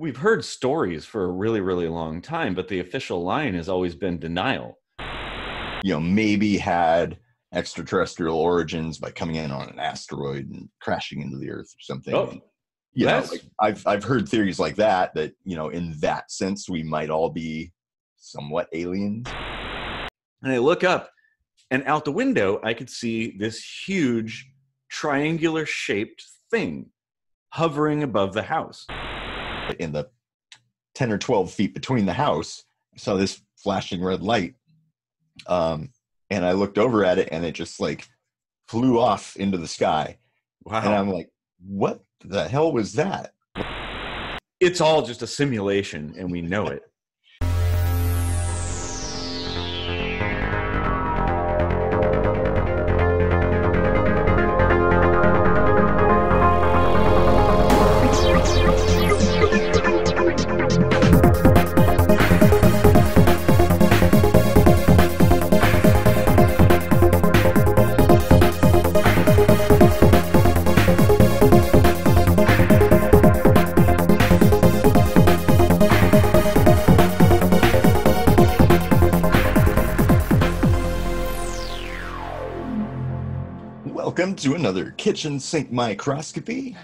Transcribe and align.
we've 0.00 0.16
heard 0.16 0.42
stories 0.42 1.04
for 1.04 1.24
a 1.24 1.30
really 1.30 1.60
really 1.60 1.86
long 1.86 2.22
time 2.22 2.54
but 2.54 2.66
the 2.68 2.80
official 2.80 3.22
line 3.22 3.54
has 3.54 3.68
always 3.68 3.94
been 3.94 4.18
denial. 4.18 4.78
You 5.84 5.94
know 5.94 6.00
maybe 6.00 6.56
had 6.56 7.18
extraterrestrial 7.52 8.36
origins 8.36 8.98
by 8.98 9.10
coming 9.10 9.36
in 9.36 9.50
on 9.50 9.68
an 9.68 9.78
asteroid 9.78 10.48
and 10.48 10.68
crashing 10.80 11.20
into 11.20 11.36
the 11.36 11.50
earth 11.50 11.66
or 11.66 11.80
something. 11.80 12.14
Oh, 12.14 12.28
And, 12.28 12.40
you 12.94 13.06
know, 13.06 13.24
like, 13.30 13.42
i've 13.60 13.86
i've 13.86 14.02
heard 14.02 14.28
theories 14.28 14.58
like 14.58 14.76
that 14.76 15.14
that 15.14 15.32
you 15.44 15.54
know 15.54 15.68
in 15.68 15.94
that 16.00 16.30
sense 16.32 16.68
we 16.68 16.82
might 16.82 17.10
all 17.10 17.28
be 17.28 17.70
somewhat 18.16 18.68
aliens. 18.72 19.28
And 20.42 20.52
i 20.52 20.58
look 20.58 20.82
up 20.82 21.10
and 21.70 21.84
out 21.84 22.06
the 22.06 22.12
window 22.12 22.58
i 22.64 22.72
could 22.72 22.88
see 22.88 23.36
this 23.38 23.62
huge 23.86 24.50
triangular 24.88 25.66
shaped 25.66 26.24
thing 26.50 26.86
hovering 27.50 28.02
above 28.02 28.32
the 28.32 28.42
house 28.42 28.86
in 29.78 29.92
the 29.92 30.08
10 30.94 31.12
or 31.12 31.18
12 31.18 31.52
feet 31.52 31.74
between 31.74 32.06
the 32.06 32.12
house 32.12 32.64
i 32.94 32.98
saw 32.98 33.14
this 33.14 33.40
flashing 33.56 34.02
red 34.02 34.22
light 34.22 34.54
um 35.46 35.90
and 36.30 36.44
i 36.44 36.52
looked 36.52 36.78
over 36.78 37.04
at 37.04 37.18
it 37.18 37.28
and 37.32 37.44
it 37.44 37.52
just 37.52 37.80
like 37.80 38.06
flew 38.68 39.00
off 39.00 39.34
into 39.36 39.58
the 39.58 39.66
sky. 39.66 40.16
Wow. 40.64 40.82
And 40.84 40.94
i'm 40.94 41.10
like 41.10 41.28
what 41.66 42.00
the 42.24 42.48
hell 42.48 42.72
was 42.72 42.92
that? 42.94 43.32
It's 44.60 44.80
all 44.80 45.02
just 45.02 45.22
a 45.22 45.26
simulation 45.26 46.14
and 46.18 46.30
we 46.30 46.42
know 46.42 46.66
it 46.66 46.82
to 84.40 84.54
another 84.54 84.92
kitchen 84.92 85.38
sink 85.38 85.70
microscopy. 85.70 86.76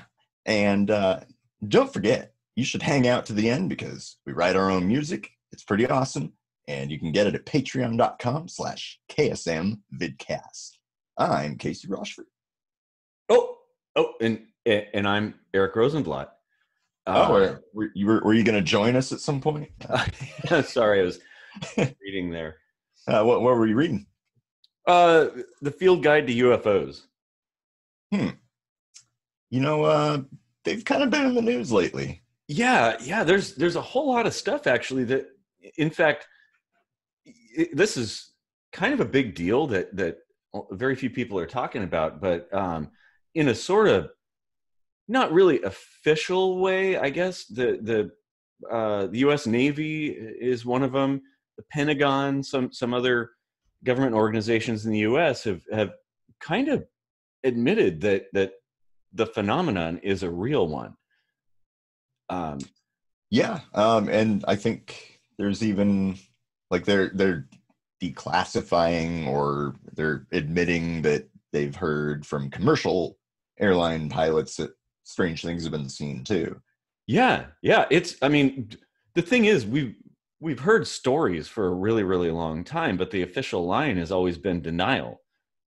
And 0.44 0.90
uh 0.90 1.20
don't 1.66 1.92
forget 1.92 2.34
you 2.54 2.64
should 2.64 2.82
hang 2.82 3.08
out 3.08 3.24
to 3.26 3.32
the 3.32 3.48
end 3.48 3.68
because 3.70 4.18
we 4.26 4.32
write 4.32 4.56
our 4.56 4.70
own 4.70 4.86
music. 4.86 5.30
It's 5.52 5.64
pretty 5.64 5.86
awesome. 5.86 6.34
And 6.68 6.90
you 6.90 6.98
can 6.98 7.12
get 7.12 7.26
it 7.26 7.34
at 7.34 7.46
patreon.com 7.46 8.48
slash 8.48 8.98
ksm 9.10 9.80
vidcast. 9.98 10.72
I'm 11.18 11.56
casey 11.56 11.88
rochford. 11.88 12.26
Oh 13.30 13.56
oh 13.96 14.12
and 14.20 14.41
and 14.66 15.08
i'm 15.08 15.34
erik 15.54 15.76
rosenblatt. 15.76 16.32
Oh 17.06 17.22
Uh, 17.22 17.30
were, 17.30 17.64
were 17.72 17.91
you 17.94 18.06
were, 18.06 18.20
were 18.20 18.34
you 18.34 18.44
going 18.44 18.58
to 18.58 18.62
join 18.62 18.96
us 18.96 19.12
at 19.12 19.20
some 19.20 19.41
point? 19.41 19.70
Sorry 20.64 21.00
i 21.00 21.04
was 21.04 21.20
reading 22.02 22.28
there. 22.30 22.56
Uh, 23.08 23.22
what, 23.22 23.41
what 23.41 23.56
were 23.56 23.66
you 23.66 23.76
reading? 23.76 24.06
Uh 24.86 25.28
the 25.62 25.70
field 25.70 26.02
guide 26.02 26.26
to 26.26 26.34
ufos 26.34 27.02
you 29.50 29.60
know 29.60 29.84
uh 29.84 30.18
they've 30.64 30.84
kind 30.84 31.02
of 31.02 31.10
been 31.10 31.26
in 31.26 31.34
the 31.34 31.42
news 31.42 31.72
lately 31.72 32.22
Yeah, 32.48 32.96
yeah. 33.02 33.24
There's 33.24 33.54
there's 33.54 33.76
a 33.76 33.82
whole 33.82 34.08
lot 34.12 34.26
of 34.26 34.34
stuff 34.34 34.66
actually 34.66 35.04
that, 35.04 35.26
in 35.76 35.91
fact, 35.91 36.26
i 37.26 37.69
this 37.72 37.97
is 37.97 38.32
kind 38.72 38.94
of 38.94 39.00
a 39.00 39.04
big 39.04 39.34
deal 39.34 39.66
that 39.69 39.94
that 39.97 40.19
very 40.70 40.94
few 40.94 41.10
people 41.10 41.38
are 41.38 41.47
talking 41.47 41.82
about. 41.82 42.20
But 42.20 42.53
um, 42.54 42.91
in 43.34 43.48
a 43.48 43.54
sort 43.54 43.88
of 43.88 44.10
not 45.08 45.32
really 45.32 45.62
official 45.62 46.60
way, 46.60 46.97
I 46.97 47.10
guess 47.10 47.47
the 47.47 47.78
the 47.82 48.10
uh, 48.70 49.08
the 49.08 49.19
U.S. 49.19 49.47
Navy 49.47 50.08
is 50.08 50.64
one 50.64 50.82
of 50.82 50.92
them. 50.92 51.22
The 51.56 51.64
Pentagon, 51.70 52.42
some 52.42 52.72
some 52.72 52.94
other 52.94 53.31
government 53.82 54.14
organizations 54.14 54.86
in 54.86 54.92
the 54.92 55.00
U.S. 55.10 55.44
have 55.44 55.62
have 55.72 55.91
kind 56.41 56.69
of 56.69 56.84
admitted 57.44 58.00
that 58.02 58.26
that 58.32 58.52
the 59.12 59.26
phenomenon 59.26 59.98
is 60.02 60.22
a 60.22 60.30
real 60.30 60.69
one. 60.69 60.94
Um, 62.28 62.58
Yeah, 63.30 63.60
um, 63.74 64.08
and 64.08 64.44
I 64.47 64.56
think 64.56 65.20
there's 65.38 65.62
even 65.62 66.19
like 66.70 66.84
they're 66.84 67.10
they're 67.14 67.48
declassifying 68.02 69.26
or 69.26 69.75
they're 69.94 70.26
admitting 70.32 71.02
that 71.02 71.28
they've 71.52 71.75
heard 71.75 72.26
from 72.26 72.50
commercial 72.50 73.16
airline 73.58 74.08
pilots 74.08 74.56
that 74.56 74.70
strange 75.04 75.42
things 75.42 75.62
have 75.62 75.72
been 75.72 75.88
seen 75.88 76.25
too. 76.25 76.60
Yeah, 77.06 77.46
yeah. 77.62 77.86
It's. 77.91 78.16
I 78.22 78.28
mean, 78.28 78.70
the 79.14 79.22
thing 79.22 79.46
is, 79.46 79.64
we've 79.66 79.94
we've 80.41 80.60
heard 80.60 80.86
stories 80.86 81.48
for 81.48 81.66
a 81.66 81.75
really, 81.75 82.02
really 82.02 82.30
long 82.30 82.64
time, 82.64 82.96
but 82.96 83.10
the 83.10 83.22
official 83.22 83.64
line 83.66 83.96
has 83.96 84.12
always 84.12 84.38
been 84.38 84.60
denial. 84.60 85.20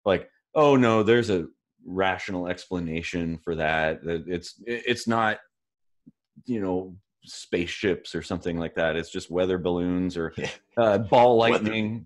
Like, 0.05 0.29
oh 0.53 0.75
no, 0.75 1.03
there's 1.03 1.29
a 1.29 1.47
rational 1.87 2.47
explanation 2.47 3.39
for 3.43 3.55
that. 3.55 4.01
It's 4.03 4.61
it's 4.67 5.07
not, 5.07 5.39
you 6.45 6.61
know, 6.61 6.95
spaceships 7.23 8.13
or 8.13 8.21
something 8.21 8.57
like 8.57 8.75
that. 8.75 8.95
It's 8.95 9.09
just 9.09 9.31
weather 9.31 9.57
balloons 9.57 10.17
or 10.17 10.33
uh, 10.77 10.99
ball 10.99 11.37
Weather- 11.37 11.63
lightning 11.63 12.05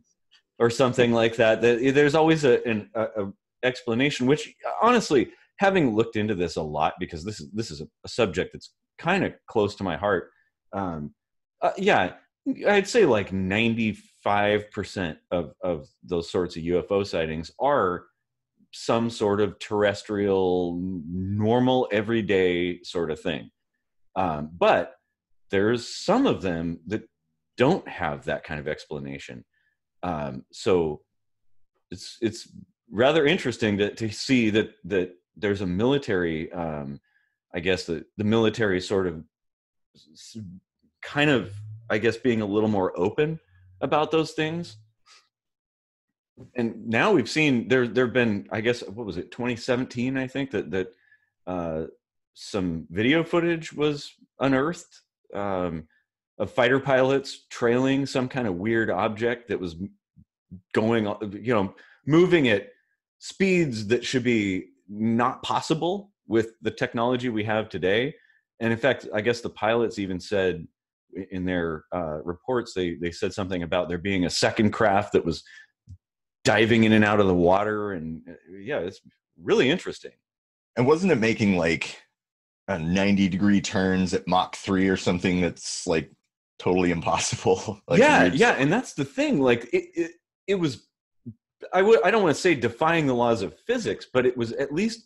or 0.60 0.70
something 0.70 1.12
like 1.12 1.36
that. 1.38 1.62
There's 1.62 2.16
always 2.16 2.44
a, 2.44 2.66
an 2.68 2.90
a, 2.94 3.02
a 3.02 3.34
explanation. 3.64 4.28
Which 4.28 4.54
honestly, 4.82 5.32
having 5.58 5.96
looked 5.96 6.16
into 6.16 6.36
this 6.36 6.56
a 6.56 6.62
lot, 6.62 6.94
because 7.00 7.26
this 7.26 7.42
is 7.42 7.50
this 7.52 7.72
is 7.72 7.82
a, 7.82 8.08
subject 8.08 8.54
that's 8.54 8.72
kind 8.98 9.26
of 9.26 9.34
close 9.48 9.76
to 9.76 9.84
my 9.84 9.98
heart. 9.98 10.30
Um, 10.74 11.14
uh, 11.62 11.72
yeah, 11.78 12.14
I'd 12.68 12.88
say 12.88 13.06
like 13.06 13.34
ninety 13.34 13.98
five 14.24 14.70
percent 14.72 15.18
of 15.32 15.54
of 15.64 15.88
those 16.04 16.30
sorts 16.30 16.56
of 16.56 16.64
UFO 16.64 17.06
sightings 17.06 17.52
are 17.60 18.06
some 18.72 19.10
sort 19.10 19.42
of 19.42 19.60
terrestrial, 19.60 20.80
normal, 20.82 21.88
everyday 21.92 22.82
sort 22.84 23.12
of 23.12 23.20
thing. 23.20 23.52
Um, 24.16 24.50
but 24.58 24.96
there's 25.50 25.88
some 25.88 26.26
of 26.26 26.42
them 26.42 26.80
that 26.88 27.04
don't 27.58 27.88
have 27.88 28.26
that 28.26 28.44
kind 28.44 28.60
of 28.60 28.68
explanation. 28.68 29.44
Um, 30.04 30.46
so 30.52 31.02
it's 31.92 32.18
it's 32.22 32.48
rather 32.90 33.26
interesting 33.26 33.78
to 33.78 33.94
to 33.96 34.10
see 34.10 34.50
that 34.52 34.72
that 34.86 35.12
there's 35.36 35.62
a 35.62 35.68
military, 35.68 36.52
um, 36.52 37.00
I 37.54 37.60
guess 37.60 37.86
the 37.86 38.06
the 38.18 38.24
military 38.24 38.82
sort 38.82 39.08
of 39.08 39.24
kind 41.02 41.30
of 41.30 41.54
I 41.90 41.98
guess 41.98 42.18
being 42.18 42.42
a 42.42 42.46
little 42.46 42.70
more 42.70 42.98
open 42.98 43.40
about 43.82 44.12
those 44.12 44.32
things. 44.32 44.78
And 46.56 46.88
now 46.88 47.12
we've 47.12 47.30
seen 47.30 47.68
there 47.68 47.88
there've 47.88 48.14
been 48.14 48.48
I 48.52 48.62
guess 48.62 48.82
what 48.82 49.06
was 49.06 49.18
it 49.18 49.32
2017 49.32 50.18
I 50.18 50.28
think 50.28 50.52
that 50.52 50.72
that 50.72 50.88
uh, 51.48 51.84
some 52.34 52.88
video 52.90 53.24
footage 53.24 53.74
was 53.74 54.14
unearthed 54.40 55.02
um, 55.34 55.88
of 56.38 56.52
fighter 56.52 56.80
pilots 56.80 57.46
trailing 57.50 58.06
some 58.06 58.28
kind 58.28 58.48
of 58.48 58.56
weird 58.56 58.90
object 58.90 59.50
that 59.50 59.60
was 59.60 59.76
going 60.74 61.06
you 61.42 61.54
know 61.54 61.74
moving 62.06 62.48
at 62.50 62.70
speeds 63.20 63.88
that 63.88 64.04
should 64.04 64.24
be 64.24 64.66
not 64.90 65.44
possible 65.44 66.12
with 66.28 66.54
the 66.62 66.72
technology 66.72 67.30
we 67.30 67.44
have 67.44 67.70
today. 67.70 68.14
And 68.60 68.72
in 68.72 68.80
fact 68.80 69.08
i 69.14 69.22
guess 69.22 69.42
the 69.42 69.50
pilots 69.50 70.00
even 70.00 70.20
said 70.20 70.68
in 71.32 71.46
their 71.46 71.86
uh, 71.94 72.22
reports 72.24 72.74
they 72.74 72.96
they 72.96 73.12
said 73.12 73.34
something 73.34 73.64
about 73.64 73.90
there 73.90 73.98
being 73.98 74.26
a 74.26 74.30
second 74.30 74.72
craft 74.72 75.14
that 75.14 75.26
was 75.26 75.44
diving 76.44 76.84
in 76.84 76.92
and 76.94 77.06
out 77.06 77.20
of 77.20 77.28
the 77.28 77.36
water 77.36 77.94
and 77.94 78.22
uh, 78.28 78.34
yeah 78.60 78.80
it's 78.80 79.02
really 79.42 79.70
interesting. 79.70 80.12
And 80.78 80.88
wasn't 80.88 81.12
it 81.12 81.20
making 81.20 81.58
like 81.58 82.02
a 82.68 82.80
90 82.80 83.28
degree 83.30 83.62
turns 83.62 84.14
at 84.14 84.28
Mach 84.28 84.56
3 84.56 84.88
or 84.88 84.98
something 84.98 85.42
that's 85.42 85.86
like 85.88 86.12
totally 86.60 86.92
impossible? 86.92 87.80
like 87.88 88.00
yeah 88.00 88.22
weird 88.24 88.36
yeah 88.36 88.52
and 88.52 88.72
that's 88.72 88.94
the 88.94 89.06
thing 89.06 89.40
like 89.42 89.66
it 89.74 89.86
it, 89.96 90.12
it 90.48 90.56
was 90.56 90.88
i 91.74 91.82
would 91.82 92.02
i 92.04 92.10
don't 92.12 92.24
want 92.24 92.36
to 92.36 92.42
say 92.42 92.56
defying 92.56 93.06
the 93.08 93.14
laws 93.14 93.42
of 93.42 93.58
physics 93.68 94.08
but 94.12 94.26
it 94.26 94.36
was 94.36 94.52
at 94.54 94.74
least 94.74 95.06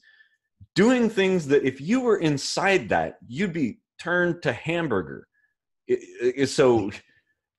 doing 0.73 1.09
things 1.09 1.47
that 1.47 1.63
if 1.63 1.79
you 1.81 1.99
were 2.01 2.17
inside 2.17 2.89
that 2.89 3.17
you'd 3.27 3.53
be 3.53 3.79
turned 3.99 4.41
to 4.43 4.51
hamburger. 4.53 5.27
It- 5.87 6.35
it- 6.37 6.47
so 6.47 6.91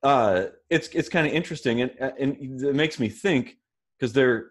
uh 0.02 0.46
it's 0.70 0.88
it's 0.88 1.08
kind 1.08 1.26
of 1.26 1.32
interesting 1.32 1.80
and 1.80 1.90
and 2.18 2.36
it 2.62 2.74
makes 2.74 2.98
me 3.00 3.08
think 3.08 3.56
because 3.98 4.12
there 4.12 4.50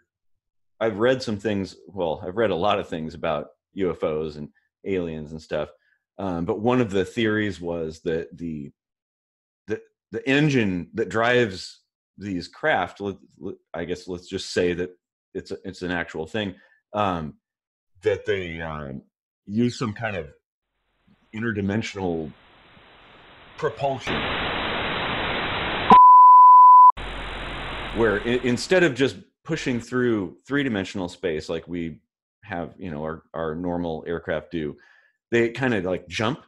i've 0.80 0.98
read 0.98 1.22
some 1.22 1.38
things 1.38 1.76
well 1.88 2.22
i've 2.26 2.38
read 2.38 2.52
a 2.52 2.56
lot 2.56 2.80
of 2.80 2.88
things 2.88 3.14
about 3.14 3.48
ufos 3.78 4.38
and 4.38 4.50
aliens 4.86 5.32
and 5.32 5.42
stuff 5.42 5.70
Um, 6.18 6.46
but 6.46 6.60
one 6.60 6.82
of 6.82 6.92
the 6.92 7.06
theories 7.06 7.60
was 7.60 8.00
that 8.02 8.36
the 8.38 8.72
the 9.68 9.82
the 10.12 10.28
engine 10.30 10.90
that 10.94 11.10
drives 11.10 11.82
these 12.18 12.48
craft, 12.48 13.02
I 13.74 13.84
guess 13.86 14.08
let's 14.08 14.28
just 14.30 14.54
say 14.54 14.74
that 14.74 14.92
it's 15.34 15.52
a, 15.52 15.58
it's 15.66 15.82
an 15.82 15.92
actual 15.92 16.26
thing, 16.26 16.56
um, 16.94 17.34
that 18.04 18.26
they 18.26 18.62
um, 18.62 19.02
use 19.46 19.78
some 19.78 19.92
kind 19.94 20.16
of 20.16 20.28
interdimensional 21.36 22.32
propulsion. 23.58 24.16
Where 27.98 28.18
instead 28.18 28.84
of 28.84 28.94
just 28.96 29.18
pushing 29.46 29.80
through 29.80 30.36
three-dimensional 30.48 31.08
space 31.08 31.48
like 31.48 31.68
we 31.68 32.00
have 32.44 32.74
you 32.78 32.92
know 32.92 33.04
our, 33.04 33.24
our 33.34 33.56
normal 33.56 34.04
aircraft 34.08 34.52
do 34.52 34.76
they 35.32 35.50
kind 35.50 35.74
of 35.74 35.84
like 35.86 36.08
jump 36.08 36.44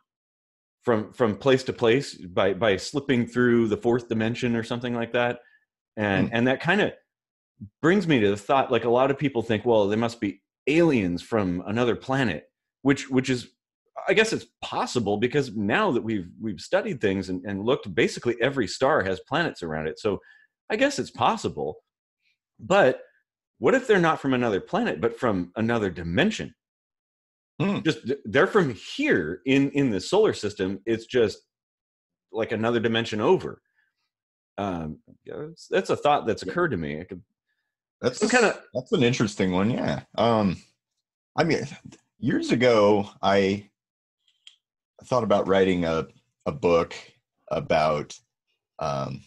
from 0.84 1.12
from 1.14 1.36
place 1.36 1.64
to 1.64 1.74
place 1.74 2.16
by 2.16 2.54
by 2.54 2.76
slipping 2.76 3.26
through 3.26 3.68
the 3.68 3.78
fourth 3.78 4.10
dimension 4.10 4.56
or 4.56 4.64
something 4.64 4.94
like 4.94 5.14
that 5.14 5.40
and 5.96 6.28
mm. 6.28 6.32
and 6.34 6.48
that 6.48 6.62
kind 6.62 6.82
of 6.82 6.92
brings 7.82 8.08
me 8.08 8.20
to 8.20 8.30
the 8.30 8.38
thought 8.38 8.72
like 8.72 8.86
a 8.86 8.90
lot 8.90 9.12
of 9.12 9.18
people 9.18 9.42
think 9.42 9.66
well 9.66 9.88
they 9.88 9.96
must 9.96 10.20
be 10.20 10.42
aliens 10.68 11.22
from 11.22 11.64
another 11.68 11.96
planet 11.96 12.50
which 12.82 13.10
which 13.10 13.30
is 13.30 13.50
i 14.08 14.14
guess 14.14 14.34
it's 14.34 14.46
possible 14.62 15.18
because 15.18 15.56
now 15.56 15.92
that 15.92 16.04
we've 16.04 16.30
we've 16.40 16.62
studied 16.62 17.02
things 17.02 17.30
and, 17.30 17.44
and 17.46 17.66
looked 17.66 17.94
basically 17.94 18.36
every 18.42 18.68
star 18.68 19.04
has 19.04 19.20
planets 19.28 19.64
around 19.64 19.88
it 19.88 20.00
so 20.00 20.20
i 20.70 20.76
guess 20.76 21.00
it's 21.00 21.12
possible 21.12 21.78
but 22.60 23.02
what 23.60 23.74
if 23.74 23.88
they're 23.88 24.00
not 24.00 24.22
from 24.22 24.34
another 24.34 24.60
planet 24.60 25.02
but 25.02 25.20
from 25.20 25.52
another 25.56 25.90
dimension? 25.90 26.54
Hmm. 27.60 27.80
just 27.82 28.00
they're 28.26 28.46
from 28.46 28.76
here 28.76 29.42
in 29.46 29.72
in 29.72 29.90
the 29.90 30.00
solar 30.00 30.34
system. 30.34 30.80
It's 30.86 31.08
just 31.08 31.40
like 32.32 32.52
another 32.52 32.80
dimension 32.80 33.20
over. 33.20 33.62
Um 34.58 35.00
that's 35.70 35.90
a 35.90 35.96
thought 35.96 36.28
that's 36.28 36.44
occurred 36.44 36.70
to 36.70 36.78
me. 36.78 37.00
I 37.00 37.04
could 37.04 37.22
that's 38.02 38.20
kind 38.30 38.46
of 38.46 38.62
that's 38.74 38.92
an 38.92 39.04
interesting 39.04 39.52
one 39.52 39.72
yeah. 39.72 40.02
Um 40.18 40.58
i 41.36 41.44
mean 41.44 41.68
years 42.20 42.52
ago 42.52 43.10
i 43.22 43.70
thought 45.06 45.24
about 45.24 45.48
writing 45.48 45.86
a 45.86 46.08
a 46.46 46.52
book 46.52 46.94
about 47.50 48.18
um 48.80 49.22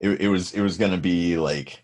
it, 0.00 0.22
it 0.22 0.28
was 0.28 0.52
it 0.52 0.60
was 0.60 0.76
going 0.78 0.90
to 0.90 0.98
be 0.98 1.36
like 1.36 1.81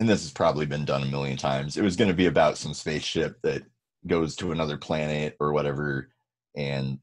and 0.00 0.08
this 0.08 0.22
has 0.22 0.32
probably 0.32 0.66
been 0.66 0.84
done 0.84 1.02
a 1.02 1.06
million 1.06 1.36
times. 1.36 1.76
It 1.76 1.82
was 1.82 1.96
going 1.96 2.10
to 2.10 2.16
be 2.16 2.26
about 2.26 2.58
some 2.58 2.74
spaceship 2.74 3.40
that 3.42 3.62
goes 4.06 4.36
to 4.36 4.52
another 4.52 4.76
planet 4.76 5.36
or 5.40 5.52
whatever 5.52 6.10
and 6.54 6.98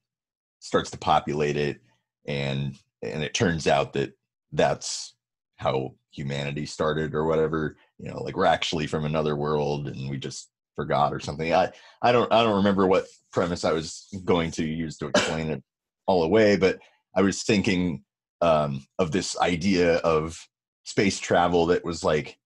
starts 0.60 0.90
to 0.92 0.98
populate 0.98 1.57
it 1.57 1.81
and 2.25 2.78
and 3.01 3.22
it 3.22 3.34
turns 3.34 3.68
out 3.68 3.94
that 3.94 4.13
that's 4.54 5.16
how 5.57 5.94
humanity 6.12 6.66
started 6.66 7.13
or 7.13 7.25
whatever 7.25 7.75
you 8.00 8.10
know 8.10 8.22
like 8.24 8.38
we're 8.38 8.45
actually 8.45 8.88
from 8.88 9.04
another 9.04 9.36
world 9.36 9.88
and 9.88 10.10
we 10.10 10.18
just 10.18 10.50
forgot 10.75 11.13
or 11.13 11.19
something 11.19 11.54
i 11.54 11.69
i 12.01 12.12
don't 12.12 12.31
i 12.31 12.42
don't 12.42 12.56
remember 12.56 12.88
what 12.88 13.06
premise 13.31 13.66
i 13.66 13.74
was 13.74 14.07
going 14.24 14.50
to 14.50 14.63
use 14.63 14.98
to 14.98 15.07
explain 15.07 15.50
it 15.50 15.62
all 16.07 16.24
away 16.24 16.56
but 16.56 16.80
i 17.16 17.22
was 17.22 17.44
thinking 17.44 18.04
um 18.42 18.86
of 19.00 19.12
this 19.12 19.38
idea 19.39 19.98
of 19.98 20.48
space 20.86 21.19
travel 21.19 21.66
that 21.66 21.84
was 21.84 22.04
like 22.04 22.38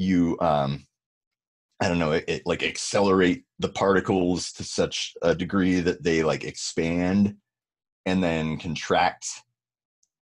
you 0.00 0.36
um 0.40 0.86
i 1.80 1.86
don't 1.86 1.98
know 1.98 2.12
it, 2.12 2.24
it, 2.26 2.42
like 2.46 2.62
accelerate 2.62 3.44
the 3.58 3.68
particles 3.68 4.50
to 4.52 4.64
such 4.64 5.14
a 5.22 5.34
degree 5.34 5.80
that 5.80 6.02
they 6.02 6.22
like 6.22 6.42
expand 6.42 7.36
and 8.06 8.22
then 8.22 8.56
contract 8.56 9.26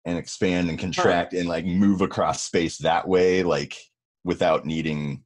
and 0.05 0.17
expand 0.17 0.69
and 0.69 0.79
contract 0.79 1.33
and 1.33 1.49
like 1.49 1.65
move 1.65 1.99
across 2.01 2.43
space 2.43 2.77
that 2.77 3.05
way 3.05 3.43
like 3.43 3.75
without 4.23 4.65
needing 4.65 5.21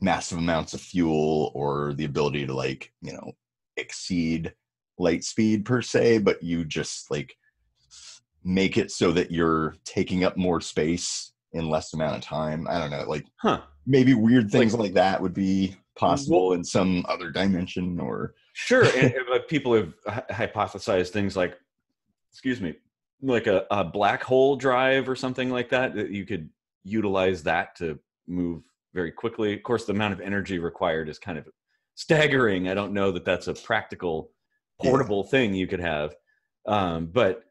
massive 0.00 0.36
amounts 0.36 0.74
of 0.74 0.80
fuel 0.80 1.50
or 1.54 1.94
the 1.94 2.04
ability 2.04 2.46
to 2.46 2.52
like 2.52 2.92
you 3.00 3.14
know 3.14 3.32
exceed 3.78 4.52
light 4.98 5.24
speed 5.24 5.64
per 5.64 5.80
se 5.80 6.18
but 6.18 6.42
you 6.42 6.66
just 6.66 7.10
like 7.10 7.34
make 8.44 8.76
it 8.76 8.90
so 8.90 9.10
that 9.10 9.30
you're 9.30 9.74
taking 9.86 10.22
up 10.22 10.36
more 10.36 10.60
space 10.60 11.32
in 11.54 11.70
less 11.70 11.94
amount 11.94 12.16
of 12.16 12.22
time. 12.22 12.66
I 12.68 12.78
don't 12.78 12.90
know, 12.90 13.04
like 13.08 13.26
huh. 13.40 13.62
maybe 13.86 14.14
weird 14.14 14.50
things 14.50 14.74
like, 14.74 14.82
like 14.82 14.94
that 14.94 15.22
would 15.22 15.34
be 15.34 15.76
possible 15.96 16.48
well, 16.48 16.58
in 16.58 16.64
some 16.64 17.04
other 17.08 17.30
dimension 17.30 17.98
or 17.98 18.34
sure. 18.52 18.84
and, 18.96 19.14
but 19.28 19.48
people 19.48 19.74
have 19.74 19.94
hypothesized 20.30 21.10
things 21.10 21.36
like, 21.36 21.56
excuse 22.32 22.60
me, 22.60 22.74
like 23.22 23.46
a, 23.46 23.64
a 23.70 23.84
black 23.84 24.22
hole 24.22 24.56
drive 24.56 25.08
or 25.08 25.16
something 25.16 25.50
like 25.50 25.70
that. 25.70 25.94
That 25.94 26.10
you 26.10 26.26
could 26.26 26.50
utilize 26.82 27.42
that 27.44 27.76
to 27.76 27.98
move 28.26 28.64
very 28.92 29.12
quickly. 29.12 29.54
Of 29.54 29.62
course, 29.62 29.84
the 29.84 29.92
amount 29.92 30.14
of 30.14 30.20
energy 30.20 30.58
required 30.58 31.08
is 31.08 31.18
kind 31.18 31.38
of 31.38 31.48
staggering. 31.94 32.68
I 32.68 32.74
don't 32.74 32.92
know 32.92 33.10
that 33.12 33.24
that's 33.24 33.48
a 33.48 33.54
practical 33.54 34.30
portable 34.82 35.22
yeah. 35.24 35.30
thing 35.30 35.54
you 35.54 35.66
could 35.66 35.80
have. 35.80 36.14
Um, 36.66 37.06
but 37.06 37.44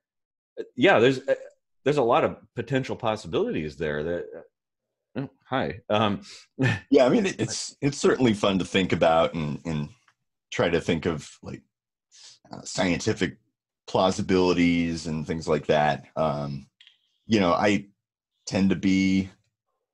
uh, 0.59 0.63
yeah, 0.75 1.00
there's 1.00 1.19
uh, 1.27 1.35
there's 1.83 1.97
a 1.97 2.03
lot 2.03 2.24
of 2.24 2.38
potential 2.56 2.95
possibilities 2.95 3.75
there 3.75 4.03
that 4.03 4.25
uh, 4.38 5.21
oh, 5.21 5.30
hi 5.45 5.80
um 5.89 6.21
yeah 6.89 7.06
i 7.06 7.09
mean 7.09 7.25
it's 7.25 7.75
it's 7.81 7.97
certainly 7.97 8.33
fun 8.33 8.59
to 8.59 8.65
think 8.65 8.91
about 8.91 9.33
and 9.33 9.59
and 9.65 9.89
try 10.51 10.69
to 10.69 10.81
think 10.81 11.06
of 11.06 11.30
like 11.41 11.62
uh, 12.51 12.62
scientific 12.62 13.38
plausibilities 13.88 15.07
and 15.07 15.25
things 15.27 15.47
like 15.47 15.65
that. 15.65 16.06
Um 16.15 16.68
you 17.27 17.39
know 17.39 17.53
i 17.53 17.86
tend 18.45 18.69
to 18.69 18.75
be 18.75 19.29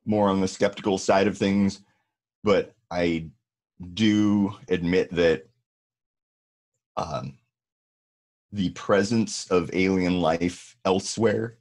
more 0.05 0.29
on 0.29 0.41
the 0.41 0.47
skeptical 0.47 0.97
side 0.97 1.27
of 1.27 1.37
things 1.37 1.81
but 2.43 2.73
i 2.91 3.27
do 3.93 4.53
admit 4.69 5.11
that 5.11 5.47
um 6.97 7.37
the 8.51 8.69
presence 8.71 9.49
of 9.51 9.69
alien 9.73 10.21
life 10.21 10.75
elsewhere 10.85 11.58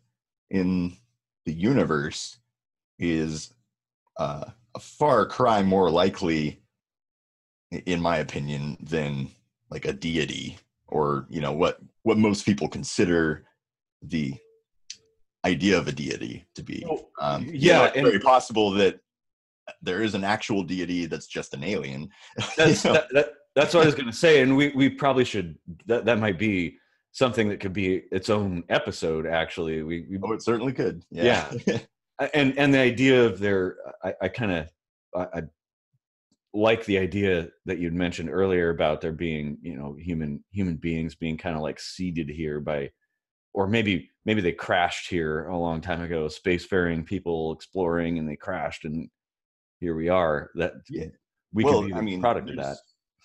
in 0.51 0.97
the 1.45 1.53
universe 1.53 2.39
is 2.99 3.53
uh, 4.19 4.45
a 4.75 4.81
far 4.81 5.27
cry 5.27 5.63
more 5.63 5.91
likely, 5.91 6.61
in 7.71 8.01
my 8.01 8.19
opinion, 8.19 8.77
than 8.81 9.31
like 9.71 9.85
a 9.85 9.93
deity 9.93 10.59
or 10.89 11.27
you 11.29 11.41
know 11.41 11.53
what 11.53 11.79
what 12.03 12.19
most 12.19 12.47
people 12.47 12.69
consider 12.69 13.45
the 14.03 14.35
idea 15.45 15.79
of 15.79 15.89
a 15.89 15.93
deity 15.93 16.47
to 16.55 16.63
be. 16.63 16.85
Um, 17.21 17.49
yeah, 17.53 17.79
know, 17.79 17.85
it's 17.85 18.01
very 18.01 18.21
possible 18.21 18.71
that 18.73 19.01
there 19.83 20.03
is 20.03 20.15
an 20.15 20.25
actual 20.25 20.63
deity 20.63 21.07
that's 21.07 21.27
just 21.27 21.55
an 21.55 21.63
alien. 21.63 22.09
That's, 22.57 22.83
that, 22.83 23.09
that, 23.13 23.33
that's 23.55 23.75
what 23.75 23.83
I 23.83 23.87
was 23.87 23.95
going 23.95 24.07
to 24.07 24.17
say, 24.17 24.41
and 24.41 24.57
we 24.57 24.69
we 24.69 24.89
probably 24.89 25.25
should 25.25 25.59
that 25.87 26.05
that 26.07 26.19
might 26.19 26.39
be 26.39 26.79
something 27.13 27.49
that 27.49 27.61
could 27.61 27.73
be 27.73 28.03
its 28.13 28.31
own 28.31 28.65
episode. 28.69 29.27
Actually, 29.27 29.83
we, 29.83 30.07
we 30.11 30.19
oh, 30.23 30.33
it 30.33 30.43
certainly 30.43 30.73
could. 30.73 31.03
Yeah, 31.11 31.51
yeah. 31.67 31.79
and 32.35 32.59
and 32.59 32.73
the 32.73 32.79
idea 32.79 33.25
of 33.25 33.39
their, 33.39 33.77
I, 34.03 34.15
I 34.23 34.29
kind 34.29 34.53
of, 34.53 34.69
I, 35.15 35.39
I 35.39 35.43
like 36.55 36.85
the 36.85 36.99
idea 36.99 37.49
that 37.67 37.79
you'd 37.79 37.95
mentioned 37.95 38.31
earlier 38.31 38.71
about 38.71 39.01
there 39.01 39.13
being, 39.13 39.59
you 39.63 39.77
know, 39.77 39.97
human 39.99 40.45
human 40.51 40.77
beings 40.77 41.15
being 41.15 41.37
kind 41.37 41.57
of 41.57 41.63
like 41.63 41.81
seeded 41.81 42.29
here 42.29 42.61
by, 42.61 42.91
or 43.55 43.67
maybe 43.67 44.11
maybe 44.25 44.41
they 44.41 44.53
crashed 44.53 45.09
here 45.09 45.47
a 45.49 45.57
long 45.57 45.81
time 45.81 46.03
ago, 46.03 46.27
spacefaring 46.27 47.05
people 47.05 47.53
exploring, 47.53 48.19
and 48.19 48.29
they 48.29 48.37
crashed, 48.37 48.85
and 48.85 49.09
here 49.81 49.95
we 49.95 50.09
are. 50.09 50.51
That 50.55 50.75
yeah. 50.89 51.07
we 51.53 51.65
well, 51.65 51.81
could 51.81 51.87
be 51.87 51.93
the 51.93 51.99
I 51.99 52.03
mean, 52.03 52.21
product 52.21 52.51
of 52.51 52.57
that. 52.57 52.77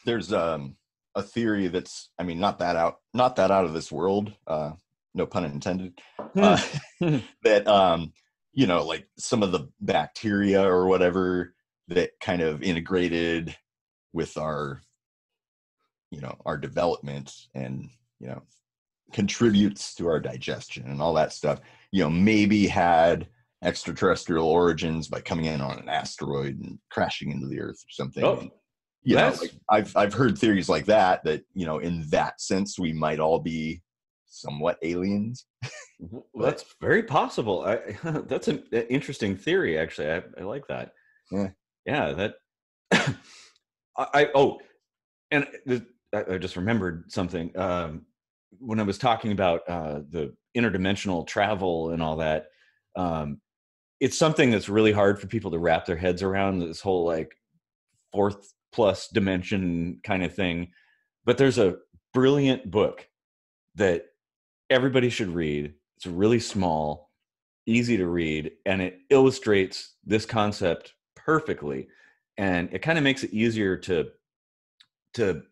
There's 0.06 0.34
um 0.34 0.76
a 1.16 1.24
theory 1.24 1.68
that's 1.68 2.10
i 2.20 2.24
mean 2.24 2.40
not 2.40 2.60
that 2.60 2.76
out 2.76 2.98
not 3.14 3.36
that 3.36 3.52
out 3.52 3.66
of 3.66 3.74
this 3.74 3.92
world 3.92 4.34
uh 4.48 4.72
no 5.14 5.26
pun 5.26 5.46
intended 5.46 6.00
uh, 6.36 6.62
that 7.44 7.68
um 7.68 8.12
you 8.54 8.68
know 8.68 8.86
like 8.86 9.08
some 9.18 9.44
of 9.44 9.52
the 9.52 9.68
bacteria 9.82 10.64
or 10.64 10.88
whatever 10.88 11.54
that 11.88 12.12
kind 12.20 12.42
of 12.42 12.64
integrated 12.64 13.56
with 14.14 14.38
our 14.38 14.82
you 16.12 16.22
know 16.22 16.36
our 16.46 16.58
development 16.58 17.34
and 17.54 17.90
you 18.20 18.28
know 18.28 18.42
contributes 19.12 19.94
to 19.94 20.08
our 20.08 20.20
digestion 20.20 20.86
and 20.88 21.02
all 21.02 21.14
that 21.14 21.34
stuff 21.34 21.60
you 21.92 22.04
know 22.04 22.10
maybe 22.10 22.68
had 22.68 23.28
extraterrestrial 23.64 24.48
origins 24.48 25.08
by 25.08 25.22
coming 25.22 25.46
in 25.46 25.62
on 25.62 25.80
an 25.80 25.90
asteroid 25.90 26.60
and 26.60 26.80
crashing 26.90 27.32
into 27.32 27.48
the 27.48 27.60
earth 27.60 27.84
or 27.84 27.92
something 27.92 28.24
oh 28.24 28.50
you 29.04 29.16
know, 29.16 29.36
like 29.42 29.52
I've 29.70 29.96
I've 29.96 30.14
heard 30.14 30.38
theories 30.38 30.70
like 30.70 30.86
that 30.86 31.24
that 31.24 31.44
you 31.54 31.66
know 31.66 31.80
in 31.80 32.06
that 32.10 32.40
sense 32.40 32.80
we 32.80 32.94
might 32.94 33.20
all 33.20 33.40
be 33.40 33.82
somewhat 34.34 34.78
aliens. 34.82 35.46
well, 36.00 36.24
that's 36.36 36.66
very 36.82 37.04
possible. 37.04 37.64
I, 37.66 37.80
that's 38.28 38.48
an 38.48 38.64
interesting 38.90 39.38
theory, 39.38 39.78
actually. 39.78 40.10
I, 40.10 40.24
I 40.40 40.44
like 40.44 40.68
that. 40.68 40.92
Yeah, 41.32 41.50
yeah. 41.86 42.14
That 42.14 42.36
I, 43.98 44.08
I 44.14 44.30
oh, 44.36 44.60
and 45.32 45.48
the, 45.66 45.86
I, 46.14 46.34
I 46.34 46.38
just 46.38 46.56
remembered 46.56 47.12
something 47.12 47.56
um, 47.58 48.06
when 48.60 48.80
I 48.80 48.84
was 48.84 48.98
talking 48.98 49.32
about 49.32 49.62
uh, 49.68 50.02
the 50.10 50.34
interdimensional 50.58 51.26
travel 51.26 51.92
and 51.92 52.02
all 52.02 52.18
that. 52.18 52.48
Um, 52.96 53.40
it's 54.00 54.18
something 54.18 54.52
that's 54.52 54.70
really 54.70 54.92
hard 54.92 55.20
for 55.20 55.28
people 55.28 55.52
to 55.52 55.60
wrap 55.60 55.86
their 55.86 55.96
heads 55.96 56.22
around. 56.22 56.60
This 56.60 56.82
whole 56.82 57.06
like 57.06 57.32
fourth 58.12 58.54
plus 58.74 59.08
dimension 59.08 60.00
kind 60.04 60.24
of 60.24 60.36
thing. 60.36 60.72
But 61.26 61.38
there's 61.38 61.58
a 61.58 61.78
brilliant 62.14 62.70
book 62.70 63.08
that 63.76 64.06
everybody 64.70 65.10
should 65.10 65.30
read. 65.30 65.74
It's 65.98 66.06
really 66.06 66.40
small, 66.40 67.12
easy 67.66 67.98
to 67.98 68.08
read, 68.08 68.52
and 68.66 68.82
it 68.82 69.00
illustrates 69.10 69.96
this 70.04 70.26
concept 70.26 70.94
perfectly. 71.16 71.88
And 72.38 72.70
it 72.74 72.80
kind 72.80 72.98
of 72.98 73.04
makes 73.04 73.24
it 73.24 73.34
easier 73.34 73.78
to 73.78 74.10
to 75.14 75.44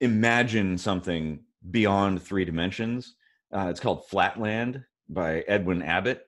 imagine 0.00 0.76
something 0.76 1.40
beyond 1.70 2.22
three 2.22 2.44
dimensions. 2.44 3.14
Uh, 3.52 3.68
it's 3.70 3.80
called 3.80 4.06
Flatland 4.08 4.84
by 5.08 5.40
Edwin 5.48 5.82
Abbott. 5.82 6.26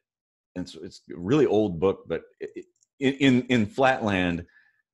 And 0.54 0.68
so 0.68 0.80
it's 0.82 1.02
a 1.10 1.18
really 1.18 1.44
old 1.46 1.78
book, 1.78 2.04
but 2.08 2.22
in, 2.98 3.42
in 3.42 3.66
Flatland, 3.66 4.46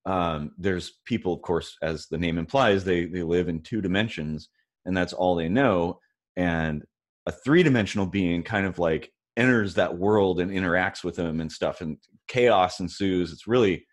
um, 0.04 0.52
there's 0.59 1.00
people, 1.04 1.32
of 1.35 1.42
course, 1.42 1.76
as 1.82 2.06
the 2.06 2.18
name 2.18 2.38
implies, 2.38 2.85
they 2.85 3.06
they 3.06 3.23
live 3.23 3.49
in 3.49 3.62
two 3.62 3.80
dimensions, 3.80 4.49
and 4.85 4.97
that's 4.97 5.12
all 5.12 5.35
they 5.35 5.49
know. 5.49 6.00
And 6.37 6.82
a 7.26 7.32
three 7.32 7.62
dimensional 7.62 8.06
being 8.06 8.42
kind 8.42 8.66
of 8.66 8.78
like 8.78 9.12
enters 9.37 9.75
that 9.75 9.97
world 9.97 10.40
and 10.40 10.50
interacts 10.50 11.04
with 11.04 11.16
them 11.16 11.40
and 11.40 11.50
stuff, 11.50 11.80
and 11.80 11.99
chaos 12.28 12.80
ensues. 12.80 13.32
It's 13.32 13.47
really 13.47 13.87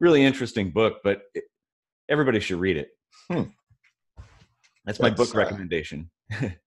really 0.00 0.24
interesting 0.24 0.70
book, 0.70 0.98
but 1.02 1.22
it, 1.34 1.44
everybody 2.10 2.40
should 2.40 2.60
read 2.60 2.76
it. 2.76 2.88
Hmm. 3.30 3.44
That's 4.84 5.00
my 5.00 5.10
that's, 5.10 5.18
book 5.18 5.34
uh, 5.34 5.38
recommendation. 5.38 6.10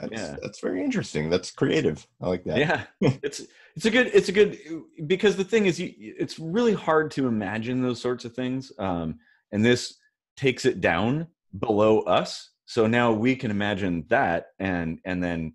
that's 0.00 0.12
yeah. 0.12 0.36
that's 0.42 0.60
very 0.60 0.82
interesting. 0.82 1.30
That's 1.30 1.50
creative. 1.50 2.06
I 2.20 2.28
like 2.28 2.44
that. 2.44 2.58
Yeah, 2.58 2.82
it's 3.22 3.42
it's 3.76 3.84
a 3.84 3.90
good 3.90 4.10
it's 4.12 4.28
a 4.28 4.32
good 4.32 4.58
because 5.06 5.36
the 5.36 5.44
thing 5.44 5.66
is, 5.66 5.78
you, 5.78 5.94
it's 5.98 6.38
really 6.38 6.74
hard 6.74 7.10
to 7.12 7.26
imagine 7.26 7.82
those 7.82 8.00
sorts 8.00 8.24
of 8.24 8.34
things, 8.34 8.72
um, 8.78 9.18
and 9.52 9.64
this 9.64 9.94
takes 10.36 10.64
it 10.64 10.80
down 10.80 11.26
below 11.58 12.00
us. 12.00 12.50
So 12.66 12.86
now 12.86 13.12
we 13.12 13.36
can 13.36 13.50
imagine 13.50 14.04
that, 14.08 14.48
and 14.58 14.98
and 15.04 15.22
then 15.22 15.54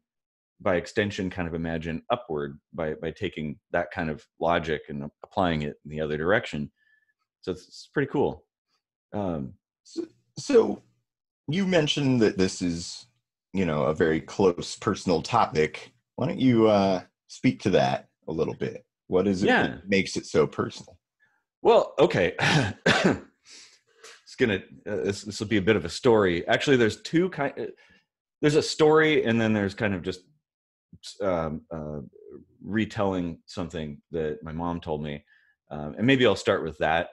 by 0.61 0.75
extension, 0.75 1.29
kind 1.29 1.47
of 1.47 1.53
imagine 1.53 2.01
upward 2.09 2.59
by 2.73 2.93
by 2.95 3.11
taking 3.11 3.59
that 3.71 3.91
kind 3.91 4.09
of 4.09 4.25
logic 4.39 4.83
and 4.89 5.09
applying 5.23 5.63
it 5.63 5.75
in 5.83 5.91
the 5.91 6.01
other 6.01 6.17
direction. 6.17 6.71
So 7.41 7.51
it's, 7.51 7.67
it's 7.67 7.89
pretty 7.93 8.09
cool. 8.09 8.45
Um, 9.13 9.53
so, 9.83 10.05
so 10.37 10.81
you 11.47 11.67
mentioned 11.67 12.21
that 12.21 12.37
this 12.37 12.61
is 12.61 13.05
you 13.53 13.65
know 13.65 13.83
a 13.83 13.93
very 13.93 14.19
close 14.19 14.75
personal 14.75 15.21
topic 15.21 15.93
why 16.15 16.27
don't 16.27 16.39
you 16.39 16.67
uh 16.67 17.01
speak 17.27 17.61
to 17.63 17.71
that 17.71 18.07
a 18.27 18.31
little 18.31 18.53
bit? 18.53 18.85
What 19.07 19.27
is 19.27 19.43
it 19.43 19.47
yeah. 19.47 19.63
that 19.63 19.89
makes 19.89 20.15
it 20.15 20.25
so 20.25 20.47
personal? 20.47 20.97
Well 21.61 21.93
okay. 21.99 22.35
It's 24.25 24.39
gonna 24.39 24.63
uh, 24.89 25.03
this, 25.03 25.21
this 25.21 25.39
will 25.39 25.47
be 25.47 25.57
a 25.57 25.61
bit 25.61 25.75
of 25.75 25.85
a 25.85 25.89
story. 25.89 26.47
Actually 26.47 26.77
there's 26.77 26.99
two 27.03 27.29
kind 27.29 27.53
uh, 27.55 27.65
there's 28.41 28.55
a 28.55 28.63
story 28.63 29.25
and 29.25 29.39
then 29.39 29.53
there's 29.53 29.75
kind 29.75 29.93
of 29.93 30.01
just 30.01 30.21
um, 31.21 31.61
uh, 31.71 31.99
retelling 32.63 33.37
something 33.45 34.01
that 34.09 34.39
my 34.41 34.51
mom 34.51 34.81
told 34.81 35.03
me. 35.03 35.23
Um, 35.69 35.93
and 35.99 36.07
maybe 36.07 36.25
i'll 36.25 36.35
start 36.35 36.63
with 36.63 36.79
that. 36.79 37.09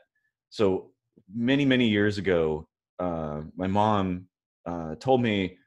So 0.48 0.92
many 1.34 1.66
many 1.66 1.88
years 1.88 2.16
ago 2.16 2.66
uh, 2.98 3.42
my 3.54 3.66
mom 3.66 4.24
uh, 4.64 4.94
told 4.94 5.20
me 5.20 5.58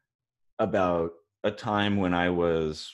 about 0.60 1.12
a 1.44 1.52
time 1.52 1.98
when 1.98 2.14
I 2.14 2.30
was 2.30 2.92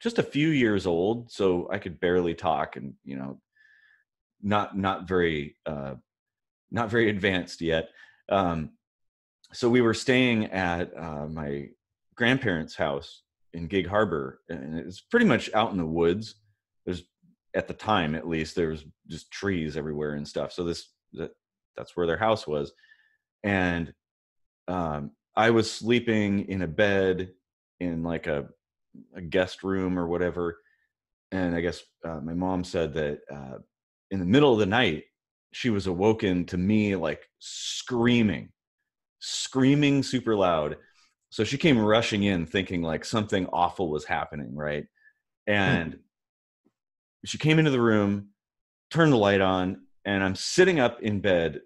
just 0.00 0.18
a 0.18 0.22
few 0.22 0.48
years 0.48 0.86
old, 0.86 1.30
so 1.30 1.68
I 1.70 1.78
could 1.78 2.00
barely 2.00 2.34
talk, 2.34 2.76
and 2.76 2.94
you 3.04 3.16
know, 3.16 3.40
not 4.42 4.76
not 4.76 5.08
very 5.08 5.56
uh, 5.66 5.94
not 6.70 6.90
very 6.90 7.08
advanced 7.14 7.60
yet. 7.60 7.88
Um, 8.28 8.70
so 9.52 9.68
we 9.68 9.80
were 9.80 9.94
staying 9.94 10.46
at 10.46 10.96
uh, 10.96 11.26
my 11.26 11.68
grandparents' 12.16 12.74
house 12.74 13.22
in 13.52 13.66
Gig 13.66 13.86
Harbor, 13.86 14.40
and 14.48 14.78
it's 14.78 15.00
pretty 15.00 15.26
much 15.26 15.50
out 15.54 15.70
in 15.70 15.78
the 15.78 15.86
woods. 15.86 16.34
There's 16.84 17.04
at 17.54 17.68
the 17.68 17.74
time, 17.74 18.14
at 18.14 18.28
least, 18.28 18.56
there 18.56 18.68
was 18.68 18.84
just 19.08 19.30
trees 19.30 19.76
everywhere 19.76 20.14
and 20.14 20.26
stuff. 20.26 20.52
So 20.52 20.64
this 20.64 20.88
that 21.12 21.30
that's 21.76 21.96
where 21.96 22.06
their 22.06 22.16
house 22.16 22.46
was, 22.46 22.72
and 23.42 23.92
um, 24.68 25.12
I 25.36 25.50
was 25.50 25.70
sleeping 25.70 26.48
in 26.48 26.62
a 26.62 26.66
bed 26.66 27.30
in 27.80 28.02
like 28.02 28.26
a, 28.26 28.48
a 29.14 29.20
guest 29.20 29.64
room 29.64 29.98
or 29.98 30.06
whatever. 30.06 30.58
And 31.32 31.54
I 31.54 31.60
guess 31.60 31.82
uh, 32.04 32.20
my 32.20 32.34
mom 32.34 32.64
said 32.64 32.94
that 32.94 33.20
uh, 33.32 33.58
in 34.10 34.20
the 34.20 34.26
middle 34.26 34.52
of 34.52 34.58
the 34.58 34.66
night, 34.66 35.04
she 35.52 35.70
was 35.70 35.86
awoken 35.86 36.44
to 36.46 36.56
me 36.56 36.96
like 36.96 37.22
screaming, 37.38 38.50
screaming 39.20 40.02
super 40.02 40.36
loud. 40.36 40.76
So 41.30 41.42
she 41.42 41.58
came 41.58 41.78
rushing 41.78 42.22
in 42.22 42.46
thinking 42.46 42.82
like 42.82 43.04
something 43.04 43.46
awful 43.52 43.90
was 43.90 44.04
happening, 44.04 44.54
right? 44.54 44.86
Hmm. 45.48 45.52
And 45.52 45.92
hmm. 45.94 45.98
she 47.24 47.38
came 47.38 47.58
into 47.58 47.70
the 47.72 47.80
room, 47.80 48.28
turned 48.90 49.12
the 49.12 49.16
light 49.16 49.40
on, 49.40 49.82
and 50.04 50.22
I'm 50.22 50.36
sitting 50.36 50.78
up 50.78 51.02
in 51.02 51.20
bed 51.20 51.60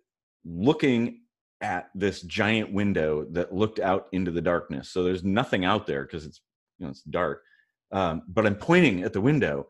looking 0.44 1.22
at 1.60 1.90
this 1.94 2.22
giant 2.22 2.72
window 2.72 3.26
that 3.30 3.52
looked 3.52 3.80
out 3.80 4.08
into 4.12 4.30
the 4.30 4.40
darkness. 4.40 4.90
So 4.90 5.02
there's 5.02 5.24
nothing 5.24 5.64
out 5.64 5.86
there 5.86 6.04
because 6.04 6.24
it's 6.24 6.40
you 6.78 6.86
know 6.86 6.90
it's 6.90 7.02
dark. 7.02 7.42
Um, 7.90 8.22
but 8.28 8.46
I'm 8.46 8.54
pointing 8.54 9.02
at 9.02 9.12
the 9.12 9.20
window, 9.20 9.68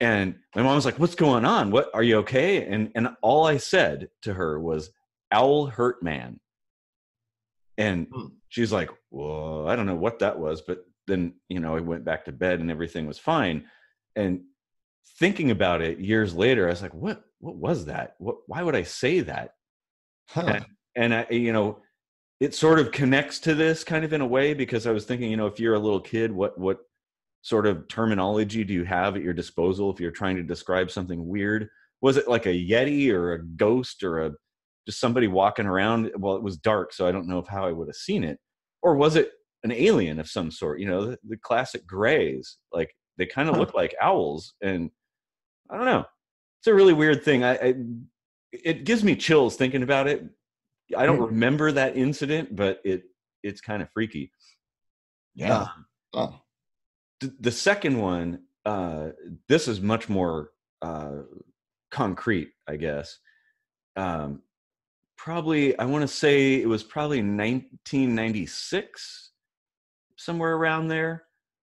and 0.00 0.36
my 0.54 0.62
mom 0.62 0.76
was 0.76 0.84
like, 0.84 0.98
"What's 0.98 1.14
going 1.14 1.44
on? 1.44 1.70
What 1.70 1.90
are 1.94 2.02
you 2.02 2.18
okay?" 2.18 2.66
And 2.66 2.92
and 2.94 3.08
all 3.22 3.46
I 3.46 3.56
said 3.56 4.08
to 4.22 4.34
her 4.34 4.60
was, 4.60 4.90
"Owl 5.32 5.66
hurt 5.66 6.02
man." 6.02 6.38
And 7.78 8.06
hmm. 8.12 8.26
she's 8.48 8.72
like, 8.72 8.90
"Well, 9.10 9.68
I 9.68 9.74
don't 9.74 9.86
know 9.86 9.96
what 9.96 10.20
that 10.20 10.38
was," 10.38 10.60
but 10.60 10.84
then 11.06 11.34
you 11.48 11.60
know 11.60 11.76
I 11.76 11.80
went 11.80 12.04
back 12.04 12.26
to 12.26 12.32
bed 12.32 12.60
and 12.60 12.70
everything 12.70 13.06
was 13.06 13.18
fine. 13.18 13.64
And 14.14 14.42
thinking 15.18 15.50
about 15.50 15.82
it 15.82 15.98
years 15.98 16.34
later, 16.34 16.66
I 16.66 16.70
was 16.70 16.82
like, 16.82 16.94
"What? 16.94 17.24
What 17.40 17.56
was 17.56 17.86
that? 17.86 18.14
What? 18.18 18.36
Why 18.46 18.62
would 18.62 18.76
I 18.76 18.84
say 18.84 19.20
that?" 19.20 19.54
Huh. 20.28 20.60
And 20.96 21.14
I, 21.14 21.26
you 21.30 21.52
know, 21.52 21.78
it 22.40 22.54
sort 22.54 22.78
of 22.78 22.92
connects 22.92 23.38
to 23.40 23.54
this 23.54 23.84
kind 23.84 24.04
of 24.04 24.12
in 24.12 24.20
a 24.20 24.26
way 24.26 24.54
because 24.54 24.86
I 24.86 24.92
was 24.92 25.04
thinking, 25.04 25.30
you 25.30 25.36
know, 25.36 25.46
if 25.46 25.60
you're 25.60 25.74
a 25.74 25.78
little 25.78 26.00
kid, 26.00 26.32
what 26.32 26.58
what 26.58 26.78
sort 27.42 27.66
of 27.66 27.86
terminology 27.88 28.64
do 28.64 28.74
you 28.74 28.84
have 28.84 29.14
at 29.14 29.22
your 29.22 29.32
disposal 29.32 29.90
if 29.90 30.00
you're 30.00 30.10
trying 30.10 30.36
to 30.36 30.42
describe 30.42 30.90
something 30.90 31.28
weird? 31.28 31.68
Was 32.00 32.16
it 32.16 32.28
like 32.28 32.46
a 32.46 32.50
yeti 32.50 33.10
or 33.10 33.34
a 33.34 33.44
ghost 33.44 34.02
or 34.02 34.26
a 34.26 34.32
just 34.86 35.00
somebody 35.00 35.28
walking 35.28 35.66
around? 35.66 36.10
Well, 36.16 36.36
it 36.36 36.42
was 36.42 36.56
dark, 36.56 36.92
so 36.92 37.06
I 37.06 37.12
don't 37.12 37.28
know 37.28 37.38
if 37.38 37.46
how 37.46 37.66
I 37.66 37.72
would 37.72 37.88
have 37.88 37.96
seen 37.96 38.24
it, 38.24 38.38
or 38.82 38.96
was 38.96 39.16
it 39.16 39.30
an 39.64 39.72
alien 39.72 40.20
of 40.20 40.28
some 40.28 40.50
sort? 40.50 40.80
You 40.80 40.88
know, 40.88 41.06
the, 41.06 41.18
the 41.28 41.36
classic 41.36 41.86
grays, 41.86 42.58
like 42.72 42.94
they 43.16 43.26
kind 43.26 43.48
of 43.48 43.56
look 43.56 43.74
like 43.74 43.94
owls, 44.00 44.54
and 44.62 44.90
I 45.70 45.76
don't 45.76 45.86
know. 45.86 46.04
It's 46.60 46.66
a 46.66 46.74
really 46.74 46.92
weird 46.92 47.24
thing. 47.24 47.44
I, 47.44 47.54
I 47.54 47.74
it 48.52 48.84
gives 48.84 49.02
me 49.02 49.16
chills 49.16 49.56
thinking 49.56 49.82
about 49.82 50.06
it 50.06 50.24
I 50.96 51.06
don't 51.06 51.20
remember 51.20 51.72
that 51.72 51.96
incident, 51.96 52.54
but 52.54 52.80
it 52.84 53.04
it's 53.42 53.60
kind 53.60 53.82
of 53.82 53.88
freaky. 53.92 54.32
Yeah. 55.34 55.62
Um, 55.62 55.86
oh. 56.14 56.40
th- 57.20 57.32
the 57.40 57.52
second 57.52 57.98
one, 57.98 58.42
uh, 58.64 59.08
this 59.48 59.68
is 59.68 59.80
much 59.80 60.08
more 60.08 60.50
uh, 60.82 61.22
concrete, 61.90 62.50
I 62.66 62.76
guess. 62.76 63.18
Um, 63.96 64.42
probably, 65.16 65.78
I 65.78 65.84
want 65.84 66.02
to 66.02 66.08
say 66.08 66.60
it 66.60 66.68
was 66.68 66.82
probably 66.82 67.18
1996, 67.18 69.30
somewhere 70.16 70.56
around 70.56 70.88
there. 70.88 71.24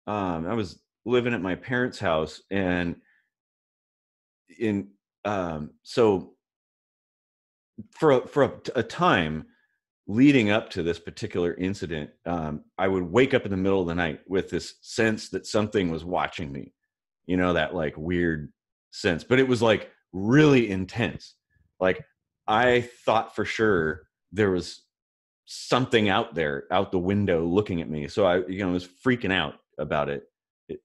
Um, 0.08 0.48
I 0.48 0.54
was 0.54 0.80
living 1.06 1.34
at 1.34 1.42
my 1.42 1.56
parents' 1.56 2.00
house, 2.00 2.42
and 2.50 2.96
in 4.60 4.90
um, 5.26 5.72
so 5.84 6.37
for 7.92 8.12
a, 8.12 8.28
for 8.28 8.44
a, 8.44 8.52
a, 8.76 8.84
time 8.84 9.46
leading 10.08 10.50
up 10.50 10.70
to 10.72 10.84
this 10.84 11.00
particular 11.00 11.54
incident, 11.56 12.10
um, 12.26 12.64
I 12.78 12.88
would 12.88 13.04
wake 13.04 13.34
up 13.34 13.46
in 13.46 13.52
the 13.52 13.58
middle 13.58 13.82
of 13.82 13.88
the 13.88 13.96
night 13.96 14.22
with 14.28 14.50
this 14.50 14.76
sense 14.82 15.30
that 15.30 15.46
something 15.46 15.90
was 15.92 16.04
watching 16.04 16.52
me. 16.52 16.74
You 17.26 17.38
know 17.38 17.54
that 17.54 17.76
like 17.76 17.98
weird 17.98 18.52
sense, 18.92 19.24
but 19.24 19.40
it 19.40 19.48
was 19.48 19.62
like 19.62 19.92
really 20.14 20.70
intense. 20.70 21.36
Like 21.80 22.04
I 22.48 22.90
thought 23.06 23.36
for 23.36 23.46
sure 23.46 24.08
there 24.32 24.52
was 24.52 24.84
something 25.46 26.10
out 26.10 26.36
there 26.36 26.66
out 26.72 26.92
the 26.92 27.00
window 27.00 27.46
looking 27.46 27.82
at 27.82 27.90
me. 27.90 28.08
So 28.08 28.26
I, 28.26 28.46
you 28.48 28.60
know, 28.60 28.72
was 28.72 28.88
freaking 28.88 29.34
out 29.34 29.56
about 29.78 30.10
it. 30.10 30.24
it 30.70 30.80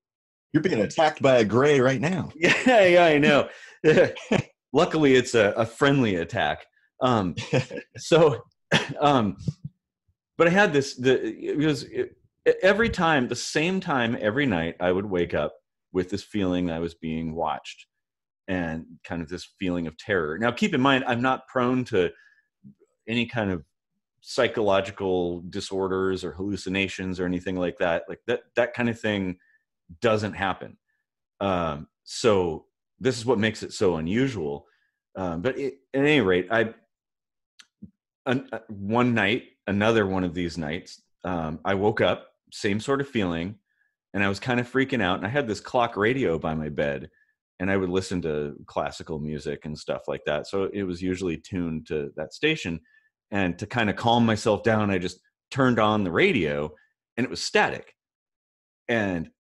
You're 0.53 0.63
being 0.63 0.81
attacked 0.81 1.23
by 1.23 1.37
a 1.37 1.45
gray 1.45 1.81
right 1.81 2.01
now. 2.01 2.31
Yeah, 2.37 2.85
yeah, 2.85 3.05
I 3.05 3.19
know. 3.19 3.49
Luckily, 4.73 5.15
it's 5.15 5.35
a, 5.35 5.53
a 5.57 5.67
friendly 5.67 6.17
attack. 6.17 6.65
Um, 7.03 7.35
so, 7.99 8.43
um, 9.01 9.37
but 10.39 10.47
I 10.47 10.51
had 10.51 10.73
this. 10.73 10.95
The 10.95 11.21
it 11.23 11.59
was 11.59 11.83
it, 11.83 12.17
every 12.63 12.89
time, 12.89 13.29
the 13.29 13.37
same 13.37 13.81
time 13.81 14.17
every 14.21 14.47
night, 14.47 14.77
I 14.81 14.93
would 14.93 15.05
wake 15.05 15.35
up 15.35 15.55
with 15.93 16.09
this 16.09 16.23
feeling 16.23 16.71
I 16.71 16.79
was 16.79 16.95
being 16.95 17.35
watched, 17.35 17.87
and 18.49 18.87
kind 19.05 19.21
of 19.21 19.29
this 19.29 19.47
feeling 19.59 19.87
of 19.87 19.99
terror. 19.99 20.39
Now, 20.39 20.51
keep 20.51 20.75
in 20.75 20.81
mind, 20.81 21.05
I'm 21.07 21.21
not 21.21 21.47
prone 21.49 21.85
to 21.87 22.11
any 23.07 23.27
kind 23.27 23.51
of 23.51 23.65
psychological 24.21 25.43
disorders 25.51 26.25
or 26.25 26.33
hallucinations 26.33 27.19
or 27.19 27.27
anything 27.27 27.57
like 27.57 27.77
that. 27.79 28.05
Like 28.09 28.21
that 28.27 28.43
that 28.57 28.73
kind 28.73 28.89
of 28.89 28.99
thing 28.99 29.39
doesn't 30.01 30.33
happen. 30.33 30.79
Um, 31.41 31.89
so 32.05 32.67
this 33.01 33.19
is 33.19 33.27
what 33.27 33.39
makes 33.39 33.63
it 33.63 33.73
so 33.73 33.97
unusual. 33.97 34.67
Um, 35.17 35.43
but 35.43 35.59
it, 35.59 35.75
at 35.93 36.01
any 36.01 36.21
rate, 36.21 36.47
I 36.51 36.73
an, 38.27 38.49
uh, 38.53 38.59
one 38.69 39.15
night, 39.15 39.45
another 39.67 40.07
one 40.07 40.25
of 40.25 40.35
these 40.35 40.59
nights, 40.59 41.03
um, 41.25 41.61
I 41.65 41.75
woke 41.75 42.01
up, 42.01 42.29
same 42.53 42.81
sort 42.81 43.01
of 43.01 43.09
feeling, 43.09 43.57
and 44.15 44.23
I 44.23 44.29
was 44.29 44.41
kind 44.41 44.61
of 44.61 44.71
freaking 44.71 45.03
out. 45.03 45.19
And 45.19 45.27
I 45.27 45.31
had 45.31 45.49
this 45.49 45.61
clock 45.61 45.97
radio 45.97 46.39
by 46.39 46.55
my 46.55 46.69
bed, 46.69 47.11
and 47.61 47.71
I 47.71 47.77
would 47.77 47.91
listen 47.91 48.21
to 48.23 48.55
classical 48.67 49.19
music 49.19 49.65
and 49.65 49.79
stuff 49.79 50.03
like 50.09 50.23
that. 50.27 50.47
So 50.47 50.65
it 50.73 50.83
was 50.83 51.01
usually 51.01 51.39
tuned 51.39 51.87
to 51.89 52.11
that 52.17 52.35
station. 52.35 52.81
And 53.31 53.59
to 53.59 53.67
kind 53.67 53.89
of 53.89 53.97
calm 53.97 54.27
myself 54.27 54.63
down, 54.63 54.91
I 54.91 54.99
just 54.99 55.21
turned 55.51 55.79
on 55.79 56.05
the 56.05 56.13
radio, 56.13 56.71
and 57.17 57.25
it 57.25 57.31
was 57.31 57.43
static. 57.43 57.95
And 58.89 59.31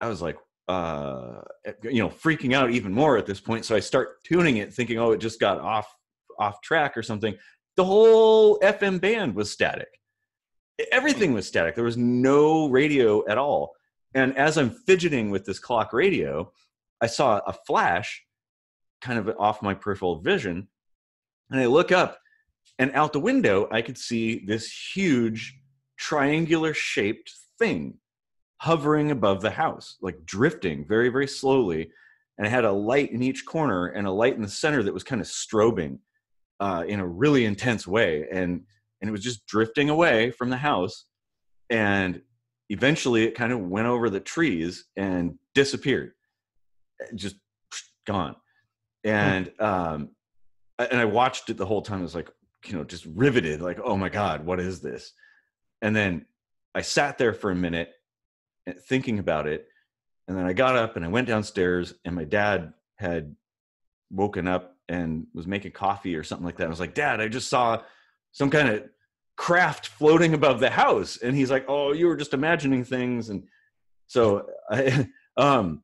I 0.00 0.08
was 0.08 0.20
like, 0.20 0.36
uh, 0.68 1.40
you 1.82 2.02
know, 2.02 2.10
freaking 2.10 2.54
out 2.54 2.70
even 2.70 2.92
more 2.92 3.16
at 3.16 3.26
this 3.26 3.40
point. 3.40 3.64
So 3.64 3.74
I 3.74 3.80
start 3.80 4.22
tuning 4.24 4.58
it, 4.58 4.74
thinking, 4.74 4.98
oh, 4.98 5.12
it 5.12 5.18
just 5.18 5.40
got 5.40 5.60
off 5.60 5.92
off 6.38 6.60
track 6.60 6.96
or 6.96 7.02
something. 7.02 7.34
The 7.78 7.84
whole 7.84 8.58
FM 8.58 9.00
band 9.00 9.36
was 9.36 9.52
static. 9.52 10.00
Everything 10.90 11.30
hmm. 11.30 11.36
was 11.36 11.46
static. 11.46 11.76
There 11.76 11.84
was 11.84 11.96
no 11.96 12.68
radio 12.68 13.24
at 13.28 13.38
all. 13.38 13.76
And 14.14 14.36
as 14.36 14.58
I'm 14.58 14.70
fidgeting 14.70 15.30
with 15.30 15.44
this 15.44 15.60
clock 15.60 15.92
radio, 15.92 16.50
I 17.00 17.06
saw 17.06 17.40
a 17.46 17.52
flash 17.52 18.24
kind 19.00 19.20
of 19.20 19.32
off 19.38 19.62
my 19.62 19.74
peripheral 19.74 20.20
vision. 20.20 20.66
And 21.52 21.60
I 21.60 21.66
look 21.66 21.92
up, 21.92 22.18
and 22.80 22.90
out 22.94 23.12
the 23.12 23.20
window, 23.20 23.68
I 23.70 23.82
could 23.82 23.96
see 23.96 24.44
this 24.44 24.72
huge 24.72 25.56
triangular 25.96 26.74
shaped 26.74 27.32
thing 27.60 27.98
hovering 28.56 29.12
above 29.12 29.40
the 29.40 29.50
house, 29.50 29.98
like 30.02 30.26
drifting 30.26 30.84
very, 30.84 31.10
very 31.10 31.28
slowly. 31.28 31.92
And 32.38 32.44
it 32.44 32.50
had 32.50 32.64
a 32.64 32.72
light 32.72 33.12
in 33.12 33.22
each 33.22 33.46
corner 33.46 33.86
and 33.86 34.04
a 34.04 34.10
light 34.10 34.34
in 34.34 34.42
the 34.42 34.48
center 34.48 34.82
that 34.82 34.94
was 34.94 35.04
kind 35.04 35.20
of 35.20 35.28
strobing 35.28 36.00
uh, 36.60 36.84
in 36.86 37.00
a 37.00 37.06
really 37.06 37.44
intense 37.44 37.86
way. 37.86 38.26
And 38.30 38.62
and 39.00 39.08
it 39.08 39.12
was 39.12 39.22
just 39.22 39.46
drifting 39.46 39.90
away 39.90 40.32
from 40.32 40.50
the 40.50 40.56
house. 40.56 41.04
And 41.70 42.20
eventually 42.68 43.24
it 43.24 43.36
kind 43.36 43.52
of 43.52 43.60
went 43.60 43.86
over 43.86 44.10
the 44.10 44.20
trees 44.20 44.86
and 44.96 45.38
disappeared. 45.54 46.12
Just 47.14 47.36
gone. 48.06 48.36
And 49.04 49.50
um 49.60 50.10
and 50.78 51.00
I 51.00 51.04
watched 51.04 51.50
it 51.50 51.56
the 51.56 51.66
whole 51.66 51.82
time. 51.82 52.00
I 52.00 52.02
was 52.02 52.14
like, 52.14 52.30
you 52.66 52.76
know, 52.76 52.84
just 52.84 53.06
riveted, 53.14 53.60
like, 53.60 53.78
oh 53.82 53.96
my 53.96 54.08
God, 54.08 54.44
what 54.44 54.60
is 54.60 54.80
this? 54.80 55.12
And 55.82 55.94
then 55.94 56.26
I 56.74 56.82
sat 56.82 57.18
there 57.18 57.32
for 57.32 57.50
a 57.50 57.54
minute 57.54 57.90
thinking 58.88 59.18
about 59.18 59.46
it. 59.46 59.66
And 60.26 60.36
then 60.36 60.44
I 60.44 60.52
got 60.52 60.76
up 60.76 60.96
and 60.96 61.04
I 61.04 61.08
went 61.08 61.26
downstairs, 61.26 61.94
and 62.04 62.14
my 62.14 62.24
dad 62.24 62.72
had 62.96 63.34
woken 64.10 64.46
up 64.46 64.76
and 64.88 65.26
was 65.34 65.46
making 65.46 65.72
coffee 65.72 66.16
or 66.16 66.24
something 66.24 66.44
like 66.44 66.56
that. 66.56 66.66
I 66.66 66.70
was 66.70 66.80
like, 66.80 66.94
Dad, 66.94 67.20
I 67.20 67.28
just 67.28 67.48
saw 67.48 67.82
some 68.32 68.50
kind 68.50 68.68
of 68.68 68.84
craft 69.36 69.88
floating 69.88 70.34
above 70.34 70.60
the 70.60 70.70
house. 70.70 71.18
And 71.18 71.36
he's 71.36 71.50
like, 71.50 71.64
Oh, 71.68 71.92
you 71.92 72.06
were 72.06 72.16
just 72.16 72.34
imagining 72.34 72.84
things. 72.84 73.30
And 73.30 73.44
so 74.06 74.46
I, 74.70 75.08
um, 75.36 75.82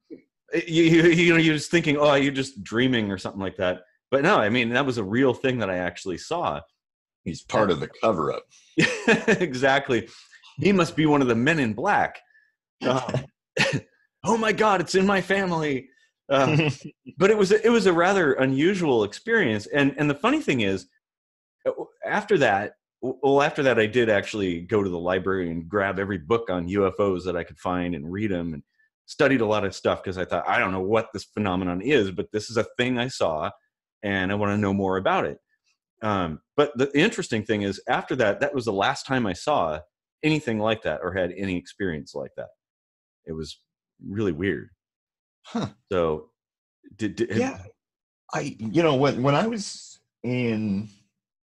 you, 0.67 0.83
you, 0.85 1.03
you 1.05 1.33
know, 1.33 1.39
you're 1.39 1.55
just 1.55 1.71
thinking, 1.71 1.97
Oh, 1.97 2.15
you're 2.15 2.33
just 2.33 2.63
dreaming 2.63 3.11
or 3.11 3.19
something 3.19 3.41
like 3.41 3.57
that. 3.57 3.83
But 4.11 4.23
no, 4.23 4.37
I 4.37 4.49
mean, 4.49 4.71
that 4.71 4.87
was 4.87 4.99
a 4.99 5.05
real 5.05 5.35
thing 5.35 5.59
that 5.59 5.71
I 5.71 5.79
actually 5.79 6.19
saw. 6.19 6.61
He's 7.25 7.43
part 7.43 7.71
of 7.71 7.81
the 7.81 7.89
cover 8.03 8.33
up. 8.33 8.45
exactly. 9.41 10.09
He 10.59 10.73
must 10.73 10.95
be 10.95 11.07
one 11.07 11.23
of 11.23 11.29
the 11.29 11.35
men 11.35 11.59
in 11.59 11.75
black. 11.75 12.21
Um, 12.85 13.25
oh 14.25 14.37
my 14.37 14.53
God, 14.53 14.81
it's 14.81 14.97
in 14.97 15.07
my 15.07 15.21
family. 15.21 15.89
Uh, 16.29 16.71
but 17.19 17.31
it 17.31 17.37
was 17.37 17.53
it 17.53 17.71
was 17.71 17.87
a 17.87 17.93
rather 17.93 18.35
unusual 18.35 19.05
experience, 19.05 19.67
and 19.67 19.95
and 19.99 20.09
the 20.09 20.15
funny 20.15 20.41
thing 20.41 20.61
is, 20.61 20.87
uh, 21.67 21.73
after 22.05 22.39
that, 22.39 22.75
well, 23.01 23.43
after 23.43 23.63
that, 23.63 23.79
I 23.79 23.87
did 23.87 24.09
actually 24.09 24.61
go 24.63 24.83
to 24.83 24.91
the 24.91 24.99
library 24.99 25.51
and 25.51 25.69
grab 25.69 25.99
every 25.99 26.19
book 26.19 26.51
on 26.51 26.69
UFOs 26.69 27.25
that 27.25 27.37
I 27.37 27.45
could 27.45 27.59
find 27.59 27.95
and 27.95 28.11
read 28.11 28.31
them, 28.31 28.55
and 28.55 28.63
studied 29.07 29.41
a 29.41 29.47
lot 29.47 29.65
of 29.65 29.75
stuff 29.75 30.03
because 30.03 30.19
I 30.19 30.25
thought 30.25 30.49
I 30.49 30.59
don't 30.59 30.73
know 30.73 30.81
what 30.81 31.09
this 31.13 31.25
phenomenon 31.25 31.83
is, 31.83 32.11
but 32.11 32.33
this 32.33 32.51
is 32.51 32.57
a 32.57 32.67
thing 32.79 32.99
I 32.99 33.09
saw, 33.09 33.51
and 34.03 34.33
I 34.33 34.35
want 34.35 34.53
to 34.53 34.59
know 34.59 34.75
more 34.75 34.97
about 34.97 35.27
it. 35.27 35.39
Um, 36.03 36.41
but 36.57 36.77
the 36.77 36.91
interesting 36.99 37.45
thing 37.45 37.63
is, 37.63 37.81
after 37.89 38.17
that, 38.17 38.41
that 38.41 38.55
was 38.55 38.67
the 38.67 38.73
last 38.73 39.07
time 39.07 39.27
I 39.27 39.33
saw 39.33 39.81
anything 40.23 40.59
like 40.59 40.83
that 40.83 41.01
or 41.03 41.13
had 41.13 41.33
any 41.37 41.57
experience 41.57 42.15
like 42.15 42.31
that 42.37 42.49
it 43.27 43.33
was 43.33 43.61
really 44.07 44.33
weird. 44.33 44.71
Huh. 45.45 45.69
So, 45.93 46.31
did, 46.97 47.17
did 47.17 47.31
yeah, 47.37 47.59
I 48.33 48.57
you 48.59 48.83
know 48.83 48.97
when 48.97 49.23
when 49.23 49.35
I 49.35 49.47
was 49.47 50.01
in 50.23 50.89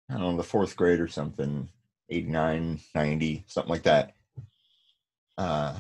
I 0.09 0.15
don't 0.15 0.23
know 0.23 0.37
the 0.37 0.43
fourth 0.43 0.77
grade 0.77 1.01
or 1.01 1.09
something, 1.09 1.69
89, 2.09 2.81
90, 2.95 3.45
something 3.47 3.71
like 3.71 3.85
that. 3.85 4.15
Uh, 5.39 5.79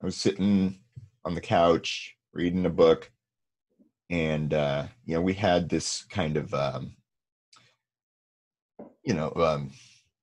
I 0.00 0.04
was 0.04 0.16
sitting 0.16 0.78
on 1.24 1.34
the 1.34 1.40
couch 1.40 2.16
reading 2.32 2.66
a 2.66 2.70
book, 2.70 3.10
and 4.10 4.54
uh, 4.54 4.84
you 5.04 5.14
know 5.14 5.22
we 5.22 5.34
had 5.34 5.68
this 5.68 6.04
kind 6.04 6.36
of 6.36 6.54
um, 6.54 6.94
you 9.02 9.14
know 9.14 9.32
um, 9.36 9.70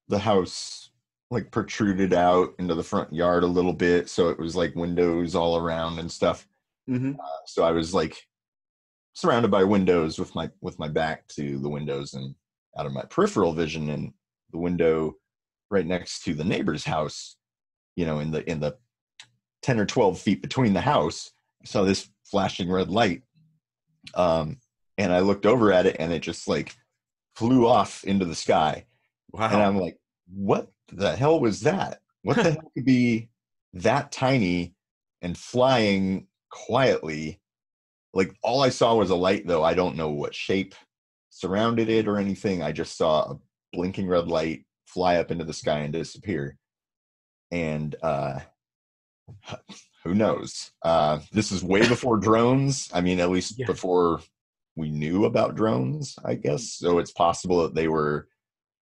the 0.07 0.19
house 0.19 0.89
like 1.29 1.51
protruded 1.51 2.13
out 2.13 2.53
into 2.59 2.75
the 2.75 2.83
front 2.83 3.11
yard 3.13 3.43
a 3.43 3.47
little 3.47 3.71
bit 3.71 4.09
so 4.09 4.27
it 4.27 4.37
was 4.37 4.53
like 4.53 4.75
windows 4.75 5.33
all 5.33 5.55
around 5.55 5.97
and 5.97 6.11
stuff 6.11 6.45
mm-hmm. 6.91 7.19
uh, 7.19 7.45
so 7.45 7.63
i 7.63 7.71
was 7.71 7.93
like 7.93 8.17
surrounded 9.13 9.51
by 9.51 9.63
windows 9.63 10.19
with 10.19 10.33
my 10.35 10.49
with 10.61 10.77
my 10.79 10.87
back 10.87 11.27
to 11.27 11.57
the 11.59 11.69
windows 11.69 12.13
and 12.13 12.35
out 12.77 12.85
of 12.85 12.93
my 12.93 13.03
peripheral 13.03 13.53
vision 13.53 13.89
and 13.89 14.13
the 14.51 14.57
window 14.57 15.13
right 15.69 15.85
next 15.85 16.23
to 16.23 16.33
the 16.33 16.43
neighbor's 16.43 16.83
house 16.83 17.35
you 17.95 18.05
know 18.05 18.19
in 18.19 18.31
the 18.31 18.49
in 18.49 18.59
the 18.59 18.75
10 19.63 19.79
or 19.79 19.85
12 19.85 20.19
feet 20.19 20.41
between 20.41 20.73
the 20.73 20.81
house 20.81 21.31
i 21.61 21.65
saw 21.65 21.83
this 21.83 22.09
flashing 22.25 22.71
red 22.71 22.89
light 22.89 23.21
um 24.15 24.57
and 24.97 25.13
i 25.13 25.19
looked 25.19 25.45
over 25.45 25.71
at 25.71 25.85
it 25.85 25.97
and 25.99 26.11
it 26.11 26.19
just 26.19 26.47
like 26.47 26.75
flew 27.35 27.67
off 27.67 28.03
into 28.03 28.25
the 28.25 28.35
sky 28.35 28.85
wow 29.31 29.49
and 29.51 29.61
i'm 29.61 29.77
like 29.77 29.97
what 30.33 30.69
the 30.91 31.15
hell 31.15 31.39
was 31.39 31.61
that? 31.61 31.99
What 32.23 32.37
the 32.37 32.43
hell 32.51 32.71
could 32.73 32.85
be 32.85 33.29
that 33.73 34.11
tiny 34.11 34.75
and 35.21 35.37
flying 35.37 36.27
quietly? 36.51 37.39
Like 38.13 38.35
all 38.43 38.61
I 38.61 38.69
saw 38.69 38.95
was 38.95 39.09
a 39.09 39.15
light, 39.15 39.47
though. 39.47 39.63
I 39.63 39.73
don't 39.73 39.95
know 39.95 40.09
what 40.09 40.35
shape 40.35 40.75
surrounded 41.29 41.89
it 41.89 42.07
or 42.07 42.17
anything. 42.17 42.61
I 42.61 42.71
just 42.71 42.97
saw 42.97 43.31
a 43.31 43.39
blinking 43.73 44.07
red 44.07 44.27
light 44.27 44.65
fly 44.85 45.15
up 45.15 45.31
into 45.31 45.45
the 45.45 45.53
sky 45.53 45.79
and 45.79 45.93
disappear. 45.93 46.57
And 47.51 47.95
uh, 48.03 48.39
who 50.03 50.13
knows? 50.13 50.71
Uh, 50.83 51.19
this 51.31 51.51
is 51.51 51.63
way 51.63 51.79
before 51.87 52.17
drones. 52.17 52.89
I 52.93 53.01
mean, 53.01 53.19
at 53.19 53.31
least 53.31 53.57
yeah. 53.57 53.65
before 53.65 54.19
we 54.75 54.89
knew 54.89 55.25
about 55.25 55.55
drones, 55.55 56.15
I 56.23 56.35
guess. 56.35 56.73
So 56.73 56.99
it's 56.99 57.11
possible 57.11 57.63
that 57.63 57.75
they 57.75 57.87
were 57.87 58.27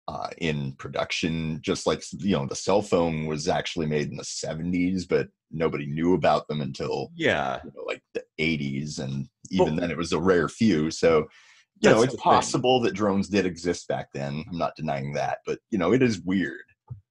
uh, 0.08 0.30
in 0.38 0.74
production, 0.74 1.60
just 1.62 1.88
like 1.88 2.04
you 2.20 2.36
know 2.36 2.46
the 2.46 2.56
cell 2.56 2.82
phone 2.82 3.26
was 3.26 3.48
actually 3.48 3.86
made 3.86 4.10
in 4.10 4.18
the 4.18 4.24
70s, 4.24 5.08
but 5.08 5.28
nobody 5.52 5.86
knew 5.86 6.13
about 6.13 6.48
them 6.48 6.62
until 6.62 7.12
yeah, 7.16 7.60
you 7.63 7.72
know, 7.76 7.84
like 7.86 8.04
the 8.13 8.24
80s, 8.39 9.00
and 9.00 9.28
even 9.50 9.68
well, 9.68 9.76
then 9.76 9.92
it 9.92 9.98
was 9.98 10.12
a 10.12 10.20
rare 10.20 10.50
few. 10.50 10.92
So 10.92 11.28
you 11.80 11.89
know 11.89 12.02
it's 12.02 12.16
possible 12.16 12.80
thing. 12.80 12.86
that 12.86 12.96
drones 12.96 13.30
did 13.30 13.46
exist 13.46 13.88
back 13.88 14.10
then. 14.13 14.44
I'm 14.50 14.58
not 14.58 14.76
denying 14.76 15.13
that, 15.13 15.39
but 15.46 15.60
you 15.70 15.78
know 15.78 15.94
it 15.94 16.02
is 16.02 16.20
weird. 16.22 16.63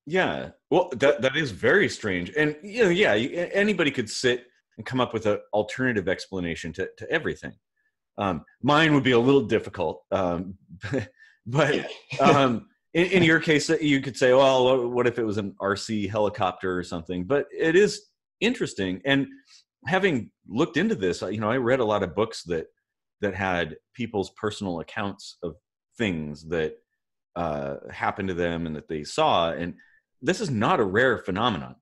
Yeah, 0.07 0.51
well, 0.71 0.91
that 0.97 1.23
that 1.23 1.37
is 1.37 1.51
very 1.51 1.89
strange, 1.89 2.31
and 2.37 2.57
you 2.63 2.85
know, 2.85 2.91
yeah, 2.91 3.13
anybody 3.13 3.91
could 3.91 4.11
sit 4.11 4.47
and 4.77 4.85
come 4.85 5.01
up 5.01 5.15
with 5.15 5.27
an 5.27 5.39
alternative 5.53 6.09
explanation 6.09 6.73
to 6.75 6.89
to 6.99 7.11
everything. 7.11 7.55
Um, 8.19 8.45
mine 8.63 8.93
would 8.95 9.05
be 9.05 9.13
a 9.13 9.19
little 9.19 9.43
difficult, 9.43 10.03
um, 10.11 10.59
but 11.47 11.87
um, 12.21 12.67
in, 12.95 13.07
in 13.07 13.23
your 13.23 13.41
case, 13.41 13.71
uh, 13.71 13.77
you 13.81 14.01
could 14.01 14.17
say, 14.17 14.33
well, 14.33 14.89
what 14.89 15.07
if 15.07 15.19
it 15.19 15.25
was 15.25 15.39
an 15.39 15.55
RC 15.61 16.11
helicopter 16.11 16.77
or 16.77 16.83
something? 16.83 17.25
But 17.25 17.47
it 17.57 17.77
is 17.77 18.03
interesting. 18.41 19.01
And 19.05 19.27
having 19.87 20.31
looked 20.49 20.77
into 20.77 20.95
this, 20.95 21.23
you 21.23 21.41
know, 21.41 21.51
I 21.51 21.57
read 21.57 21.81
a 21.81 21.85
lot 21.85 22.03
of 22.03 22.15
books 22.15 22.43
that 22.45 22.67
that 23.21 23.35
had 23.35 23.77
people's 23.95 24.31
personal 24.31 24.81
accounts 24.81 25.39
of 25.45 25.55
things 25.97 26.49
that 26.49 26.75
uh, 27.37 27.77
happened 27.91 28.29
to 28.29 28.35
them 28.35 28.67
and 28.67 28.75
that 28.75 28.89
they 28.89 29.05
saw. 29.05 29.53
And 29.53 29.75
this 30.21 30.41
is 30.41 30.51
not 30.51 30.81
a 30.81 30.85
rare 30.85 31.19
phenomenon. 31.19 31.77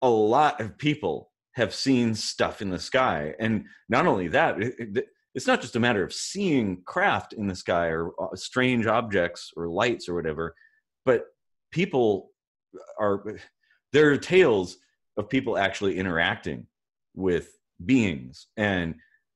A 0.00 0.08
lot 0.08 0.60
of 0.60 0.78
people 0.78 1.32
have 1.54 1.74
seen 1.74 2.14
stuff 2.14 2.62
in 2.62 2.70
the 2.70 2.78
sky, 2.78 3.34
and 3.38 3.64
not 3.88 4.06
only 4.06 4.28
that, 4.28 4.60
it, 4.62 4.74
it, 4.78 5.06
it's 5.34 5.46
not 5.46 5.60
just 5.60 5.76
a 5.76 5.80
matter 5.80 6.04
of 6.04 6.12
seeing 6.12 6.82
craft 6.84 7.32
in 7.32 7.46
the 7.48 7.56
sky 7.56 7.88
or 7.88 8.12
uh, 8.20 8.34
strange 8.36 8.86
objects 8.86 9.52
or 9.56 9.68
lights 9.68 10.08
or 10.08 10.14
whatever, 10.14 10.54
but 11.04 11.24
people 11.72 12.30
are 12.98 13.36
there 13.92 14.10
are 14.10 14.16
tales 14.16 14.76
of 15.16 15.28
people 15.28 15.58
actually 15.58 15.98
interacting 15.98 16.66
with 17.14 17.48
beings 17.84 18.46
and 18.56 18.94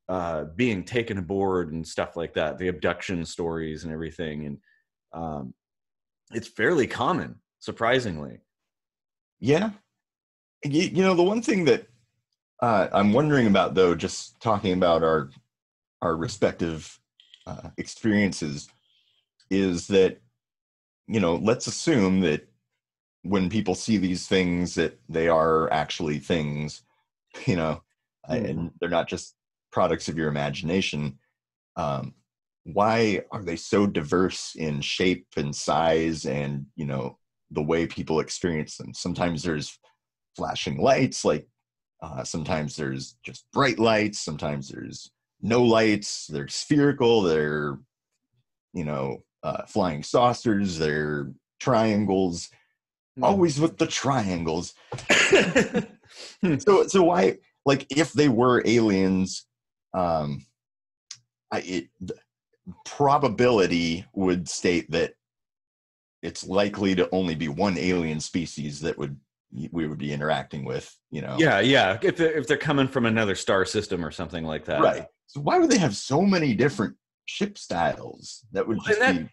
uh, 0.08 0.44
being 0.56 0.84
taken 0.84 1.18
aboard 1.18 1.72
and 1.72 1.87
stuff 1.87 2.16
like 2.16 2.32
that, 2.34 2.58
the 2.58 2.68
abduction 2.68 3.24
stories 3.24 3.84
and 3.84 3.92
everything, 3.92 4.46
and 4.46 4.58
um, 5.12 5.54
it's 6.32 6.48
fairly 6.48 6.87
common, 6.87 7.37
surprisingly. 7.58 8.38
Yeah, 9.40 9.70
you, 10.64 10.82
you 10.82 11.02
know 11.02 11.14
the 11.14 11.22
one 11.22 11.42
thing 11.42 11.64
that 11.66 11.87
uh, 12.61 12.88
I'm 12.92 13.12
wondering 13.12 13.46
about, 13.46 13.74
though, 13.74 13.94
just 13.94 14.40
talking 14.40 14.72
about 14.72 15.02
our 15.02 15.30
our 16.02 16.16
respective 16.16 16.98
uh, 17.46 17.70
experiences, 17.76 18.68
is 19.50 19.87
that 19.88 20.20
you 21.06 21.20
know 21.20 21.37
let's 21.37 21.66
assume 21.66 22.20
that 22.20 22.48
when 23.22 23.48
people 23.48 23.74
see 23.74 23.96
these 23.96 24.26
things 24.26 24.74
that 24.74 24.98
they 25.08 25.28
are 25.28 25.70
actually 25.72 26.18
things, 26.18 26.82
you 27.46 27.56
know, 27.56 27.82
mm. 28.28 28.50
and 28.50 28.70
they're 28.80 28.88
not 28.88 29.08
just 29.08 29.34
products 29.72 30.08
of 30.08 30.16
your 30.16 30.28
imagination. 30.28 31.18
Um, 31.76 32.14
why 32.72 33.22
are 33.30 33.42
they 33.42 33.56
so 33.56 33.87
diverse 33.87 34.54
in 34.54 34.80
shape 34.80 35.26
and 35.37 35.54
size 35.54 36.26
and 36.26 36.66
you 36.76 36.84
know 36.84 37.16
the 37.50 37.62
way 37.62 37.87
people 37.87 38.20
experience 38.20 38.76
them 38.76 38.92
sometimes 38.92 39.42
there's 39.42 39.78
flashing 40.37 40.76
lights 40.78 41.24
like 41.24 41.46
uh, 42.02 42.22
sometimes 42.22 42.76
there's 42.76 43.16
just 43.24 43.46
bright 43.52 43.78
lights 43.78 44.20
sometimes 44.20 44.68
there's 44.68 45.11
no 45.40 45.62
lights 45.62 46.27
they're 46.27 46.48
spherical 46.48 47.22
they're 47.22 47.79
you 48.74 48.85
know 48.85 49.22
uh, 49.42 49.64
flying 49.66 50.03
saucers 50.03 50.79
they're 50.79 51.31
triangles 51.61 52.51
mm. 53.18 53.24
always 53.24 53.61
with 53.61 53.79
the 53.79 53.87
triangles. 53.87 54.74
So 56.61 56.87
so 56.87 57.03
why 57.03 57.37
like 57.66 57.87
if 57.90 58.14
they 58.14 58.29
were 58.29 58.62
aliens 58.64 59.44
um 59.92 60.46
I, 61.53 61.59
it, 61.61 61.88
probability 62.87 64.07
would 64.14 64.48
state 64.48 64.90
that 64.92 65.12
it's 66.22 66.46
likely 66.46 66.94
to 66.94 67.09
only 67.12 67.35
be 67.35 67.48
one 67.48 67.77
alien 67.77 68.20
species 68.20 68.81
that 68.81 68.96
would 68.96 69.18
we 69.70 69.87
would 69.87 69.98
be 69.98 70.14
interacting 70.14 70.64
with 70.64 70.96
you 71.11 71.20
know? 71.20 71.37
Yeah 71.38 71.61
yeah 71.61 71.98
if 72.01 72.16
they're, 72.16 72.38
if 72.38 72.46
they're 72.46 72.57
coming 72.57 72.88
from 72.88 73.05
another 73.05 73.35
star 73.35 73.66
system 73.66 74.03
or 74.03 74.11
something 74.11 74.44
like 74.44 74.64
that. 74.64 74.81
Right 74.81 75.07
so 75.28 75.40
why 75.40 75.58
would 75.58 75.70
they 75.70 75.78
have 75.78 75.94
so 75.94 76.22
many 76.22 76.54
different 76.54 76.96
ship 77.26 77.56
styles 77.56 78.44
that 78.52 78.66
would 78.66 78.78
just 78.84 78.98
that, 78.98 79.28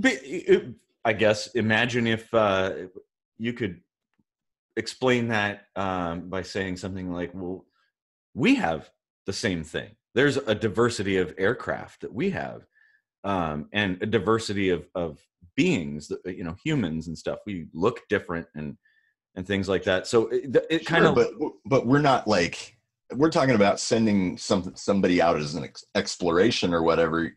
be 0.00 0.74
i 1.04 1.12
guess 1.12 1.48
imagine 1.48 2.06
if 2.06 2.32
uh 2.32 2.72
you 3.36 3.52
could 3.52 3.80
explain 4.76 5.28
that 5.28 5.66
um 5.76 6.30
by 6.30 6.40
saying 6.40 6.76
something 6.76 7.12
like 7.12 7.30
well 7.34 7.66
we 8.34 8.56
have 8.56 8.90
the 9.26 9.32
same 9.32 9.64
thing. 9.64 9.90
There's 10.14 10.36
a 10.36 10.54
diversity 10.54 11.16
of 11.16 11.34
aircraft 11.38 12.02
that 12.02 12.12
we 12.12 12.30
have 12.30 12.66
um, 13.24 13.68
and 13.72 14.00
a 14.02 14.06
diversity 14.06 14.70
of, 14.70 14.86
of 14.94 15.20
beings 15.56 16.08
that, 16.08 16.20
you 16.36 16.44
know 16.44 16.56
humans 16.62 17.06
and 17.08 17.16
stuff. 17.16 17.38
We 17.46 17.68
look 17.72 18.00
different 18.08 18.46
and 18.54 18.76
and 19.36 19.46
things 19.46 19.68
like 19.68 19.84
that. 19.84 20.06
So 20.06 20.28
it, 20.28 20.64
it 20.70 20.86
kind 20.86 21.06
of 21.06 21.14
but 21.14 21.30
but 21.64 21.86
we're 21.86 22.00
not 22.00 22.28
like 22.28 22.76
we're 23.12 23.30
talking 23.30 23.54
about 23.54 23.80
sending 23.80 24.36
some 24.38 24.72
somebody 24.74 25.20
out 25.20 25.36
as 25.36 25.54
an 25.54 25.64
ex- 25.64 25.84
exploration 25.94 26.72
or 26.72 26.82
whatever 26.82 27.30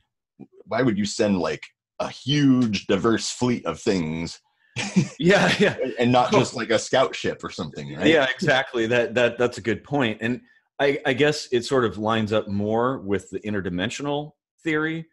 why 0.66 0.82
would 0.82 0.98
you 0.98 1.06
send 1.06 1.40
like 1.40 1.64
a 2.00 2.10
huge 2.10 2.86
diverse 2.88 3.30
fleet 3.30 3.66
of 3.66 3.80
things? 3.80 4.40
Yeah 5.20 5.52
yeah. 5.58 5.76
And 5.98 6.12
not 6.12 6.32
just 6.32 6.54
like 6.54 6.70
a 6.70 6.78
scout 6.78 7.16
ship 7.16 7.44
or 7.44 7.50
something 7.50 7.96
right? 7.96 8.06
yeah 8.06 8.28
exactly. 8.30 8.86
That 8.86 9.16
that 9.16 9.38
that's 9.40 9.58
a 9.58 9.62
good 9.62 9.84
point. 9.84 10.20
And 10.22 10.42
I, 10.80 11.00
I 11.08 11.14
guess 11.14 11.48
it 11.52 11.66
sort 11.66 11.86
of 11.86 11.98
lines 11.98 12.32
up 12.32 12.48
more 12.48 13.00
with 13.00 13.32
the 13.32 13.40
interdimensional 13.40 14.34
theory 14.64 15.08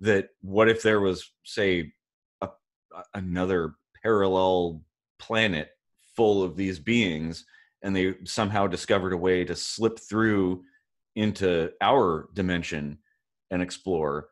that 0.00 0.28
what 0.42 0.68
if 0.68 0.82
there 0.82 1.00
was, 1.00 1.32
say, 1.42 1.92
a, 2.42 2.48
another 3.14 3.76
parallel 4.02 4.82
planet 5.18 5.70
full 6.14 6.42
of 6.42 6.56
these 6.56 6.78
beings 6.78 7.46
and 7.86 7.96
they 7.96 8.14
somehow 8.24 8.66
discovered 8.66 9.12
a 9.12 9.16
way 9.16 9.44
to 9.44 9.54
slip 9.54 9.98
through 9.98 10.62
into 11.14 11.70
our 11.80 12.28
dimension 12.34 12.98
and 13.50 13.62
explore. 13.62 14.28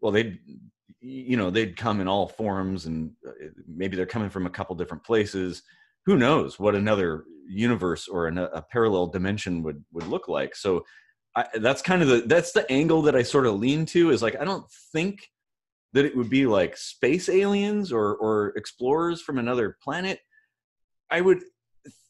Well 0.00 0.12
they'd 0.12 0.38
you 1.00 1.36
know 1.36 1.50
they'd 1.50 1.76
come 1.76 2.00
in 2.00 2.08
all 2.08 2.28
forms 2.28 2.86
and 2.86 3.12
uh, 3.26 3.32
maybe 3.66 3.96
they're 3.96 4.06
coming 4.06 4.30
from 4.30 4.46
a 4.46 4.50
couple 4.50 4.76
different 4.76 5.04
places. 5.04 5.62
Who 6.06 6.16
knows 6.16 6.58
what 6.60 6.74
another 6.74 7.24
universe 7.48 8.06
or 8.06 8.28
an, 8.28 8.38
a 8.38 8.62
parallel 8.70 9.08
dimension 9.08 9.62
would 9.62 9.84
would 9.92 10.06
look 10.06 10.28
like. 10.28 10.54
So 10.54 10.84
I, 11.34 11.46
that's 11.54 11.82
kind 11.82 12.02
of 12.02 12.08
the 12.08 12.22
that's 12.26 12.52
the 12.52 12.70
angle 12.70 13.02
that 13.02 13.14
i 13.14 13.22
sort 13.22 13.46
of 13.46 13.60
lean 13.60 13.84
to 13.86 14.10
is 14.10 14.22
like 14.22 14.34
i 14.40 14.44
don't 14.44 14.64
think 14.92 15.28
that 15.92 16.04
it 16.04 16.16
would 16.16 16.28
be 16.28 16.46
like 16.46 16.76
space 16.76 17.28
aliens 17.28 17.92
or 17.92 18.16
or 18.16 18.52
explorers 18.56 19.22
from 19.22 19.38
another 19.38 19.76
planet. 19.82 20.20
I 21.10 21.20
would 21.20 21.42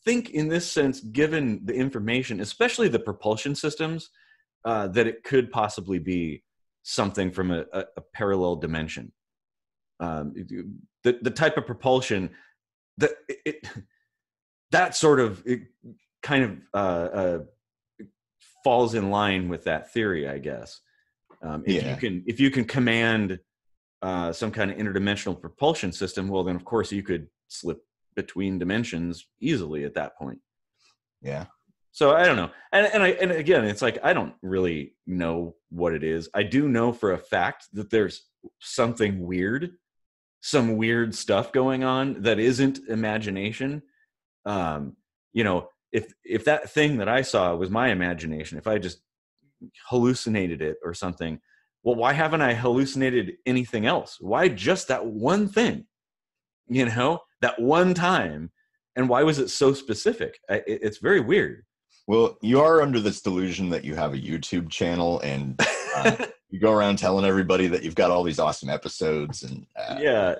think 0.04 0.30
in 0.30 0.48
this 0.48 0.70
sense 0.70 1.00
given 1.00 1.60
the 1.64 1.74
information 1.74 2.40
especially 2.40 2.88
the 2.88 2.98
propulsion 2.98 3.54
systems 3.54 4.10
uh, 4.64 4.86
that 4.88 5.06
it 5.06 5.22
could 5.24 5.50
possibly 5.50 5.98
be 5.98 6.42
something 6.82 7.30
from 7.30 7.50
a, 7.50 7.64
a, 7.72 7.84
a 7.96 8.02
parallel 8.14 8.56
dimension 8.56 9.12
um, 10.00 10.32
the, 11.04 11.18
the 11.22 11.30
type 11.30 11.56
of 11.56 11.66
propulsion 11.66 12.30
that 12.98 13.10
it, 13.28 13.66
that 14.70 14.94
sort 14.94 15.20
of 15.20 15.42
it 15.46 15.62
kind 16.22 16.44
of 16.44 16.58
uh, 16.74 17.08
uh, 17.16 17.38
falls 18.64 18.94
in 18.94 19.10
line 19.10 19.48
with 19.48 19.64
that 19.64 19.92
theory, 19.92 20.28
I 20.28 20.38
guess. 20.38 20.80
Um, 21.42 21.62
if 21.66 21.82
yeah. 21.82 21.90
you 21.90 21.96
can 21.96 22.24
if 22.26 22.40
you 22.40 22.50
can 22.50 22.64
command 22.64 23.38
uh, 24.02 24.32
some 24.32 24.50
kind 24.50 24.70
of 24.70 24.76
interdimensional 24.76 25.40
propulsion 25.40 25.92
system, 25.92 26.28
well, 26.28 26.44
then 26.44 26.56
of 26.56 26.64
course 26.64 26.92
you 26.92 27.02
could 27.02 27.28
slip 27.48 27.80
between 28.18 28.58
dimensions 28.58 29.26
easily 29.40 29.84
at 29.84 29.94
that 29.94 30.16
point. 30.18 30.40
Yeah. 31.22 31.46
So 31.92 32.14
I 32.14 32.24
don't 32.26 32.36
know, 32.36 32.50
and 32.72 32.86
and 32.92 33.02
I 33.02 33.08
and 33.08 33.32
again, 33.32 33.64
it's 33.64 33.82
like 33.82 33.98
I 34.04 34.12
don't 34.12 34.34
really 34.42 34.94
know 35.06 35.56
what 35.70 35.94
it 35.94 36.04
is. 36.04 36.28
I 36.34 36.42
do 36.42 36.68
know 36.68 36.92
for 36.92 37.12
a 37.12 37.18
fact 37.18 37.66
that 37.72 37.90
there's 37.90 38.28
something 38.60 39.26
weird 39.26 39.72
some 40.40 40.76
weird 40.76 41.14
stuff 41.14 41.52
going 41.52 41.84
on 41.84 42.22
that 42.22 42.38
isn't 42.38 42.78
imagination 42.88 43.82
um 44.44 44.96
you 45.32 45.42
know 45.42 45.68
if 45.92 46.12
if 46.24 46.44
that 46.44 46.70
thing 46.70 46.98
that 46.98 47.08
i 47.08 47.22
saw 47.22 47.54
was 47.54 47.70
my 47.70 47.88
imagination 47.88 48.56
if 48.58 48.66
i 48.66 48.78
just 48.78 49.00
hallucinated 49.88 50.62
it 50.62 50.76
or 50.84 50.94
something 50.94 51.40
well 51.82 51.96
why 51.96 52.12
haven't 52.12 52.42
i 52.42 52.54
hallucinated 52.54 53.32
anything 53.46 53.86
else 53.86 54.18
why 54.20 54.48
just 54.48 54.88
that 54.88 55.04
one 55.04 55.48
thing 55.48 55.84
you 56.68 56.86
know 56.86 57.18
that 57.40 57.58
one 57.60 57.94
time 57.94 58.50
and 58.96 59.08
why 59.08 59.22
was 59.22 59.38
it 59.38 59.48
so 59.48 59.72
specific 59.72 60.38
it's 60.48 60.98
very 60.98 61.20
weird 61.20 61.64
well 62.06 62.38
you 62.42 62.60
are 62.60 62.82
under 62.82 63.00
this 63.00 63.20
delusion 63.20 63.70
that 63.70 63.84
you 63.84 63.94
have 63.94 64.14
a 64.14 64.18
youtube 64.18 64.68
channel 64.70 65.20
and 65.20 65.60
uh, 65.96 66.16
you 66.50 66.58
go 66.58 66.72
around 66.72 66.98
telling 66.98 67.24
everybody 67.24 67.66
that 67.66 67.82
you've 67.82 67.94
got 67.94 68.10
all 68.10 68.22
these 68.22 68.38
awesome 68.38 68.68
episodes 68.68 69.42
and 69.42 69.66
uh, 69.76 69.98
yeah 70.00 70.34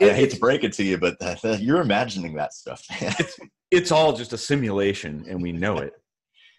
it, 0.00 0.10
I 0.10 0.14
hate 0.14 0.30
to 0.30 0.38
break 0.38 0.64
it 0.64 0.72
to 0.74 0.84
you, 0.84 0.98
but 0.98 1.16
you're 1.60 1.80
imagining 1.80 2.34
that 2.34 2.52
stuff. 2.52 2.84
it's, 3.00 3.38
it's 3.70 3.92
all 3.92 4.12
just 4.12 4.32
a 4.32 4.38
simulation, 4.38 5.24
and 5.28 5.40
we 5.40 5.52
know 5.52 5.78
it. 5.78 5.92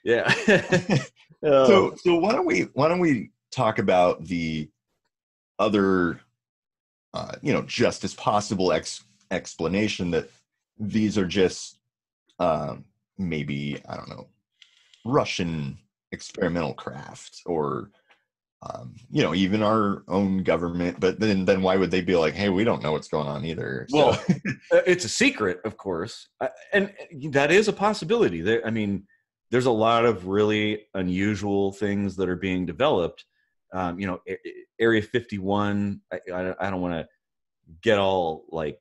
Yeah. 0.04 0.32
so 1.44 1.96
so 1.96 2.16
why 2.16 2.32
don't 2.32 2.46
we 2.46 2.62
why 2.74 2.88
don't 2.88 3.00
we 3.00 3.32
talk 3.52 3.80
about 3.80 4.24
the 4.26 4.70
other, 5.60 6.20
uh, 7.14 7.34
you 7.42 7.54
know, 7.54 7.64
just 7.64 8.04
as 8.04 8.14
possible 8.14 8.72
ex- 8.72 9.04
explanation 9.32 10.12
that 10.12 10.30
these 10.80 11.18
are 11.18 11.26
just 11.26 11.80
um, 12.40 12.86
maybe 13.18 13.82
I 13.88 13.96
don't 13.96 14.10
know 14.10 14.28
Russian 15.06 15.78
experimental 16.12 16.74
craft 16.74 17.42
or 17.46 17.90
um, 18.62 18.96
you 19.12 19.22
know, 19.22 19.36
even 19.36 19.62
our 19.62 20.04
own 20.08 20.44
government. 20.44 21.00
But 21.00 21.20
then, 21.20 21.46
then 21.46 21.62
why 21.62 21.76
would 21.76 21.92
they 21.92 22.02
be 22.02 22.16
like, 22.16 22.34
"Hey, 22.34 22.50
we 22.50 22.64
don't 22.64 22.82
know 22.82 22.92
what's 22.92 23.08
going 23.08 23.28
on 23.28 23.46
either"? 23.46 23.86
So. 23.90 23.98
Well, 23.98 24.24
uh, 24.72 24.82
it's 24.88 25.06
a 25.06 25.10
secret, 25.10 25.60
of 25.66 25.78
course, 25.78 26.30
and 26.74 26.92
that 27.30 27.52
is 27.52 27.68
a 27.68 27.74
possibility. 27.74 28.42
There, 28.42 28.66
I 28.66 28.72
mean, 28.72 29.06
there's 29.52 29.68
a 29.68 29.72
lot 29.72 30.06
of 30.06 30.28
really 30.28 30.88
unusual 30.94 31.74
things 31.74 32.16
that 32.16 32.30
are 32.30 32.36
being 32.36 32.66
developed. 32.66 33.26
Um, 33.74 34.00
you 34.00 34.08
know, 34.08 34.22
Area 34.80 35.02
51. 35.02 36.02
I, 36.12 36.20
I, 36.34 36.68
I 36.68 36.70
don't 36.70 36.82
want 36.82 36.94
to 36.94 37.08
get 37.82 38.00
all 38.00 38.46
like 38.50 38.80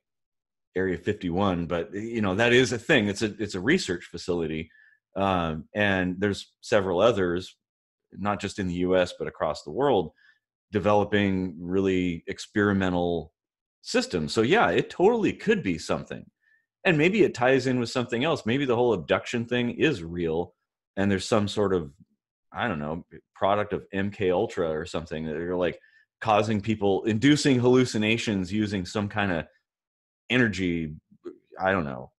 Area 0.75 0.97
51, 0.97 1.67
but 1.67 1.93
you 1.93 2.21
know 2.21 2.35
that 2.35 2.53
is 2.53 2.71
a 2.71 2.77
thing. 2.77 3.07
It's 3.07 3.21
a 3.21 3.33
it's 3.39 3.55
a 3.55 3.59
research 3.59 4.05
facility, 4.05 4.69
um, 5.15 5.65
and 5.73 6.15
there's 6.19 6.53
several 6.61 6.99
others, 6.99 7.55
not 8.11 8.41
just 8.41 8.59
in 8.59 8.67
the 8.67 8.75
U.S. 8.75 9.13
but 9.17 9.27
across 9.27 9.63
the 9.63 9.71
world, 9.71 10.11
developing 10.71 11.55
really 11.59 12.23
experimental 12.27 13.31
systems. 13.81 14.33
So 14.33 14.41
yeah, 14.41 14.69
it 14.69 14.89
totally 14.89 15.31
could 15.31 15.63
be 15.63 15.77
something, 15.77 16.25
and 16.83 16.97
maybe 16.97 17.23
it 17.23 17.33
ties 17.33 17.67
in 17.67 17.79
with 17.79 17.89
something 17.89 18.25
else. 18.25 18.45
Maybe 18.45 18.65
the 18.65 18.75
whole 18.75 18.93
abduction 18.93 19.45
thing 19.45 19.71
is 19.71 20.03
real, 20.03 20.53
and 20.97 21.09
there's 21.09 21.27
some 21.27 21.47
sort 21.47 21.73
of 21.73 21.91
I 22.51 22.67
don't 22.67 22.79
know 22.79 23.05
product 23.33 23.73
of 23.73 23.85
MK 23.93 24.31
Ultra 24.31 24.69
or 24.69 24.85
something 24.85 25.25
that 25.25 25.35
are 25.35 25.55
like 25.55 25.79
causing 26.21 26.59
people 26.59 27.03
inducing 27.03 27.59
hallucinations 27.59 28.51
using 28.51 28.85
some 28.85 29.07
kind 29.07 29.31
of 29.31 29.45
energy 30.29 30.93
i 31.59 31.71
don't 31.71 31.85
know 31.85 32.11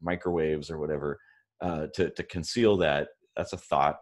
microwaves 0.00 0.70
or 0.70 0.78
whatever 0.78 1.18
uh, 1.60 1.86
to 1.94 2.10
to 2.10 2.22
conceal 2.22 2.78
that 2.78 3.08
that's 3.36 3.52
a 3.52 3.56
thought. 3.56 4.00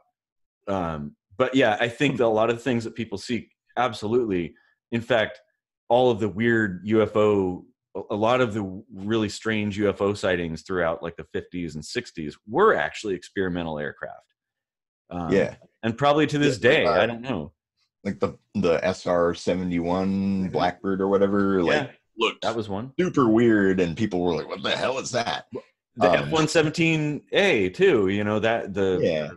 Um, 0.66 1.16
but 1.36 1.54
yeah 1.54 1.76
i 1.80 1.88
think 1.88 2.18
that 2.18 2.24
a 2.24 2.28
lot 2.28 2.50
of 2.50 2.62
things 2.62 2.84
that 2.84 2.94
people 2.94 3.18
seek 3.18 3.50
absolutely. 3.76 4.54
In 4.92 5.00
fact 5.00 5.40
all 5.88 6.10
of 6.10 6.20
the 6.20 6.28
weird 6.28 6.84
ufo 6.86 7.62
a 8.10 8.14
lot 8.14 8.40
of 8.40 8.54
the 8.54 8.82
really 8.92 9.28
strange 9.28 9.78
ufo 9.78 10.16
sightings 10.16 10.62
throughout 10.62 11.02
like 11.02 11.16
the 11.16 11.26
50s 11.34 11.74
and 11.74 11.82
60s 11.82 12.34
were 12.46 12.74
actually 12.74 13.14
experimental 13.14 13.78
aircraft. 13.78 14.34
Um, 15.10 15.32
yeah. 15.32 15.54
and 15.82 15.96
probably 15.96 16.26
to 16.26 16.38
this 16.38 16.58
yeah, 16.62 16.70
day 16.70 16.86
uh, 16.86 17.02
i 17.02 17.06
don't 17.06 17.22
know. 17.22 17.52
like 18.04 18.20
the 18.20 18.34
the 18.54 18.78
SR 18.84 19.34
seventy 19.34 19.78
one 19.78 20.44
mm-hmm. 20.44 20.52
Blackbird 20.52 21.00
or 21.00 21.08
whatever. 21.08 21.62
Like 21.62 21.98
yeah, 22.18 22.26
look, 22.26 22.40
that 22.42 22.57
was 22.57 22.68
one 22.68 22.92
super 22.98 23.28
weird, 23.28 23.81
and 23.81 23.96
people 23.96 24.20
were 24.20 24.35
like, 24.35 24.48
"What 24.48 24.62
the 24.62 24.70
hell 24.70 24.98
is 24.98 25.11
that?" 25.12 25.46
The 25.96 26.11
um, 26.11 26.24
F 26.26 26.31
one 26.31 26.48
seventeen 26.48 27.22
A 27.33 27.70
too. 27.70 28.09
You 28.09 28.24
know 28.24 28.38
that 28.40 28.74
the 28.74 28.98
yeah 29.02 29.31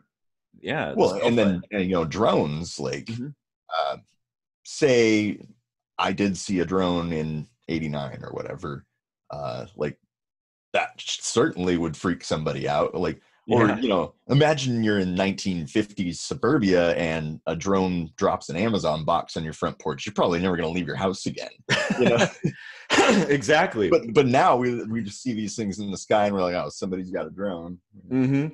yeah. 0.62 0.94
Well, 0.96 1.13
and 1.24 1.38
then 1.38 1.62
and, 1.72 1.84
you 1.84 1.91
know 1.91 2.06
drones 2.06 2.80
like 2.80 3.06
mm-hmm. 3.06 3.28
uh, 3.70 3.98
say 4.63 5.39
I 5.98 6.12
did 6.12 6.38
see 6.38 6.60
a 6.60 6.65
drone 6.65 7.12
in 7.13 7.48
eighty 7.67 7.89
nine 7.89 8.20
or 8.24 8.32
whatever. 8.32 8.86
Uh, 9.30 9.65
like 9.76 9.98
that 10.74 10.91
certainly 10.98 11.78
would 11.78 11.98
freak 11.98 12.24
somebody 12.24 12.67
out. 12.67 12.96
Like 12.96 13.22
or 13.49 13.67
yeah. 13.67 13.77
you 13.80 13.89
know, 13.89 14.13
imagine 14.30 14.84
you're 14.84 14.99
in 14.99 15.15
1950s 15.15 16.17
suburbia 16.17 16.93
and 16.95 17.39
a 17.47 17.56
drone 17.56 18.12
drops 18.15 18.49
an 18.49 18.56
Amazon 18.56 19.04
box 19.04 19.36
on 19.36 19.43
your 19.43 19.54
front 19.54 19.80
porch. 19.80 20.06
You're 20.06 20.13
probably 20.13 20.39
never 20.39 20.56
going 20.56 20.69
to 20.69 20.73
leave 20.73 20.88
your 20.88 20.95
house 20.95 21.25
again. 21.25 21.49
You 21.99 22.10
know? 22.10 22.27
exactly. 23.30 23.89
But 23.89 24.13
but 24.13 24.27
now 24.27 24.56
we 24.56 24.84
we 24.86 25.01
just 25.01 25.21
see 25.21 25.34
these 25.34 25.56
things 25.56 25.80
in 25.80 25.91
the 25.91 25.97
sky 25.97 26.25
and 26.25 26.36
we're 26.36 26.41
like, 26.41 26.56
oh, 26.56 26.69
somebody's 26.69 27.12
got 27.12 27.25
a 27.25 27.30
drone. 27.30 27.80
Mm-hmm. 28.10 28.47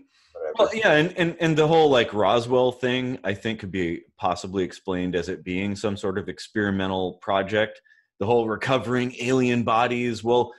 Well, 0.57 0.69
yeah, 0.73 0.93
and, 0.93 1.13
and 1.17 1.35
and 1.39 1.57
the 1.57 1.67
whole 1.67 1.89
like 1.89 2.13
Roswell 2.13 2.71
thing, 2.71 3.19
I 3.23 3.33
think, 3.33 3.59
could 3.59 3.71
be 3.71 4.03
possibly 4.17 4.63
explained 4.63 5.15
as 5.15 5.29
it 5.29 5.43
being 5.43 5.75
some 5.75 5.97
sort 5.97 6.17
of 6.17 6.29
experimental 6.29 7.15
project. 7.15 7.81
The 8.19 8.25
whole 8.25 8.47
recovering 8.47 9.15
alien 9.19 9.63
bodies. 9.63 10.23
Well, 10.23 10.53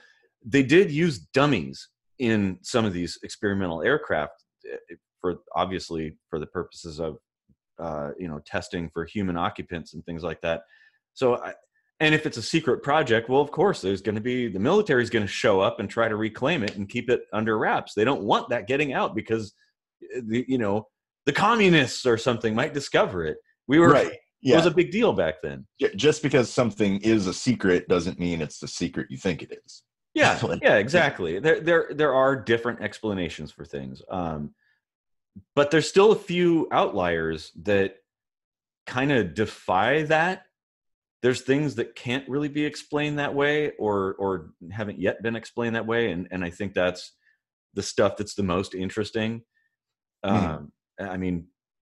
they 0.45 0.63
did 0.63 0.91
use 0.91 1.19
dummies 1.19 1.89
in 2.19 2.59
some 2.61 2.85
of 2.85 2.93
these 2.93 3.17
experimental 3.23 3.81
aircraft 3.81 4.43
eh, 4.71 4.95
for 5.21 5.37
obviously 5.55 6.15
for 6.29 6.39
the 6.39 6.45
purposes 6.47 6.99
of 6.99 7.17
uh, 7.79 8.11
you 8.17 8.27
know 8.27 8.39
testing 8.45 8.89
for 8.93 9.05
human 9.05 9.37
occupants 9.37 9.93
and 9.93 10.05
things 10.05 10.23
like 10.23 10.41
that. 10.41 10.61
So 11.13 11.37
I, 11.37 11.53
and 12.01 12.13
if 12.13 12.25
it's 12.25 12.37
a 12.37 12.41
secret 12.41 12.81
project 12.83 13.29
well 13.29 13.41
of 13.41 13.51
course 13.51 13.81
there's 13.81 14.01
going 14.01 14.15
to 14.15 14.21
be 14.21 14.47
the 14.47 14.59
military 14.59 15.03
is 15.03 15.09
going 15.09 15.25
to 15.25 15.31
show 15.31 15.59
up 15.59 15.79
and 15.79 15.89
try 15.89 16.07
to 16.07 16.15
reclaim 16.15 16.63
it 16.63 16.75
and 16.75 16.87
keep 16.87 17.09
it 17.09 17.21
under 17.33 17.57
wraps. 17.57 17.93
They 17.93 18.05
don't 18.05 18.23
want 18.23 18.49
that 18.49 18.67
getting 18.67 18.93
out 18.93 19.15
because 19.15 19.53
eh, 20.15 20.21
the, 20.25 20.45
you 20.47 20.57
know 20.57 20.87
the 21.25 21.33
communists 21.33 22.05
or 22.05 22.17
something 22.17 22.53
might 22.53 22.73
discover 22.73 23.25
it. 23.25 23.37
We 23.67 23.79
were 23.79 23.89
right 23.89 24.11
yeah. 24.41 24.53
it 24.53 24.57
was 24.57 24.65
a 24.65 24.71
big 24.71 24.91
deal 24.91 25.13
back 25.13 25.35
then. 25.41 25.65
Just 25.95 26.23
because 26.23 26.51
something 26.51 26.99
is 27.01 27.27
a 27.27 27.33
secret 27.33 27.87
doesn't 27.87 28.19
mean 28.19 28.41
it's 28.41 28.59
the 28.59 28.67
secret 28.67 29.07
you 29.09 29.17
think 29.17 29.41
it 29.41 29.57
is 29.65 29.83
yeah 30.13 30.39
yeah 30.61 30.75
exactly. 30.75 31.39
There 31.39 31.59
there 31.59 31.89
there 31.91 32.13
are 32.13 32.35
different 32.35 32.81
explanations 32.81 33.51
for 33.51 33.65
things 33.65 34.01
um 34.09 34.53
but 35.55 35.71
there's 35.71 35.87
still 35.87 36.11
a 36.11 36.17
few 36.17 36.67
outliers 36.71 37.51
that 37.63 37.95
kind 38.85 39.11
of 39.11 39.33
defy 39.33 40.03
that. 40.03 40.43
There's 41.21 41.41
things 41.41 41.75
that 41.75 41.95
can't 41.95 42.27
really 42.29 42.47
be 42.47 42.65
explained 42.65 43.19
that 43.19 43.35
way 43.35 43.71
or 43.77 44.15
or 44.15 44.51
haven't 44.71 44.99
yet 44.99 45.21
been 45.21 45.35
explained 45.35 45.75
that 45.75 45.85
way 45.85 46.11
and 46.11 46.27
and 46.31 46.43
i 46.43 46.49
think 46.49 46.73
that's 46.73 47.13
the 47.73 47.83
stuff 47.83 48.17
that's 48.17 48.35
the 48.35 48.43
most 48.43 48.73
interesting. 48.73 49.43
Mm. 50.25 50.31
um 50.31 50.71
i 50.99 51.15
mean 51.15 51.47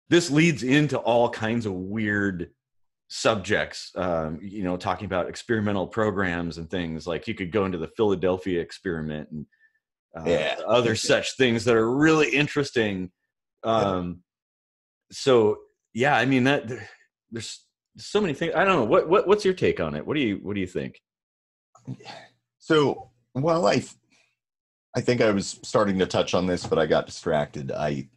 this 0.08 0.30
leads 0.30 0.62
into 0.62 0.96
all 0.96 1.28
kinds 1.28 1.66
of 1.66 1.72
weird 1.72 2.50
subjects 3.16 3.92
um, 3.94 4.40
you 4.42 4.64
know 4.64 4.76
talking 4.76 5.06
about 5.06 5.28
experimental 5.28 5.86
programs 5.86 6.58
and 6.58 6.68
things 6.68 7.06
like 7.06 7.28
you 7.28 7.34
could 7.34 7.52
go 7.52 7.64
into 7.64 7.78
the 7.78 7.86
philadelphia 7.96 8.60
experiment 8.60 9.28
and 9.30 9.46
uh, 10.18 10.24
yeah. 10.26 10.56
other 10.66 10.96
such 11.12 11.36
things 11.36 11.64
that 11.64 11.76
are 11.76 11.96
really 11.96 12.28
interesting. 12.30 13.12
Um, 13.62 14.22
so 15.12 15.58
yeah 15.92 16.16
i 16.16 16.24
mean 16.24 16.42
that 16.42 16.64
there's 17.30 17.64
so 17.96 18.20
many 18.20 18.34
things 18.34 18.52
i 18.56 18.64
don't 18.64 18.76
know 18.76 18.84
what, 18.84 19.08
what 19.08 19.28
what's 19.28 19.44
your 19.44 19.54
take 19.54 19.78
on 19.78 19.94
it? 19.94 20.04
What 20.04 20.14
do 20.14 20.20
you 20.20 20.40
what 20.42 20.54
do 20.54 20.60
you 20.60 20.66
think? 20.66 21.00
So 22.58 23.12
well 23.34 23.64
i 23.64 23.84
i 24.96 25.00
think 25.00 25.20
i 25.20 25.30
was 25.30 25.60
starting 25.62 26.00
to 26.00 26.06
touch 26.06 26.34
on 26.34 26.46
this 26.46 26.66
but 26.66 26.80
i 26.80 26.86
got 26.86 27.06
distracted. 27.06 27.70
I 27.70 28.08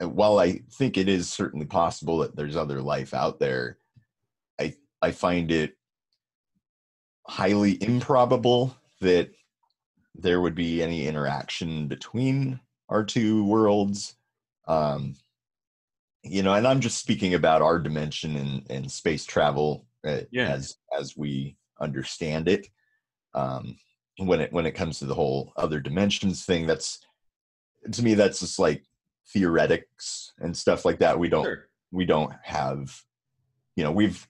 while 0.00 0.38
i 0.38 0.60
think 0.72 0.98
it 0.98 1.08
is 1.08 1.30
certainly 1.30 1.64
possible 1.64 2.18
that 2.18 2.36
there's 2.36 2.56
other 2.56 2.82
life 2.82 3.14
out 3.14 3.38
there 3.40 3.78
I 5.02 5.10
find 5.10 5.50
it 5.50 5.76
highly 7.26 7.82
improbable 7.82 8.76
that 9.00 9.30
there 10.14 10.40
would 10.40 10.54
be 10.54 10.82
any 10.82 11.06
interaction 11.06 11.88
between 11.88 12.60
our 12.88 13.04
two 13.04 13.44
worlds. 13.44 14.14
Um, 14.68 15.16
you 16.22 16.42
know, 16.42 16.54
and 16.54 16.66
I'm 16.66 16.80
just 16.80 16.98
speaking 16.98 17.34
about 17.34 17.62
our 17.62 17.78
dimension 17.78 18.36
and, 18.36 18.70
and 18.70 18.90
space 18.90 19.24
travel 19.24 19.86
uh, 20.06 20.20
yeah. 20.30 20.48
as 20.48 20.76
as 20.96 21.16
we 21.16 21.56
understand 21.80 22.48
it. 22.48 22.68
Um, 23.34 23.76
when 24.18 24.40
it 24.40 24.52
when 24.52 24.66
it 24.66 24.72
comes 24.72 24.98
to 24.98 25.06
the 25.06 25.14
whole 25.14 25.52
other 25.56 25.80
dimensions 25.80 26.44
thing, 26.44 26.66
that's 26.66 27.00
to 27.90 28.02
me 28.02 28.14
that's 28.14 28.40
just 28.40 28.58
like 28.58 28.84
theoretics 29.26 30.32
and 30.38 30.56
stuff 30.56 30.84
like 30.84 30.98
that. 31.00 31.18
We 31.18 31.28
don't 31.28 31.44
sure. 31.44 31.68
we 31.90 32.04
don't 32.04 32.32
have, 32.42 33.02
you 33.74 33.82
know, 33.82 33.90
we've 33.90 34.26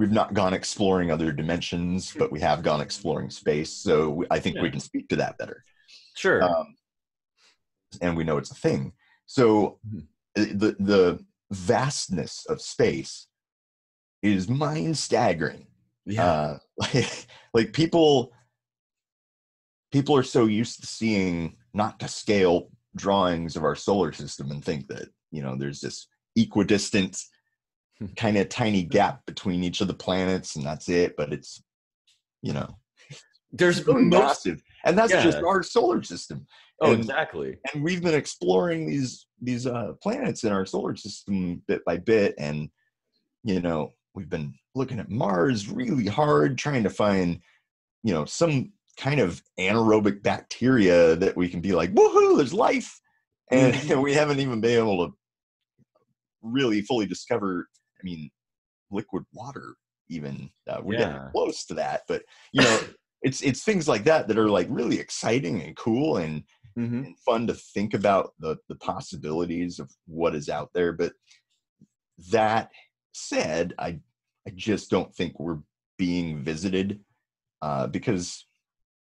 we've 0.00 0.10
not 0.10 0.32
gone 0.32 0.54
exploring 0.54 1.10
other 1.10 1.30
dimensions, 1.30 2.14
but 2.16 2.32
we 2.32 2.40
have 2.40 2.62
gone 2.62 2.80
exploring 2.80 3.28
space. 3.28 3.70
So 3.70 4.24
I 4.30 4.40
think 4.40 4.56
yeah. 4.56 4.62
we 4.62 4.70
can 4.70 4.80
speak 4.80 5.10
to 5.10 5.16
that 5.16 5.36
better. 5.36 5.62
Sure. 6.16 6.42
Um, 6.42 6.74
and 8.00 8.16
we 8.16 8.24
know 8.24 8.38
it's 8.38 8.50
a 8.50 8.54
thing. 8.54 8.94
So 9.26 9.78
the 10.34 10.74
the 10.80 11.22
vastness 11.50 12.46
of 12.46 12.62
space 12.62 13.26
is 14.22 14.48
mind 14.48 14.96
staggering. 14.96 15.66
Yeah. 16.06 16.24
Uh, 16.24 16.58
like, 16.78 17.26
like 17.52 17.72
people 17.74 18.32
people 19.92 20.16
are 20.16 20.22
so 20.22 20.46
used 20.46 20.80
to 20.80 20.86
seeing 20.86 21.56
not 21.74 22.00
to 22.00 22.08
scale 22.08 22.70
drawings 22.96 23.54
of 23.54 23.64
our 23.64 23.76
solar 23.76 24.12
system 24.12 24.50
and 24.50 24.64
think 24.64 24.88
that 24.88 25.10
you 25.30 25.42
know 25.42 25.56
there's 25.56 25.80
this 25.80 26.06
equidistant 26.36 27.22
kind 28.16 28.36
of 28.36 28.48
tiny 28.48 28.82
gap 28.82 29.24
between 29.26 29.62
each 29.62 29.80
of 29.80 29.88
the 29.88 29.94
planets 29.94 30.56
and 30.56 30.64
that's 30.64 30.88
it 30.88 31.14
but 31.16 31.32
it's 31.32 31.62
you 32.42 32.52
know 32.52 32.78
there's 33.52 33.86
really 33.86 34.04
massive 34.04 34.62
and 34.84 34.96
that's 34.96 35.12
yeah. 35.12 35.22
just 35.22 35.38
our 35.38 35.62
solar 35.62 36.02
system 36.02 36.46
oh 36.80 36.92
and, 36.92 37.00
exactly 37.00 37.56
and 37.72 37.82
we've 37.82 38.02
been 38.02 38.14
exploring 38.14 38.88
these 38.88 39.26
these 39.42 39.66
uh 39.66 39.92
planets 40.02 40.44
in 40.44 40.52
our 40.52 40.64
solar 40.64 40.96
system 40.96 41.62
bit 41.68 41.84
by 41.84 41.96
bit 41.96 42.34
and 42.38 42.70
you 43.44 43.60
know 43.60 43.92
we've 44.14 44.30
been 44.30 44.54
looking 44.74 44.98
at 44.98 45.10
mars 45.10 45.68
really 45.68 46.06
hard 46.06 46.56
trying 46.56 46.82
to 46.82 46.90
find 46.90 47.40
you 48.02 48.14
know 48.14 48.24
some 48.24 48.72
kind 48.96 49.20
of 49.20 49.42
anaerobic 49.58 50.22
bacteria 50.22 51.16
that 51.16 51.36
we 51.36 51.48
can 51.48 51.60
be 51.60 51.72
like 51.72 51.92
woohoo 51.94 52.36
there's 52.36 52.54
life 52.54 52.98
and 53.50 53.74
mm-hmm. 53.74 54.00
we 54.02 54.14
haven't 54.14 54.40
even 54.40 54.60
been 54.60 54.78
able 54.78 55.06
to 55.06 55.14
really 56.42 56.80
fully 56.80 57.06
discover 57.06 57.68
I 58.00 58.04
mean, 58.04 58.30
liquid 58.90 59.24
water 59.32 59.74
even 60.08 60.50
uh, 60.68 60.80
we're 60.82 60.94
yeah. 60.94 61.06
getting 61.06 61.30
close 61.30 61.64
to 61.64 61.74
that 61.74 62.02
but 62.08 62.22
you 62.52 62.60
know 62.62 62.80
it's 63.22 63.40
it's 63.42 63.62
things 63.62 63.86
like 63.86 64.04
that 64.04 64.26
that 64.26 64.38
are 64.38 64.48
like 64.48 64.66
really 64.70 64.98
exciting 64.98 65.62
and 65.62 65.76
cool 65.76 66.16
and, 66.16 66.42
mm-hmm. 66.76 67.04
and, 67.04 67.18
fun 67.20 67.46
to 67.46 67.54
think 67.54 67.94
about 67.94 68.32
the 68.40 68.56
the 68.68 68.74
possibilities 68.76 69.78
of 69.78 69.88
what 70.06 70.34
is 70.34 70.48
out 70.48 70.70
there 70.74 70.92
but 70.92 71.12
that 72.30 72.70
said 73.12 73.72
i 73.78 74.00
i 74.48 74.50
just 74.56 74.90
don't 74.90 75.14
think 75.14 75.38
we're 75.38 75.60
being 75.96 76.42
visited 76.42 76.98
uh, 77.62 77.86
because 77.86 78.46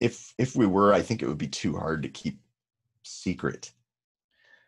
if 0.01 0.35
if 0.39 0.55
we 0.57 0.67
were, 0.67 0.93
I 0.93 1.03
think 1.03 1.23
it 1.23 1.29
would 1.29 1.39
be 1.39 1.49
too 1.49 1.77
hard 1.77 2.03
to 2.03 2.09
keep 2.09 2.41
secret. 3.05 3.73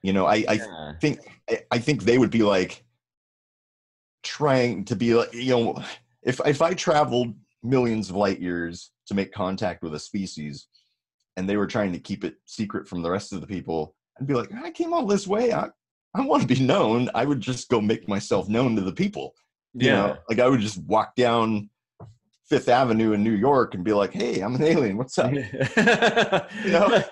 You 0.03 0.12
know, 0.12 0.27
I 0.27 0.45
I 0.49 0.53
Yeah. 0.55 0.93
think 1.01 1.21
I, 1.49 1.62
I 1.73 1.79
think 1.79 2.03
they 2.03 2.19
would 2.19 2.31
be 2.31 2.43
like 2.43 2.85
trying 4.23 4.85
to 4.85 4.97
be 4.97 5.15
like 5.15 5.33
you 5.33 5.51
know 5.57 5.83
if 6.23 6.41
if 6.47 6.61
I 6.63 6.75
traveled 6.75 7.35
millions 7.63 8.11
of 8.11 8.17
light 8.17 8.41
years 8.41 8.91
to 9.07 9.15
make 9.15 9.33
contact 9.33 9.83
with 9.83 9.95
a 9.95 9.99
species 9.99 10.69
and 11.37 11.49
they 11.49 11.57
were 11.57 11.67
trying 11.67 11.93
to 11.93 11.99
keep 11.99 12.25
it 12.25 12.35
secret 12.45 12.89
from 12.89 13.03
the 13.03 13.11
rest 13.11 13.33
of 13.33 13.41
the 13.41 13.47
people, 13.47 13.95
I'd 14.19 14.27
be 14.27 14.35
like, 14.35 14.51
I 14.65 14.71
came 14.71 14.93
all 14.93 15.07
this 15.07 15.27
way. 15.27 15.53
I 15.53 15.69
I 16.15 16.23
want 16.27 16.43
to 16.43 16.49
be 16.49 16.61
known. 16.61 17.09
I 17.15 17.25
would 17.25 17.41
just 17.41 17.69
go 17.69 17.81
make 17.81 18.09
myself 18.09 18.49
known 18.49 18.75
to 18.77 18.83
the 18.83 18.93
people. 18.93 19.35
You 19.75 19.87
Yeah. 19.89 19.95
know, 19.95 20.17
like 20.29 20.41
I 20.41 20.49
would 20.49 20.61
just 20.61 20.79
walk 20.85 21.15
down 21.15 21.71
Fifth 22.49 22.69
Avenue 22.69 23.13
in 23.13 23.23
New 23.23 23.31
York 23.33 23.75
and 23.75 23.85
be 23.85 23.93
like, 23.93 24.13
"Hey, 24.13 24.41
I'm 24.41 24.57
an 24.57 24.63
alien. 24.65 24.97
What's 24.97 25.17
up? 25.19 25.33
you 25.35 25.43
know, 26.73 27.03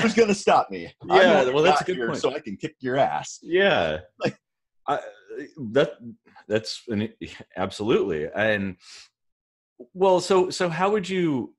Who's 0.00 0.14
gonna 0.14 0.34
stop 0.34 0.70
me? 0.70 0.94
Yeah, 1.06 1.48
well, 1.50 1.64
that's 1.64 1.80
a 1.80 1.84
good 1.84 1.96
here 1.96 2.06
point. 2.08 2.20
So 2.20 2.32
I 2.32 2.38
can 2.38 2.56
kick 2.56 2.76
your 2.80 2.96
ass. 2.96 3.38
yeah 3.42 3.98
Like- 4.22 4.38
I, 4.86 5.00
that 5.72 5.94
that's 6.48 6.82
an, 6.88 7.08
absolutely 7.56 8.28
and 8.34 8.76
well 9.92 10.20
so 10.20 10.50
so 10.50 10.68
how 10.68 10.90
would 10.90 11.08
you 11.08 11.54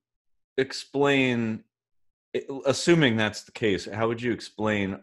explain 0.57 1.63
assuming 2.65 3.15
that's 3.15 3.43
the 3.43 3.51
case 3.51 3.87
how 3.91 4.07
would 4.07 4.21
you 4.21 4.31
explain 4.31 4.99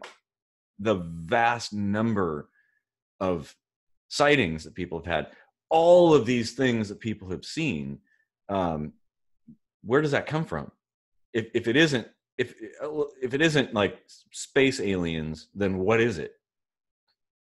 the 0.79 0.95
vast 0.95 1.73
number 1.73 2.49
of 3.21 3.55
sightings 4.09 4.65
that 4.65 4.75
people 4.75 4.99
have 4.99 5.07
had 5.07 5.27
all 5.71 6.13
of 6.15 6.27
these 6.27 6.53
things 6.53 6.89
that 6.89 7.01
people 7.01 7.31
have 7.31 7.45
seen 7.45 7.99
um 8.49 8.93
where 9.85 10.01
does 10.01 10.13
that 10.13 10.27
come 10.27 10.45
from? 10.45 10.71
If 11.33 11.49
if 11.55 11.69
it 11.69 11.77
isn't 11.77 12.07
if 12.39 12.55
if 13.23 13.35
it 13.35 13.43
isn't 13.43 13.75
like 13.75 14.03
space 14.31 14.81
aliens 14.81 15.49
then 15.55 15.79
what 15.79 16.01
is 16.01 16.19
it? 16.19 16.35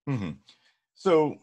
Hmm 0.07 0.31
So, 0.95 1.37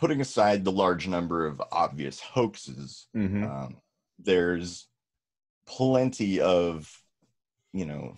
putting 0.00 0.22
aside 0.22 0.64
the 0.64 0.72
large 0.72 1.06
number 1.06 1.46
of 1.46 1.60
obvious 1.72 2.20
hoaxes, 2.20 3.06
mm-hmm. 3.14 3.44
um, 3.44 3.76
there's 4.18 4.88
plenty 5.66 6.40
of, 6.40 6.90
you 7.74 7.84
know, 7.84 8.14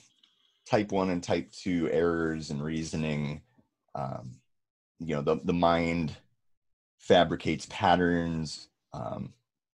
type 0.64 0.92
one 0.92 1.10
and 1.10 1.24
type 1.24 1.50
two 1.50 1.90
errors 1.90 2.52
in 2.52 2.62
reasoning. 2.62 3.42
Um, 3.96 4.36
you 5.00 5.16
know, 5.16 5.22
the 5.22 5.40
the 5.42 5.52
mind 5.52 6.16
fabricates 7.00 7.66
patterns. 7.68 8.68
Um, 8.94 9.32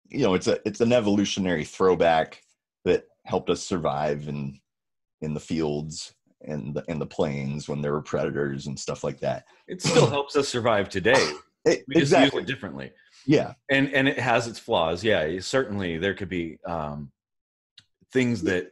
you 0.08 0.22
know, 0.22 0.36
it's 0.36 0.48
a 0.48 0.60
it's 0.64 0.82
an 0.82 0.94
evolutionary 0.94 1.66
throwback 1.66 2.44
that 2.84 3.08
helped 3.24 3.50
us 3.50 3.64
survive 3.64 4.28
in 4.28 4.60
in 5.22 5.34
the 5.34 5.40
fields 5.40 6.14
and 6.42 6.76
the 6.76 6.84
in 6.88 7.00
the 7.00 7.08
plains 7.08 7.68
when 7.68 7.82
there 7.82 7.94
were 7.94 8.04
predators 8.04 8.68
and 8.68 8.80
stuff 8.80 9.04
like 9.04 9.20
that. 9.22 9.46
It 9.68 9.82
still 9.82 10.06
helps 10.10 10.36
us 10.36 10.48
survive 10.48 10.88
today. 10.88 11.34
It- 11.66 11.84
We 11.88 11.96
just 11.96 12.04
exactly. 12.14 12.42
use 12.42 12.50
it 12.50 12.54
differently, 12.54 12.92
Yeah. 13.26 13.54
and 13.70 13.94
and 13.94 14.08
it 14.08 14.20
has 14.20 14.48
its 14.48 14.60
flaws. 14.60 15.04
Yeah, 15.04 15.40
certainly 15.40 15.98
there 15.98 16.14
could 16.14 16.30
be 16.30 16.60
um, 16.66 17.12
things 18.12 18.42
that 18.44 18.72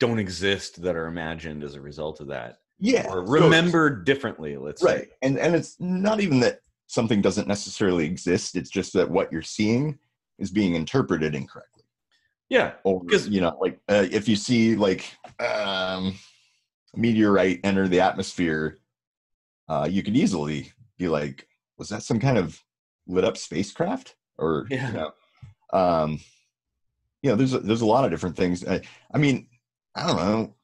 don't 0.00 0.18
exist 0.18 0.82
that 0.82 0.96
are 0.96 1.06
imagined 1.06 1.62
as 1.62 1.74
a 1.74 1.80
result 1.80 2.20
of 2.20 2.28
that, 2.28 2.58
Yeah. 2.78 3.06
or 3.08 3.26
So- 3.26 3.32
remembered 3.32 4.04
differently. 4.06 4.56
Let's 4.56 4.82
right 4.82 5.04
say. 5.04 5.10
and 5.22 5.38
and 5.38 5.54
it's 5.54 5.78
not 5.78 6.20
even 6.20 6.40
that 6.40 6.60
something 6.86 7.22
doesn't 7.22 7.48
necessarily 7.48 8.04
exist 8.04 8.54
it's 8.54 8.68
just 8.68 8.92
that 8.92 9.08
what 9.10 9.32
you're 9.32 9.40
seeing 9.40 9.98
is 10.38 10.50
being 10.50 10.74
interpreted 10.74 11.34
incorrectly 11.34 11.84
Yeah, 12.50 12.74
or 12.84 13.02
you 13.30 13.40
know 13.40 13.56
like 13.60 13.80
uh, 13.88 14.06
if 14.10 14.28
you 14.28 14.36
see 14.36 14.74
like 14.76 15.04
um 15.40 16.18
a 16.94 16.98
meteorite 16.98 17.60
enter 17.64 17.88
the 17.88 18.00
atmosphere 18.00 18.78
uh 19.68 19.88
you 19.90 20.02
could 20.02 20.16
easily 20.16 20.70
be 20.98 21.08
like 21.08 21.46
was 21.82 21.88
that 21.88 22.04
some 22.04 22.20
kind 22.20 22.38
of 22.38 22.62
lit 23.08 23.24
up 23.24 23.36
spacecraft 23.36 24.14
or 24.38 24.66
Yeah. 24.70 24.86
you 24.86 24.94
know 24.94 25.10
um 25.72 26.20
you 27.22 27.30
know 27.30 27.34
there's 27.34 27.54
a, 27.54 27.58
there's 27.58 27.80
a 27.80 27.86
lot 27.86 28.04
of 28.04 28.12
different 28.12 28.36
things 28.36 28.64
I, 28.64 28.82
I 29.12 29.18
mean 29.18 29.48
i 29.96 30.06
don't 30.06 30.16
know 30.16 30.54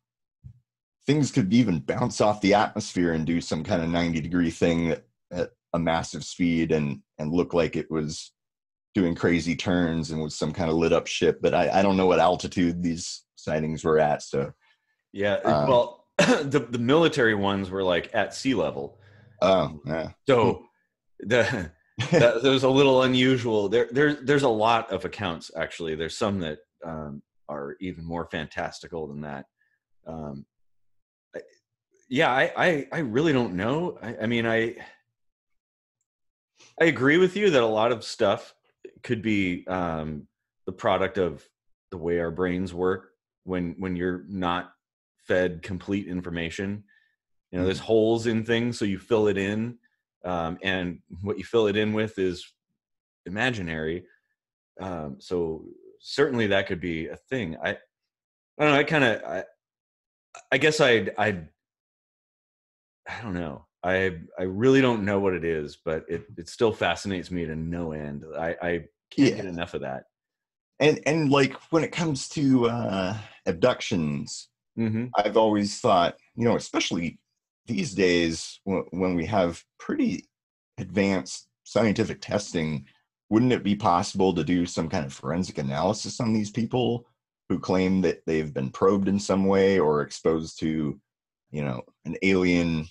things 1.08 1.32
could 1.32 1.52
even 1.52 1.80
bounce 1.80 2.20
off 2.20 2.40
the 2.40 2.54
atmosphere 2.54 3.14
and 3.14 3.26
do 3.26 3.40
some 3.40 3.64
kind 3.64 3.82
of 3.82 3.88
90 3.88 4.20
degree 4.20 4.50
thing 4.50 4.92
at, 4.92 5.04
at 5.32 5.50
a 5.74 5.78
massive 5.78 6.24
speed 6.24 6.70
and 6.70 7.00
and 7.18 7.32
look 7.32 7.52
like 7.52 7.74
it 7.74 7.90
was 7.90 8.32
doing 8.94 9.16
crazy 9.16 9.56
turns 9.56 10.12
and 10.12 10.22
was 10.22 10.36
some 10.36 10.52
kind 10.52 10.70
of 10.70 10.76
lit 10.76 10.92
up 10.92 11.08
ship 11.08 11.40
but 11.42 11.52
i, 11.52 11.80
I 11.80 11.82
don't 11.82 11.96
know 11.96 12.06
what 12.06 12.20
altitude 12.20 12.80
these 12.80 13.24
sightings 13.34 13.82
were 13.82 13.98
at 13.98 14.22
so 14.22 14.52
yeah. 15.12 15.36
Um, 15.44 15.68
well, 15.68 16.06
the 16.18 16.66
the 16.70 16.78
military 16.78 17.34
ones 17.34 17.70
were 17.70 17.82
like 17.82 18.10
at 18.14 18.34
sea 18.34 18.54
level, 18.54 19.00
oh 19.40 19.80
yeah 19.86 20.10
so 20.28 20.67
the 21.20 21.70
that, 22.10 22.42
that 22.42 22.44
was 22.44 22.62
a 22.62 22.68
little 22.68 23.02
unusual. 23.02 23.68
There, 23.68 23.88
there, 23.90 24.14
there's 24.14 24.44
a 24.44 24.48
lot 24.48 24.90
of 24.92 25.04
accounts 25.04 25.50
actually. 25.56 25.94
There's 25.94 26.16
some 26.16 26.40
that 26.40 26.58
um, 26.84 27.22
are 27.48 27.76
even 27.80 28.04
more 28.04 28.26
fantastical 28.30 29.06
than 29.06 29.22
that. 29.22 29.46
Um, 30.06 30.46
I, 31.34 31.40
yeah, 32.08 32.30
I, 32.30 32.52
I, 32.56 32.86
I 32.92 32.98
really 33.00 33.32
don't 33.32 33.54
know. 33.54 33.98
I, 34.02 34.16
I 34.22 34.26
mean, 34.26 34.46
I, 34.46 34.76
I 36.80 36.84
agree 36.84 37.18
with 37.18 37.36
you 37.36 37.50
that 37.50 37.62
a 37.62 37.66
lot 37.66 37.92
of 37.92 38.04
stuff 38.04 38.54
could 39.02 39.22
be 39.22 39.66
um, 39.66 40.26
the 40.66 40.72
product 40.72 41.18
of 41.18 41.46
the 41.90 41.96
way 41.96 42.20
our 42.20 42.30
brains 42.30 42.72
work 42.72 43.10
when 43.44 43.74
when 43.78 43.96
you're 43.96 44.24
not 44.28 44.72
fed 45.26 45.62
complete 45.62 46.06
information. 46.06 46.84
You 47.50 47.58
know, 47.58 47.64
there's 47.64 47.78
holes 47.78 48.26
in 48.26 48.44
things, 48.44 48.78
so 48.78 48.84
you 48.84 48.98
fill 48.98 49.26
it 49.26 49.38
in 49.38 49.78
um, 50.28 50.58
and 50.62 51.00
what 51.22 51.38
you 51.38 51.44
fill 51.44 51.68
it 51.68 51.76
in 51.76 51.92
with 51.92 52.18
is 52.18 52.46
imaginary. 53.26 54.04
Um, 54.80 55.16
so 55.18 55.64
certainly 56.00 56.46
that 56.48 56.66
could 56.68 56.80
be 56.80 57.08
a 57.08 57.16
thing. 57.16 57.56
I, 57.64 57.70
I 57.70 58.64
don't 58.64 58.72
know. 58.72 58.78
I 58.78 58.84
kind 58.84 59.04
of, 59.04 59.22
I, 59.24 59.44
I 60.52 60.58
guess 60.58 60.80
I, 60.80 61.08
I, 61.16 61.28
I 63.08 63.22
don't 63.22 63.34
know. 63.34 63.64
I, 63.82 64.18
I 64.38 64.42
really 64.42 64.80
don't 64.80 65.04
know 65.04 65.18
what 65.20 65.34
it 65.34 65.44
is, 65.44 65.78
but 65.84 66.04
it, 66.08 66.24
it 66.36 66.48
still 66.48 66.72
fascinates 66.72 67.30
me 67.30 67.46
to 67.46 67.56
no 67.56 67.92
end. 67.92 68.24
I, 68.36 68.56
I 68.62 68.84
can't 69.10 69.36
get 69.36 69.46
enough 69.46 69.74
of 69.74 69.80
that. 69.82 70.04
and 70.80 71.00
and 71.06 71.30
like 71.30 71.54
when 71.72 71.84
it 71.84 71.92
comes 71.92 72.28
to 72.28 72.68
uh 72.68 73.16
abductions 73.46 74.48
hmm 74.76 75.06
I've 75.16 75.36
always 75.36 75.80
thought, 75.80 76.16
you 76.36 76.44
know, 76.44 76.56
especially 76.56 77.18
these 77.68 77.94
days 77.94 78.60
when, 78.64 79.14
we 79.14 79.26
have 79.26 79.62
pretty 79.78 80.26
advanced 80.78 81.48
scientific 81.64 82.20
testing, 82.20 82.86
wouldn't 83.30 83.52
it 83.52 83.62
be 83.62 83.76
possible 83.76 84.34
to 84.34 84.42
do 84.42 84.66
some 84.66 84.88
kind 84.88 85.04
of 85.04 85.12
forensic 85.12 85.58
analysis 85.58 86.18
on 86.18 86.32
these 86.32 86.50
people 86.50 87.06
who 87.48 87.60
claim 87.60 88.00
that 88.00 88.22
they've 88.26 88.52
been 88.52 88.70
probed 88.70 89.06
in 89.06 89.20
some 89.20 89.44
way 89.44 89.78
or 89.78 90.00
exposed 90.02 90.58
to, 90.60 90.98
you 91.50 91.62
know, 91.62 91.82
an 92.04 92.16
alien 92.22 92.86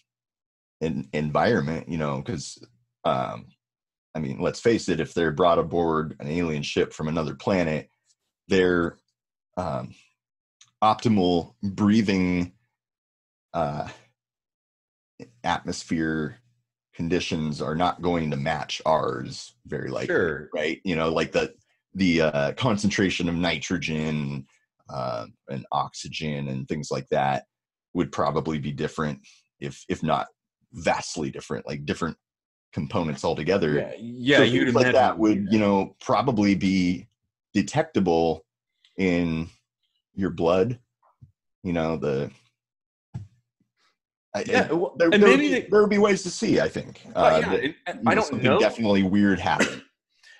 in, 0.80 1.08
environment, 1.13 1.90
you 1.90 1.98
know, 1.98 2.22
because, 2.22 2.63
um, 3.04 3.48
I 4.16 4.20
mean, 4.20 4.40
let's 4.40 4.60
face 4.60 4.90
it, 4.90 5.00
if 5.00 5.13
they're 5.13 5.32
brought 5.32 5.60
aboard 5.60 6.16
an 6.20 6.28
alien 6.28 6.63
ship 6.63 6.94
from 6.94 7.08
another 7.08 7.36
planet, 7.36 7.90
their 8.48 8.98
um, 9.58 9.94
optimal 10.84 11.54
breathing 11.63 12.54
uh, 13.54 13.88
atmosphere 15.43 16.38
conditions 16.95 17.62
are 17.62 17.75
not 17.75 18.01
going 18.01 18.32
to 18.32 18.38
match 18.38 18.82
ours 18.86 19.53
very 19.65 19.89
likely 19.89 20.07
Sure. 20.07 20.49
right 20.53 20.80
you 20.84 20.95
know 20.95 21.09
like 21.13 21.32
the 21.32 21.53
the 21.93 22.22
uh, 22.22 22.51
concentration 22.53 23.28
of 23.30 23.36
nitrogen 23.36 24.45
uh, 24.89 25.26
and 25.49 25.65
oxygen 25.72 26.47
and 26.47 26.68
things 26.68 26.89
like 26.91 27.07
that 27.09 27.45
would 27.93 28.11
probably 28.11 28.59
be 28.59 28.72
different 28.72 29.20
if 29.59 29.84
if 29.89 30.03
not 30.03 30.28
vastly 30.74 31.30
different 31.32 31.65
like 31.68 31.86
different 31.86 32.15
components 32.74 33.24
altogether 33.24 33.74
Yeah. 33.76 33.91
Yeah. 33.99 34.38
so 34.38 34.43
you'd 34.43 34.65
things 34.65 34.76
like 34.76 34.93
that 34.93 35.18
would 35.18 35.45
be 35.49 35.53
you 35.55 35.59
know 35.59 35.95
probably 36.01 36.53
be 36.55 37.07
detectable 37.53 38.45
in 38.97 39.49
your 40.13 40.30
blood 40.30 40.80
you 41.63 41.74
know 41.74 41.97
the 41.97 42.30
Yeah. 44.46 44.72
well, 44.72 44.94
there, 44.98 45.10
and 45.12 45.22
there 45.22 45.30
maybe 45.30 45.44
would 45.50 45.56
be, 45.56 45.60
they- 45.62 45.68
there 45.70 45.82
would 45.82 45.90
be 45.90 45.98
ways 45.98 46.24
to 46.24 46.30
see 46.30 46.60
i 46.60 46.68
think 46.70 47.02
uh, 47.16 47.40
yeah, 47.42 47.50
that, 47.50 47.64
and- 47.88 48.04
know, 48.04 48.12
I 48.12 48.16
don't 48.16 48.26
something 48.26 48.44
know. 48.44 48.60
definitely 48.60 49.04
weird 49.04 49.40
happened 49.40 49.82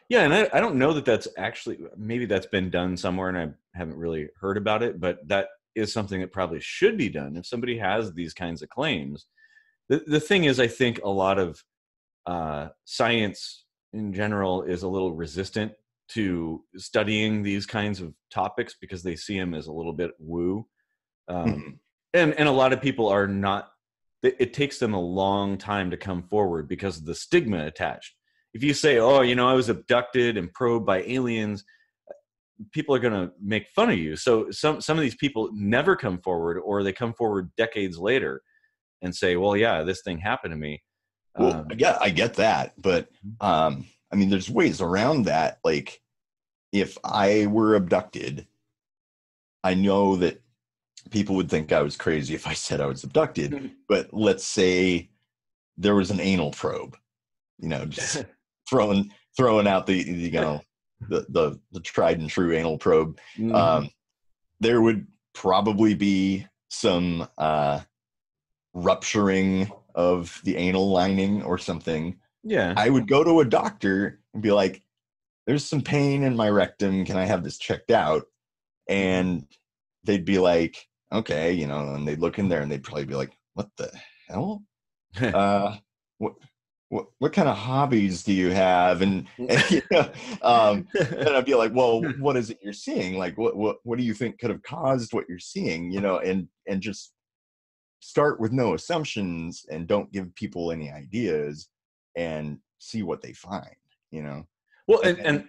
Yeah, 0.10 0.22
and 0.24 0.34
I, 0.34 0.50
I 0.54 0.60
don't 0.62 0.76
know 0.76 0.94
that 0.94 1.04
that's 1.04 1.28
actually 1.38 1.80
maybe 1.98 2.26
that's 2.26 2.46
been 2.46 2.70
done 2.70 2.96
somewhere, 2.96 3.28
and 3.30 3.38
I 3.38 3.78
haven't 3.78 3.98
really 3.98 4.30
heard 4.40 4.56
about 4.56 4.82
it. 4.82 5.02
But 5.02 5.16
that 5.28 5.48
is 5.76 5.92
something 5.92 6.22
that 6.22 6.32
probably 6.32 6.62
should 6.62 6.98
be 6.98 7.10
done 7.10 7.36
if 7.36 7.46
somebody 7.46 7.78
has 7.78 8.14
these 8.14 8.34
kinds 8.34 8.62
of 8.62 8.70
claims. 8.70 9.26
The 9.90 10.02
the 10.08 10.22
thing 10.22 10.46
is, 10.46 10.62
I 10.62 10.68
think 10.68 11.02
a 11.04 11.10
lot 11.10 11.38
of 11.40 11.62
uh, 12.26 12.70
science 12.86 13.66
in 13.92 14.14
general 14.14 14.64
is 14.64 14.84
a 14.84 14.88
little 14.88 15.14
resistant 15.14 15.74
to 16.16 16.64
studying 16.78 17.44
these 17.44 17.66
kinds 17.66 18.00
of 18.00 18.14
topics 18.32 18.76
because 18.80 19.04
they 19.04 19.18
see 19.18 19.38
them 19.38 19.54
as 19.54 19.68
a 19.68 19.74
little 19.74 19.94
bit 19.94 20.12
woo. 20.20 20.66
Um, 21.28 21.46
Mhm. 21.46 21.80
and 22.14 22.34
and 22.40 22.48
a 22.48 22.52
lot 22.64 22.72
of 22.72 22.80
people 22.82 23.10
are 23.10 23.28
not 23.28 23.72
it, 24.24 24.36
it 24.40 24.54
takes 24.54 24.80
them 24.80 24.94
a 24.94 25.00
long 25.00 25.58
time 25.58 25.92
to 25.92 25.98
come 25.98 26.24
forward 26.24 26.68
because 26.68 26.98
of 26.98 27.06
the 27.06 27.16
stigma 27.16 27.66
attached. 27.66 28.16
If 28.54 28.64
you 28.64 28.74
say 28.74 28.98
oh 28.98 29.22
you 29.22 29.36
know 29.36 29.48
i 29.48 29.54
was 29.54 29.70
abducted 29.70 30.38
and 30.38 30.52
probed 30.54 30.86
by 30.86 31.04
aliens 31.04 31.64
people 32.72 32.96
are 32.96 33.00
going 33.00 33.14
to 33.14 33.32
make 33.40 33.70
fun 33.70 33.92
of 33.92 34.00
you. 34.00 34.16
So 34.16 34.50
some 34.50 34.82
some 34.82 34.98
of 34.98 35.04
these 35.04 35.16
people 35.16 35.50
never 35.54 35.96
come 35.96 36.20
forward 36.20 36.58
or 36.58 36.82
they 36.82 36.94
come 36.94 37.14
forward 37.14 37.52
decades 37.56 38.00
later 38.00 38.42
and 39.04 39.16
say 39.16 39.36
well 39.36 39.56
yeah 39.56 39.84
this 39.84 40.02
thing 40.04 40.18
happened 40.20 40.54
to 40.54 40.58
me. 40.58 40.82
Well, 41.38 41.54
Um, 41.54 41.68
yeah, 41.78 41.98
I 42.02 42.10
get 42.10 42.36
that, 42.36 42.74
but 42.82 43.10
um, 43.42 43.86
I 44.12 44.16
mean, 44.16 44.30
there's 44.30 44.50
ways 44.50 44.82
around 44.82 45.26
that. 45.26 45.60
Like, 45.64 46.02
if 46.72 46.98
I 47.04 47.46
were 47.48 47.76
abducted, 47.76 48.48
I 49.64 49.74
know 49.74 50.16
that 50.18 50.42
people 51.12 51.36
would 51.36 51.50
think 51.50 51.72
I 51.72 51.82
was 51.82 51.96
crazy 51.98 52.34
if 52.36 52.48
I 52.48 52.54
said 52.54 52.82
I 52.82 52.86
was 52.86 53.04
abducted. 53.04 53.52
Mhm. 53.52 53.72
but 53.88 54.14
let's 54.14 54.46
say 54.46 55.10
there 55.78 55.96
was 55.96 56.12
an 56.12 56.20
anal 56.20 56.52
probe, 56.52 56.98
you 57.60 57.70
know, 57.70 57.86
just 57.86 58.26
throwing 58.70 59.12
throwing 59.36 59.68
out 59.68 59.86
the, 59.86 59.96
you 59.96 60.32
know 60.32 60.62
the, 61.10 61.26
the 61.30 61.60
the 61.72 61.80
tried 61.80 62.20
and 62.20 62.30
true 62.30 62.54
anal 62.56 62.78
probe. 62.78 63.20
mhm. 63.38 63.54
Um, 63.56 63.90
there 64.60 64.82
would 64.82 65.06
probably 65.34 65.94
be 65.94 66.48
some 66.70 67.28
uh, 67.38 67.82
rupturing 68.74 69.72
of 69.96 70.42
the 70.44 70.56
anal 70.58 70.90
lining 70.92 71.44
or 71.44 71.58
something. 71.58 72.18
yeah 72.44 72.74
I 72.78 72.90
would 72.90 73.08
go 73.08 73.24
to 73.24 73.40
a 73.40 73.46
doctor 73.46 74.20
and 74.34 74.42
be 74.44 74.52
like, 74.52 74.82
"There's 75.46 75.64
some 75.66 75.82
pain 75.82 76.24
in 76.24 76.36
my 76.36 76.50
rectum. 76.50 77.06
Can 77.06 77.18
I 77.18 77.26
have 77.26 77.44
this 77.44 77.58
checked 77.58 77.92
out?" 77.92 78.24
And 78.90 79.46
they'd 80.04 80.26
be 80.26 80.40
like, 80.40 80.88
"Okay," 81.12 81.54
you 81.54 81.68
know, 81.68 81.94
and 81.96 82.08
they'd 82.08 82.20
look 82.20 82.40
in 82.40 82.50
there 82.50 82.62
and 82.62 82.72
they'd 82.72 82.84
probably 82.84 83.06
be 83.06 83.16
like, 83.16 83.32
"What 83.54 83.70
the 83.78 83.92
hell? 84.28 84.64
Uh, 85.22 85.78
what 86.20 86.34
what 86.90 87.08
what 87.20 87.34
kind 87.34 87.50
of 87.50 87.58
hobbies 87.58 88.24
do 88.24 88.34
you 88.34 88.50
have?" 88.52 89.02
And, 89.02 89.28
and 89.38 89.72
you 89.72 89.82
know, 89.92 90.12
um, 90.42 90.88
and 91.00 91.30
I'd 91.30 91.46
be 91.46 91.56
like, 91.56 91.74
"Well, 91.74 92.02
what 92.20 92.38
is 92.38 92.50
it 92.50 92.60
you're 92.62 92.74
seeing? 92.74 93.18
Like, 93.18 93.38
what 93.38 93.56
what 93.56 93.78
what 93.84 93.98
do 93.98 94.04
you 94.04 94.14
think 94.14 94.40
could 94.40 94.50
have 94.50 94.64
caused 94.64 95.14
what 95.14 95.26
you're 95.30 95.40
seeing? 95.40 95.92
You 95.92 96.02
know?" 96.02 96.20
And 96.20 96.48
and 96.68 96.82
just 96.82 97.14
start 98.00 98.40
with 98.40 98.52
no 98.52 98.74
assumptions 98.76 99.66
and 99.72 99.88
don't 99.88 100.12
give 100.14 100.34
people 100.36 100.72
any 100.72 100.92
ideas 100.92 101.68
and 102.16 102.60
see 102.80 103.02
what 103.02 103.22
they 103.24 103.34
find 103.34 103.76
you 104.12 104.22
know 104.22 104.46
well 104.88 105.02
and, 105.02 105.18
and- 105.18 105.28
and 105.28 105.48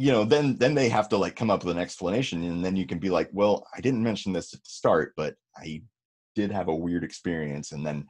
you 0.00 0.10
know 0.10 0.24
then 0.24 0.56
then 0.56 0.74
they 0.74 0.88
have 0.88 1.10
to 1.10 1.16
like 1.18 1.36
come 1.36 1.50
up 1.50 1.62
with 1.62 1.76
an 1.76 1.82
explanation 1.82 2.42
and 2.44 2.64
then 2.64 2.74
you 2.74 2.86
can 2.86 2.98
be 2.98 3.10
like 3.10 3.28
well 3.32 3.66
i 3.76 3.82
didn't 3.82 4.02
mention 4.02 4.32
this 4.32 4.54
at 4.54 4.64
the 4.64 4.70
start 4.70 5.12
but 5.14 5.34
i 5.58 5.82
did 6.34 6.50
have 6.50 6.68
a 6.68 6.74
weird 6.74 7.04
experience 7.04 7.72
and 7.72 7.84
then 7.84 8.06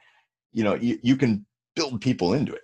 you 0.53 0.63
know 0.63 0.75
you, 0.75 0.99
you 1.03 1.17
can 1.17 1.45
build 1.75 2.01
people 2.01 2.35
into 2.35 2.53
it 2.53 2.63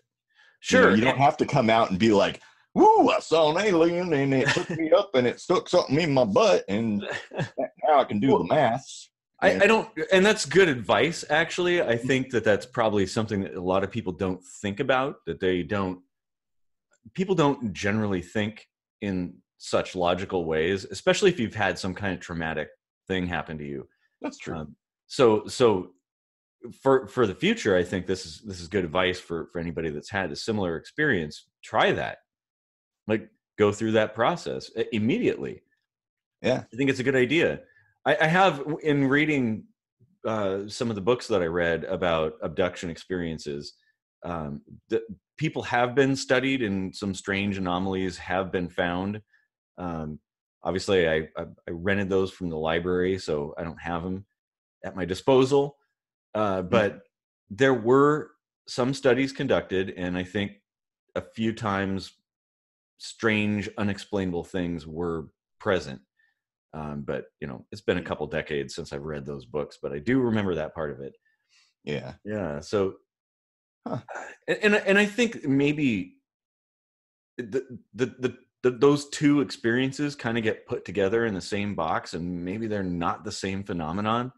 You 0.70 0.79
know, 0.79 0.83
sure 0.85 0.97
you, 0.97 1.03
don't 1.03 1.18
have 1.18 1.37
to 1.39 1.47
come 1.47 1.68
out 1.68 1.91
and 1.91 1.99
be 1.99 2.12
like 2.12 2.41
Woo, 2.74 3.09
I 3.09 3.20
saw 3.20 3.51
an 3.51 3.64
alien 3.64 4.12
and 4.12 4.35
it 4.35 4.49
took 4.49 4.68
me 4.70 4.93
up 4.93 5.11
and 5.14 5.27
it 5.27 5.41
stuck 5.41 5.66
something 5.66 5.99
in 5.99 6.12
my 6.12 6.24
butt 6.24 6.62
and 6.68 7.01
now 7.59 8.01
I 8.01 8.05
can 8.05 8.20
do 8.20 8.29
Well, 8.29 8.39
the 8.41 8.55
maths. 8.55 9.11
I, 9.41 9.55
I 9.62 9.66
don't, 9.66 9.89
and 10.12 10.24
that's 10.24 10.47
good 10.47 10.68
advice. 10.68 11.24
Actually, 11.29 11.83
I 11.83 11.97
think 11.97 12.31
that 12.31 12.45
that's 12.45 12.66
probably 12.66 13.07
something 13.07 13.43
that 13.43 13.55
a 13.55 13.61
lot 13.61 13.85
of 13.85 13.91
people 13.91 14.12
don't 14.12 14.43
think 14.62 14.81
about. 14.81 15.16
That 15.27 15.41
they 15.41 15.62
don't, 15.62 16.01
people 17.14 17.35
don't 17.35 17.72
generally 17.74 18.22
think 18.22 18.66
in 19.07 19.34
such 19.59 19.96
logical 19.96 20.44
ways, 20.44 20.84
especially 20.90 21.30
if 21.30 21.40
you've 21.40 21.54
had 21.54 21.78
some 21.78 21.94
kind 21.94 22.14
of 22.14 22.20
traumatic 22.20 22.68
thing 23.09 23.26
happen 23.26 23.57
to 23.59 23.64
you. 23.64 23.88
That's 24.20 24.38
true. 24.38 24.57
Um, 24.57 24.76
so, 25.07 25.46
so 25.46 25.92
for 26.82 27.07
for 27.07 27.26
the 27.26 27.34
future, 27.34 27.76
I 27.76 27.84
think 27.84 28.07
this 28.07 28.26
is 28.26 28.40
this 28.40 28.61
is 28.61 28.68
good 28.68 28.84
advice 28.84 29.20
for 29.20 29.48
for 29.52 29.61
anybody 29.61 29.90
that's 29.90 30.11
had 30.11 30.30
a 30.30 30.36
similar 30.36 30.76
experience. 30.76 31.46
Try 31.62 31.92
that, 31.92 32.18
like 33.07 33.28
go 33.59 33.72
through 33.72 33.92
that 33.92 34.14
process 34.14 34.70
immediately. 34.92 35.62
Yeah. 36.42 36.64
I 36.72 36.76
think 36.76 36.90
it's 36.90 37.00
a 37.00 37.04
good 37.04 37.16
idea. 37.16 37.61
I, 38.04 38.16
I 38.20 38.26
have 38.26 38.62
in 38.82 39.09
reading 39.09 39.64
uh, 40.26 40.68
some 40.68 40.90
of 40.90 40.96
the 40.96 41.02
books 41.02 41.26
that 41.28 41.42
I 41.42 41.46
read 41.46 41.84
about 41.84 42.34
abduction 42.42 42.90
experiences. 42.90 43.74
Um, 44.24 44.61
the, 44.88 45.02
people 45.37 45.62
have 45.62 45.95
been 45.95 46.16
studied, 46.16 46.62
and 46.62 46.95
some 46.95 47.14
strange 47.14 47.59
anomalies 47.59 48.16
have 48.18 48.51
been 48.51 48.68
found. 48.68 49.20
Um, 49.78 50.18
obviously, 50.62 51.09
I, 51.09 51.28
I, 51.37 51.45
I 51.68 51.70
rented 51.70 52.09
those 52.09 52.30
from 52.30 52.49
the 52.51 52.57
library, 52.57 53.18
so 53.18 53.55
I 53.59 53.64
don't 53.64 53.80
have 53.80 54.03
them 54.03 54.26
at 54.84 54.97
my 54.97 55.05
disposal. 55.05 55.76
Uh, 56.34 56.62
but 56.62 57.01
there 57.51 57.74
were 57.74 58.30
some 58.68 58.93
studies 58.95 59.32
conducted, 59.32 59.95
and 59.97 60.16
I 60.16 60.24
think 60.24 60.53
a 61.14 61.22
few 61.34 61.53
times 61.53 62.12
strange, 62.99 63.68
unexplainable 63.78 64.45
things 64.45 64.87
were 64.87 65.28
present. 65.59 66.01
Um, 66.74 67.03
but 67.07 67.24
you 67.41 67.47
know, 67.47 67.64
it's 67.72 67.80
been 67.80 67.99
a 67.99 68.03
couple 68.03 68.26
decades 68.26 68.74
since 68.74 68.93
I've 68.93 69.03
read 69.03 69.24
those 69.24 69.47
books, 69.47 69.78
but 69.80 69.93
I 69.93 69.99
do 69.99 70.20
remember 70.20 70.55
that 70.57 70.74
part 70.74 70.91
of 70.91 71.01
it. 71.01 71.14
yeah. 71.84 72.14
Yeah. 72.24 72.61
So, 72.61 72.95
Huh. 73.87 73.99
and, 74.49 74.59
and 74.62 74.74
and 74.74 74.99
I 74.99 75.07
think 75.07 75.45
maybe 75.47 76.16
the 77.39 77.64
the 77.95 78.07
the, 78.18 78.37
the 78.62 78.70
those 78.70 79.09
two 79.11 79.41
experiences 79.41 80.16
kind 80.16 80.37
of 80.37 80.45
get 80.45 80.66
put 80.66 80.84
together 80.84 81.26
in 81.26 81.34
the 81.34 81.41
same 81.41 81.74
box, 81.74 82.14
and 82.14 82.45
maybe 82.45 82.66
they're 82.66 82.82
not 82.82 83.24
the 83.24 83.32
same 83.32 83.62
phenomenon. 83.62 84.32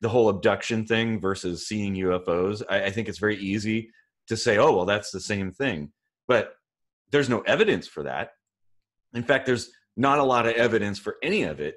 The 0.00 0.08
whole 0.08 0.28
abduction 0.28 0.84
thing 0.84 1.20
versus 1.20 1.68
seeing 1.68 1.94
UFOs. 1.94 2.62
I, 2.68 2.86
I 2.86 2.90
think 2.90 3.08
it's 3.08 3.18
very 3.18 3.36
easy 3.36 3.90
to 4.28 4.36
say, 4.36 4.58
"Oh, 4.58 4.74
well, 4.74 4.86
that's 4.86 5.10
the 5.10 5.20
same 5.20 5.52
thing," 5.52 5.92
but 6.26 6.54
there's 7.10 7.28
no 7.28 7.40
evidence 7.42 7.86
for 7.86 8.02
that. 8.02 8.30
In 9.14 9.22
fact, 9.22 9.46
there's 9.46 9.70
not 9.96 10.18
a 10.18 10.24
lot 10.24 10.46
of 10.46 10.54
evidence 10.54 10.98
for 10.98 11.16
any 11.22 11.42
of 11.42 11.60
it, 11.60 11.76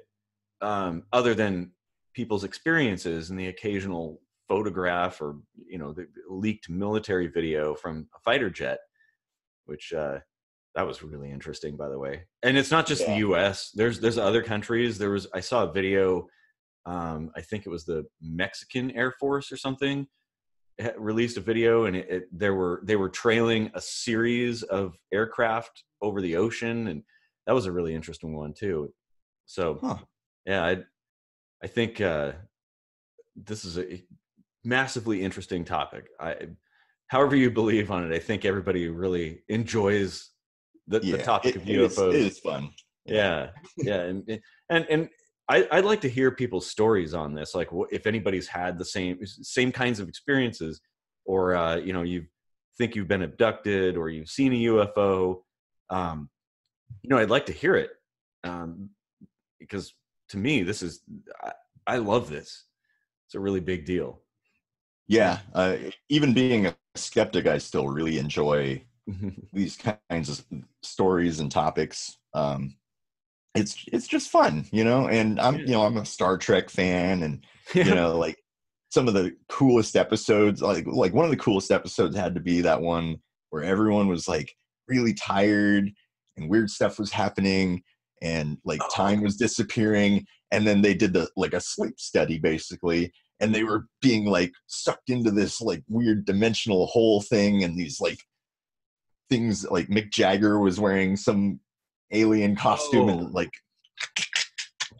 um, 0.62 1.04
other 1.12 1.34
than 1.34 1.72
people's 2.14 2.44
experiences 2.44 3.28
and 3.30 3.38
the 3.38 3.48
occasional 3.48 4.22
photograph 4.48 5.20
or 5.20 5.36
you 5.68 5.78
know 5.78 5.92
the 5.92 6.06
leaked 6.28 6.68
military 6.68 7.26
video 7.26 7.74
from 7.74 8.08
a 8.14 8.18
fighter 8.20 8.50
jet 8.50 8.78
which 9.66 9.92
uh 9.92 10.18
that 10.74 10.86
was 10.86 11.02
really 11.02 11.30
interesting 11.30 11.76
by 11.76 11.88
the 11.88 11.98
way 11.98 12.22
and 12.42 12.56
it's 12.56 12.70
not 12.70 12.86
just 12.86 13.02
Yeah. 13.02 13.16
the 13.18 13.20
us 13.22 13.70
there's 13.74 13.98
there's 14.00 14.18
other 14.18 14.42
countries 14.42 14.98
there 14.98 15.10
was 15.10 15.26
i 15.34 15.40
saw 15.40 15.64
a 15.64 15.72
video 15.72 16.26
um 16.84 17.30
i 17.34 17.40
think 17.40 17.66
it 17.66 17.70
was 17.70 17.84
the 17.84 18.04
mexican 18.20 18.90
air 18.92 19.12
force 19.18 19.50
or 19.50 19.56
something 19.56 20.06
had 20.78 20.94
released 20.98 21.38
a 21.38 21.40
video 21.40 21.86
and 21.86 21.96
it, 21.96 22.06
it 22.10 22.22
there 22.30 22.54
were 22.54 22.82
they 22.84 22.96
were 22.96 23.08
trailing 23.08 23.70
a 23.74 23.80
series 23.80 24.62
of 24.64 24.94
aircraft 25.12 25.84
over 26.02 26.20
the 26.20 26.36
ocean 26.36 26.86
and 26.88 27.02
that 27.46 27.54
was 27.54 27.66
a 27.66 27.72
really 27.72 27.94
interesting 27.94 28.36
one 28.36 28.52
too 28.52 28.92
so 29.46 29.78
Huh. 29.82 29.96
yeah 30.44 30.64
i 30.64 30.76
i 31.62 31.66
think 31.66 32.00
uh 32.00 32.32
this 33.34 33.64
is 33.64 33.78
a 33.78 34.04
massively 34.66 35.22
interesting 35.22 35.64
topic 35.64 36.08
i 36.20 36.34
however 37.06 37.36
you 37.36 37.50
believe 37.50 37.90
on 37.90 38.04
it 38.10 38.14
i 38.14 38.18
think 38.18 38.44
everybody 38.44 38.88
really 38.88 39.42
enjoys 39.48 40.30
the, 40.88 40.98
the 41.00 41.18
topic 41.18 41.54
It- 41.56 41.62
of 41.62 41.68
it 41.68 41.78
is- 41.78 41.96
ufos 41.96 42.08
it 42.14 42.20
is 42.32 42.38
fun. 42.40 42.70
yeah 43.06 43.50
yeah 43.78 44.00
and 44.02 44.40
and 44.70 44.86
and 44.90 45.08
I, 45.48 45.68
I'd 45.70 45.84
like 45.84 46.00
to 46.00 46.08
hear 46.08 46.32
people's 46.32 46.68
stories 46.68 47.14
on 47.14 47.32
this, 47.32 47.54
like 47.54 47.68
if 47.92 48.08
anybody's 48.08 48.48
had 48.48 48.78
the 48.78 48.84
same 48.84 49.24
same 49.24 49.70
kinds 49.70 50.00
of 50.00 50.08
experiences, 50.08 50.80
or 51.24 51.54
uh, 51.54 51.76
you 51.76 51.92
know 51.92 52.02
you 52.02 52.24
think 52.76 52.96
you've 52.96 53.06
been 53.06 53.22
abducted 53.22 53.96
or 53.96 54.08
you've 54.10 54.28
seen 54.28 54.52
a 54.52 54.56
UFO. 54.56 55.42
Um, 55.88 56.28
you 57.02 57.10
know, 57.10 57.18
I'd 57.18 57.30
like 57.30 57.46
to 57.46 57.52
hear 57.52 57.76
it 57.76 57.90
um, 58.42 58.90
because 59.60 59.94
to 60.30 60.36
me, 60.36 60.64
this 60.64 60.82
is 60.82 61.02
I, 61.40 61.52
I 61.86 61.96
love 61.98 62.28
this. 62.28 62.64
It's 63.28 63.36
a 63.36 63.40
really 63.40 63.60
big 63.60 63.84
deal. 63.84 64.22
Yeah. 65.08 65.38
Uh, 65.54 65.76
even 66.08 66.34
being 66.34 66.66
a 66.66 66.76
skeptic, 66.94 67.46
I 67.46 67.58
still 67.58 67.88
really 67.88 68.18
enjoy 68.18 68.82
these 69.52 69.78
kinds 70.10 70.28
of 70.28 70.44
stories 70.82 71.40
and 71.40 71.50
topics. 71.50 72.18
Um, 72.34 72.76
it's 73.54 73.84
it's 73.92 74.06
just 74.06 74.30
fun, 74.30 74.66
you 74.70 74.84
know. 74.84 75.08
And 75.08 75.40
I'm 75.40 75.58
you 75.58 75.68
know 75.68 75.82
I'm 75.86 75.96
a 75.96 76.04
Star 76.04 76.36
Trek 76.36 76.68
fan, 76.68 77.22
and 77.22 77.44
you 77.74 77.94
know 77.94 78.16
like 78.16 78.36
some 78.90 79.08
of 79.08 79.14
the 79.14 79.34
coolest 79.48 79.96
episodes, 79.96 80.60
like 80.60 80.86
like 80.86 81.14
one 81.14 81.24
of 81.24 81.30
the 81.30 81.36
coolest 81.36 81.70
episodes 81.70 82.16
had 82.16 82.34
to 82.34 82.40
be 82.40 82.60
that 82.62 82.80
one 82.80 83.16
where 83.50 83.62
everyone 83.62 84.08
was 84.08 84.28
like 84.28 84.54
really 84.88 85.14
tired 85.14 85.90
and 86.36 86.50
weird 86.50 86.70
stuff 86.70 86.98
was 86.98 87.10
happening 87.12 87.82
and 88.22 88.58
like 88.64 88.80
Oh. 88.82 88.88
time 88.94 89.22
was 89.22 89.36
disappearing 89.36 90.26
and 90.50 90.66
then 90.66 90.82
they 90.82 90.94
did 90.94 91.12
the 91.12 91.28
like 91.36 91.54
a 91.54 91.60
sleep 91.60 91.98
study 91.98 92.38
basically 92.38 93.12
and 93.40 93.54
they 93.54 93.64
were 93.64 93.86
being 94.02 94.24
like 94.26 94.52
sucked 94.66 95.10
into 95.10 95.30
this 95.30 95.60
like 95.60 95.82
weird 95.88 96.24
dimensional 96.24 96.86
hole 96.86 97.20
thing 97.22 97.64
and 97.64 97.76
these 97.78 98.00
like 98.00 98.18
things 99.28 99.64
like 99.70 99.88
Mick 99.88 100.10
Jagger 100.10 100.58
was 100.58 100.78
wearing 100.80 101.16
some 101.16 101.60
alien 102.12 102.54
costume 102.56 103.08
Oh. 103.10 103.18
and 103.18 103.32
like 103.34 103.50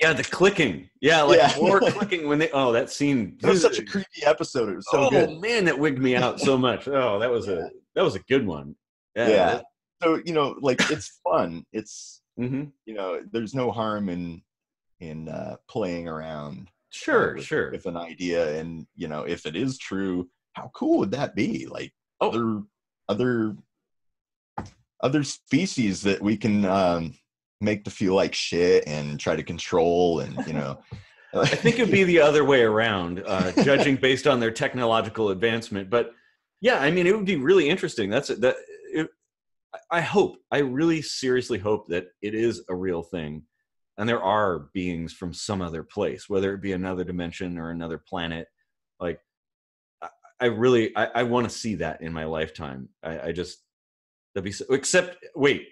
Yeah, 0.01 0.13
the 0.13 0.25
clicking. 0.25 0.91
Yeah, 1.01 1.23
like 1.23 1.39
Yeah. 1.39 1.55
more 1.59 1.81
clicking 1.93 2.29
when 2.29 2.39
they. 2.39 2.51
Oh, 2.51 2.73
that 2.73 2.91
scene. 2.91 3.39
it 3.43 3.47
was 3.47 3.63
such 3.63 3.79
a 3.79 3.85
creepy 3.85 4.25
episode. 4.25 4.69
It 4.69 4.77
was 4.77 4.87
so 4.91 5.07
oh 5.07 5.11
good. 5.11 5.41
man, 5.41 5.65
that 5.65 5.79
wigged 5.79 6.03
me 6.03 6.17
out 6.17 6.41
so 6.41 6.59
much. 6.59 6.87
Oh, 6.89 7.19
that 7.19 7.31
was 7.31 7.49
a 7.49 7.71
that 7.95 8.03
was 8.05 8.15
a 8.15 8.21
good 8.21 8.47
one. 8.47 8.75
Yeah. 9.15 9.29
Yeah. 9.29 9.61
So 10.03 10.21
you 10.27 10.33
know, 10.35 10.57
like 10.61 10.81
it's 10.91 11.21
fun. 11.25 11.65
It's 11.73 12.21
hmm 12.37 12.65
you 12.85 12.93
know, 12.95 13.21
there's 13.33 13.55
no 13.55 13.71
harm 13.71 14.09
in 14.11 14.43
in 15.01 15.29
uh, 15.29 15.57
playing 15.69 16.09
around 16.09 16.69
Sure, 16.97 17.35
with, 17.35 17.45
sure. 17.45 17.71
with 17.71 17.87
an 17.87 17.97
idea, 17.97 18.59
and 18.59 18.87
you 18.95 19.09
know, 19.09 19.23
if 19.23 19.47
it 19.47 19.57
is 19.57 19.79
true, 19.79 20.29
how 20.55 20.71
cool 20.75 20.99
would 20.99 21.11
that 21.13 21.35
be? 21.35 21.67
Like 21.67 21.93
Oh. 22.21 22.29
other 22.31 22.63
other 23.09 23.57
other 25.03 25.23
species 25.23 26.03
that 26.03 26.23
we 26.23 26.37
can 26.37 26.65
um, 26.65 27.15
make 27.61 27.85
to 27.85 27.91
feel 27.91 28.15
like 28.15 28.35
shit 28.35 28.85
and 28.87 29.21
try 29.21 29.37
to 29.37 29.43
control, 29.43 30.21
and 30.21 30.47
you 30.47 30.55
know. 30.55 30.79
I 31.35 31.45
think 31.47 31.79
it'd 31.79 31.93
be 31.93 32.05
the 32.05 32.21
other 32.21 32.45
way 32.45 32.63
around, 32.63 33.23
uh, 33.27 33.53
judging 33.63 33.97
based 33.97 34.27
on 34.27 34.41
their 34.41 34.51
technological 34.51 35.29
advancement. 35.31 35.91
But 35.91 36.13
yeah, 36.63 36.79
I 36.79 36.91
mean, 36.91 37.07
it 37.07 37.15
would 37.15 37.27
be 37.27 37.37
really 37.37 37.69
interesting. 37.69 38.09
That's 38.09 38.29
that. 38.29 38.57
It, 38.93 39.09
I 39.91 40.01
hope, 40.01 40.39
I 40.51 40.59
really 40.59 41.03
seriously 41.03 41.59
hope 41.59 41.89
that 41.89 42.07
it 42.23 42.35
is 42.35 42.63
a 42.71 42.75
real 42.75 43.03
thing, 43.03 43.43
and 43.99 44.09
there 44.09 44.23
are 44.23 44.69
beings 44.75 45.13
from 45.13 45.33
some 45.33 45.63
other 45.63 45.83
place, 45.83 46.29
whether 46.29 46.53
it 46.55 46.61
be 46.61 46.73
another 46.73 47.05
dimension 47.05 47.59
or 47.59 47.71
another 47.71 47.99
planet. 47.99 48.47
Like, 49.01 49.21
I, 50.03 50.09
I 50.41 50.45
really, 50.47 50.97
I, 50.97 51.07
I 51.07 51.23
want 51.23 51.49
to 51.49 51.55
see 51.55 51.77
that 51.77 52.03
in 52.03 52.13
my 52.13 52.25
lifetime. 52.25 52.89
I, 53.03 53.29
I 53.29 53.33
just 53.33 53.59
that'd 54.35 54.45
be 54.45 54.53
so, 54.53 54.67
except 54.71 55.25
wait, 55.35 55.69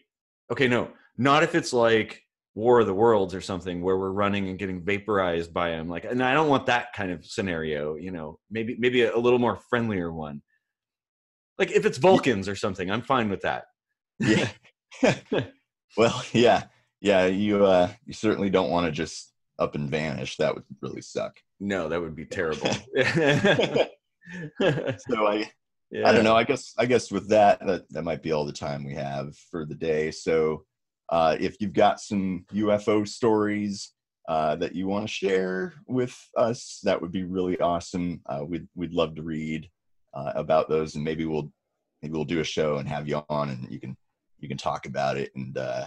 okay, 0.51 0.69
no, 0.69 0.91
not 1.19 1.43
if 1.43 1.55
it's 1.55 1.73
like 1.73 2.23
War 2.55 2.81
of 2.81 2.87
the 2.87 2.95
Worlds 2.95 3.35
or 3.35 3.41
something 3.41 3.83
where 3.83 3.99
we're 3.99 4.11
running 4.11 4.49
and 4.49 4.59
getting 4.59 4.83
vaporized 4.83 5.53
by 5.53 5.71
them 5.71 5.89
Like, 5.89 6.05
and 6.05 6.23
I 6.23 6.35
don't 6.35 6.49
want 6.49 6.67
that 6.67 6.93
kind 6.95 7.11
of 7.11 7.27
scenario. 7.27 7.97
You 7.97 8.11
know, 8.11 8.39
maybe 8.51 8.77
maybe 8.79 9.03
a, 9.03 9.15
a 9.15 9.19
little 9.19 9.39
more 9.39 9.59
friendlier 9.69 10.13
one. 10.13 10.41
Like 11.59 11.71
if 11.73 11.85
it's 11.85 11.99
Vulcans 11.99 12.49
or 12.49 12.57
something, 12.57 12.91
I'm 12.91 13.03
fine 13.03 13.29
with 13.29 13.43
that. 13.43 13.65
yeah. 14.19 14.49
well, 15.97 16.23
yeah, 16.33 16.65
yeah. 17.05 17.27
You 17.27 17.65
uh, 17.65 17.91
you 18.07 18.13
certainly 18.13 18.51
don't 18.51 18.71
want 18.71 18.87
to 18.87 18.93
just 18.93 19.33
up 19.59 19.75
and 19.75 19.91
vanish. 19.91 20.37
That 20.39 20.55
would 20.55 20.65
really 20.81 21.03
suck. 21.03 21.39
No, 21.61 21.89
that 21.89 22.01
would 22.01 22.17
be 22.17 22.25
terrible. 22.25 22.71
So 25.09 25.27
I 25.27 25.51
Yeah. 25.91 26.09
I 26.09 26.13
don't 26.13 26.25
know. 26.25 26.35
I 26.35 26.45
guess 26.45 26.73
I 26.79 26.87
guess 26.87 27.11
with 27.13 27.29
that, 27.29 27.61
that 27.67 27.85
that 27.91 28.03
might 28.03 28.23
be 28.23 28.33
all 28.33 28.47
the 28.47 28.53
time 28.53 28.85
we 28.85 28.95
have 28.95 29.37
for 29.51 29.65
the 29.67 29.75
day. 29.75 30.11
So 30.11 30.65
uh, 31.11 31.37
if 31.39 31.57
you've 31.61 31.75
got 31.75 32.01
some 32.01 32.47
UFO 32.55 33.07
stories 33.07 33.93
uh, 34.29 34.57
that 34.57 34.75
you 34.75 34.87
want 34.87 35.07
to 35.07 35.13
share 35.13 35.75
with 35.87 36.17
us, 36.37 36.81
that 36.85 37.01
would 37.01 37.13
be 37.13 37.25
really 37.25 37.61
awesome. 37.61 38.23
Uh, 38.27 38.45
we'd 38.47 38.67
we'd 38.75 38.95
love 38.95 39.15
to 39.17 39.23
read 39.23 39.69
uh, 40.15 40.33
about 40.35 40.69
those, 40.69 40.95
and 40.95 41.05
maybe 41.05 41.27
we'll 41.27 41.53
maybe 42.03 42.15
we'll 42.15 42.25
do 42.25 42.41
a 42.41 42.45
show 42.45 42.79
and 42.79 42.89
have 42.89 43.07
you 43.07 43.23
on, 43.29 43.51
and 43.51 43.71
you 43.71 43.79
can 43.79 43.97
you 44.39 44.49
can 44.49 44.57
talk 44.57 44.87
about 44.87 45.17
it, 45.19 45.31
and 45.37 45.59
uh, 45.59 45.87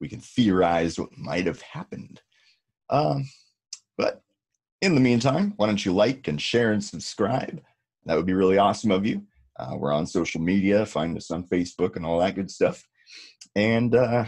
we 0.00 0.08
can 0.08 0.20
theorize 0.20 0.98
what 0.98 1.16
might 1.16 1.46
have 1.46 1.62
happened. 1.62 2.20
Um, 2.90 3.28
but 3.96 4.22
in 4.82 4.94
the 4.94 5.00
meantime, 5.00 5.54
why 5.56 5.66
don't 5.66 5.84
you 5.84 5.92
like 5.92 6.28
and 6.28 6.40
share 6.40 6.72
and 6.72 6.84
subscribe? 6.84 7.60
That 8.04 8.16
would 8.16 8.26
be 8.26 8.34
really 8.34 8.58
awesome 8.58 8.90
of 8.90 9.06
you. 9.06 9.22
Uh, 9.58 9.74
we're 9.76 9.92
on 9.92 10.06
social 10.06 10.40
media. 10.40 10.86
Find 10.86 11.16
us 11.16 11.30
on 11.30 11.44
Facebook 11.44 11.96
and 11.96 12.04
all 12.04 12.20
that 12.20 12.34
good 12.34 12.50
stuff. 12.50 12.86
And 13.54 13.94
uh, 13.94 14.26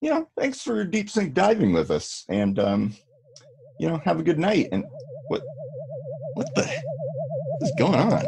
you 0.00 0.10
know, 0.10 0.28
thanks 0.38 0.62
for 0.62 0.84
deep 0.84 1.10
sink 1.10 1.34
diving 1.34 1.72
with 1.72 1.90
us. 1.90 2.24
And 2.28 2.58
um, 2.58 2.94
you 3.78 3.88
know, 3.88 3.98
have 4.04 4.18
a 4.18 4.24
good 4.24 4.38
night. 4.38 4.68
And 4.72 4.84
what 5.28 5.42
what 6.34 6.54
the 6.54 6.62
what 6.62 7.62
is 7.62 7.72
going 7.78 7.94
on? 7.94 8.24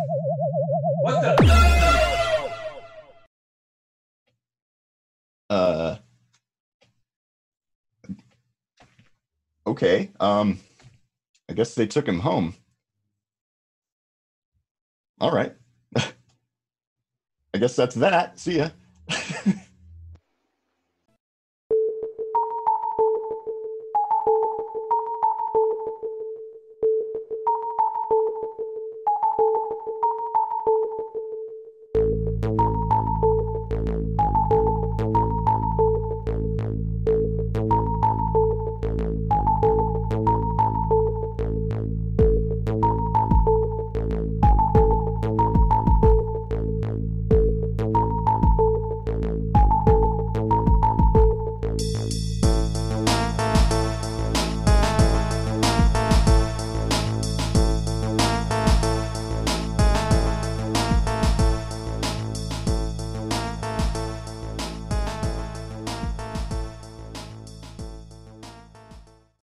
What 1.03 1.21
the? 1.23 1.85
Uh, 5.51 5.97
okay. 9.67 10.11
Um, 10.21 10.61
I 11.49 11.55
guess 11.55 11.75
they 11.75 11.87
took 11.87 12.09
him 12.09 12.21
home. 12.21 12.55
All 15.21 15.33
right. 15.33 15.55
I 15.97 17.59
guess 17.59 17.77
that's 17.77 17.95
that. 17.97 18.39
See 18.39 18.59
ya. 18.59 18.71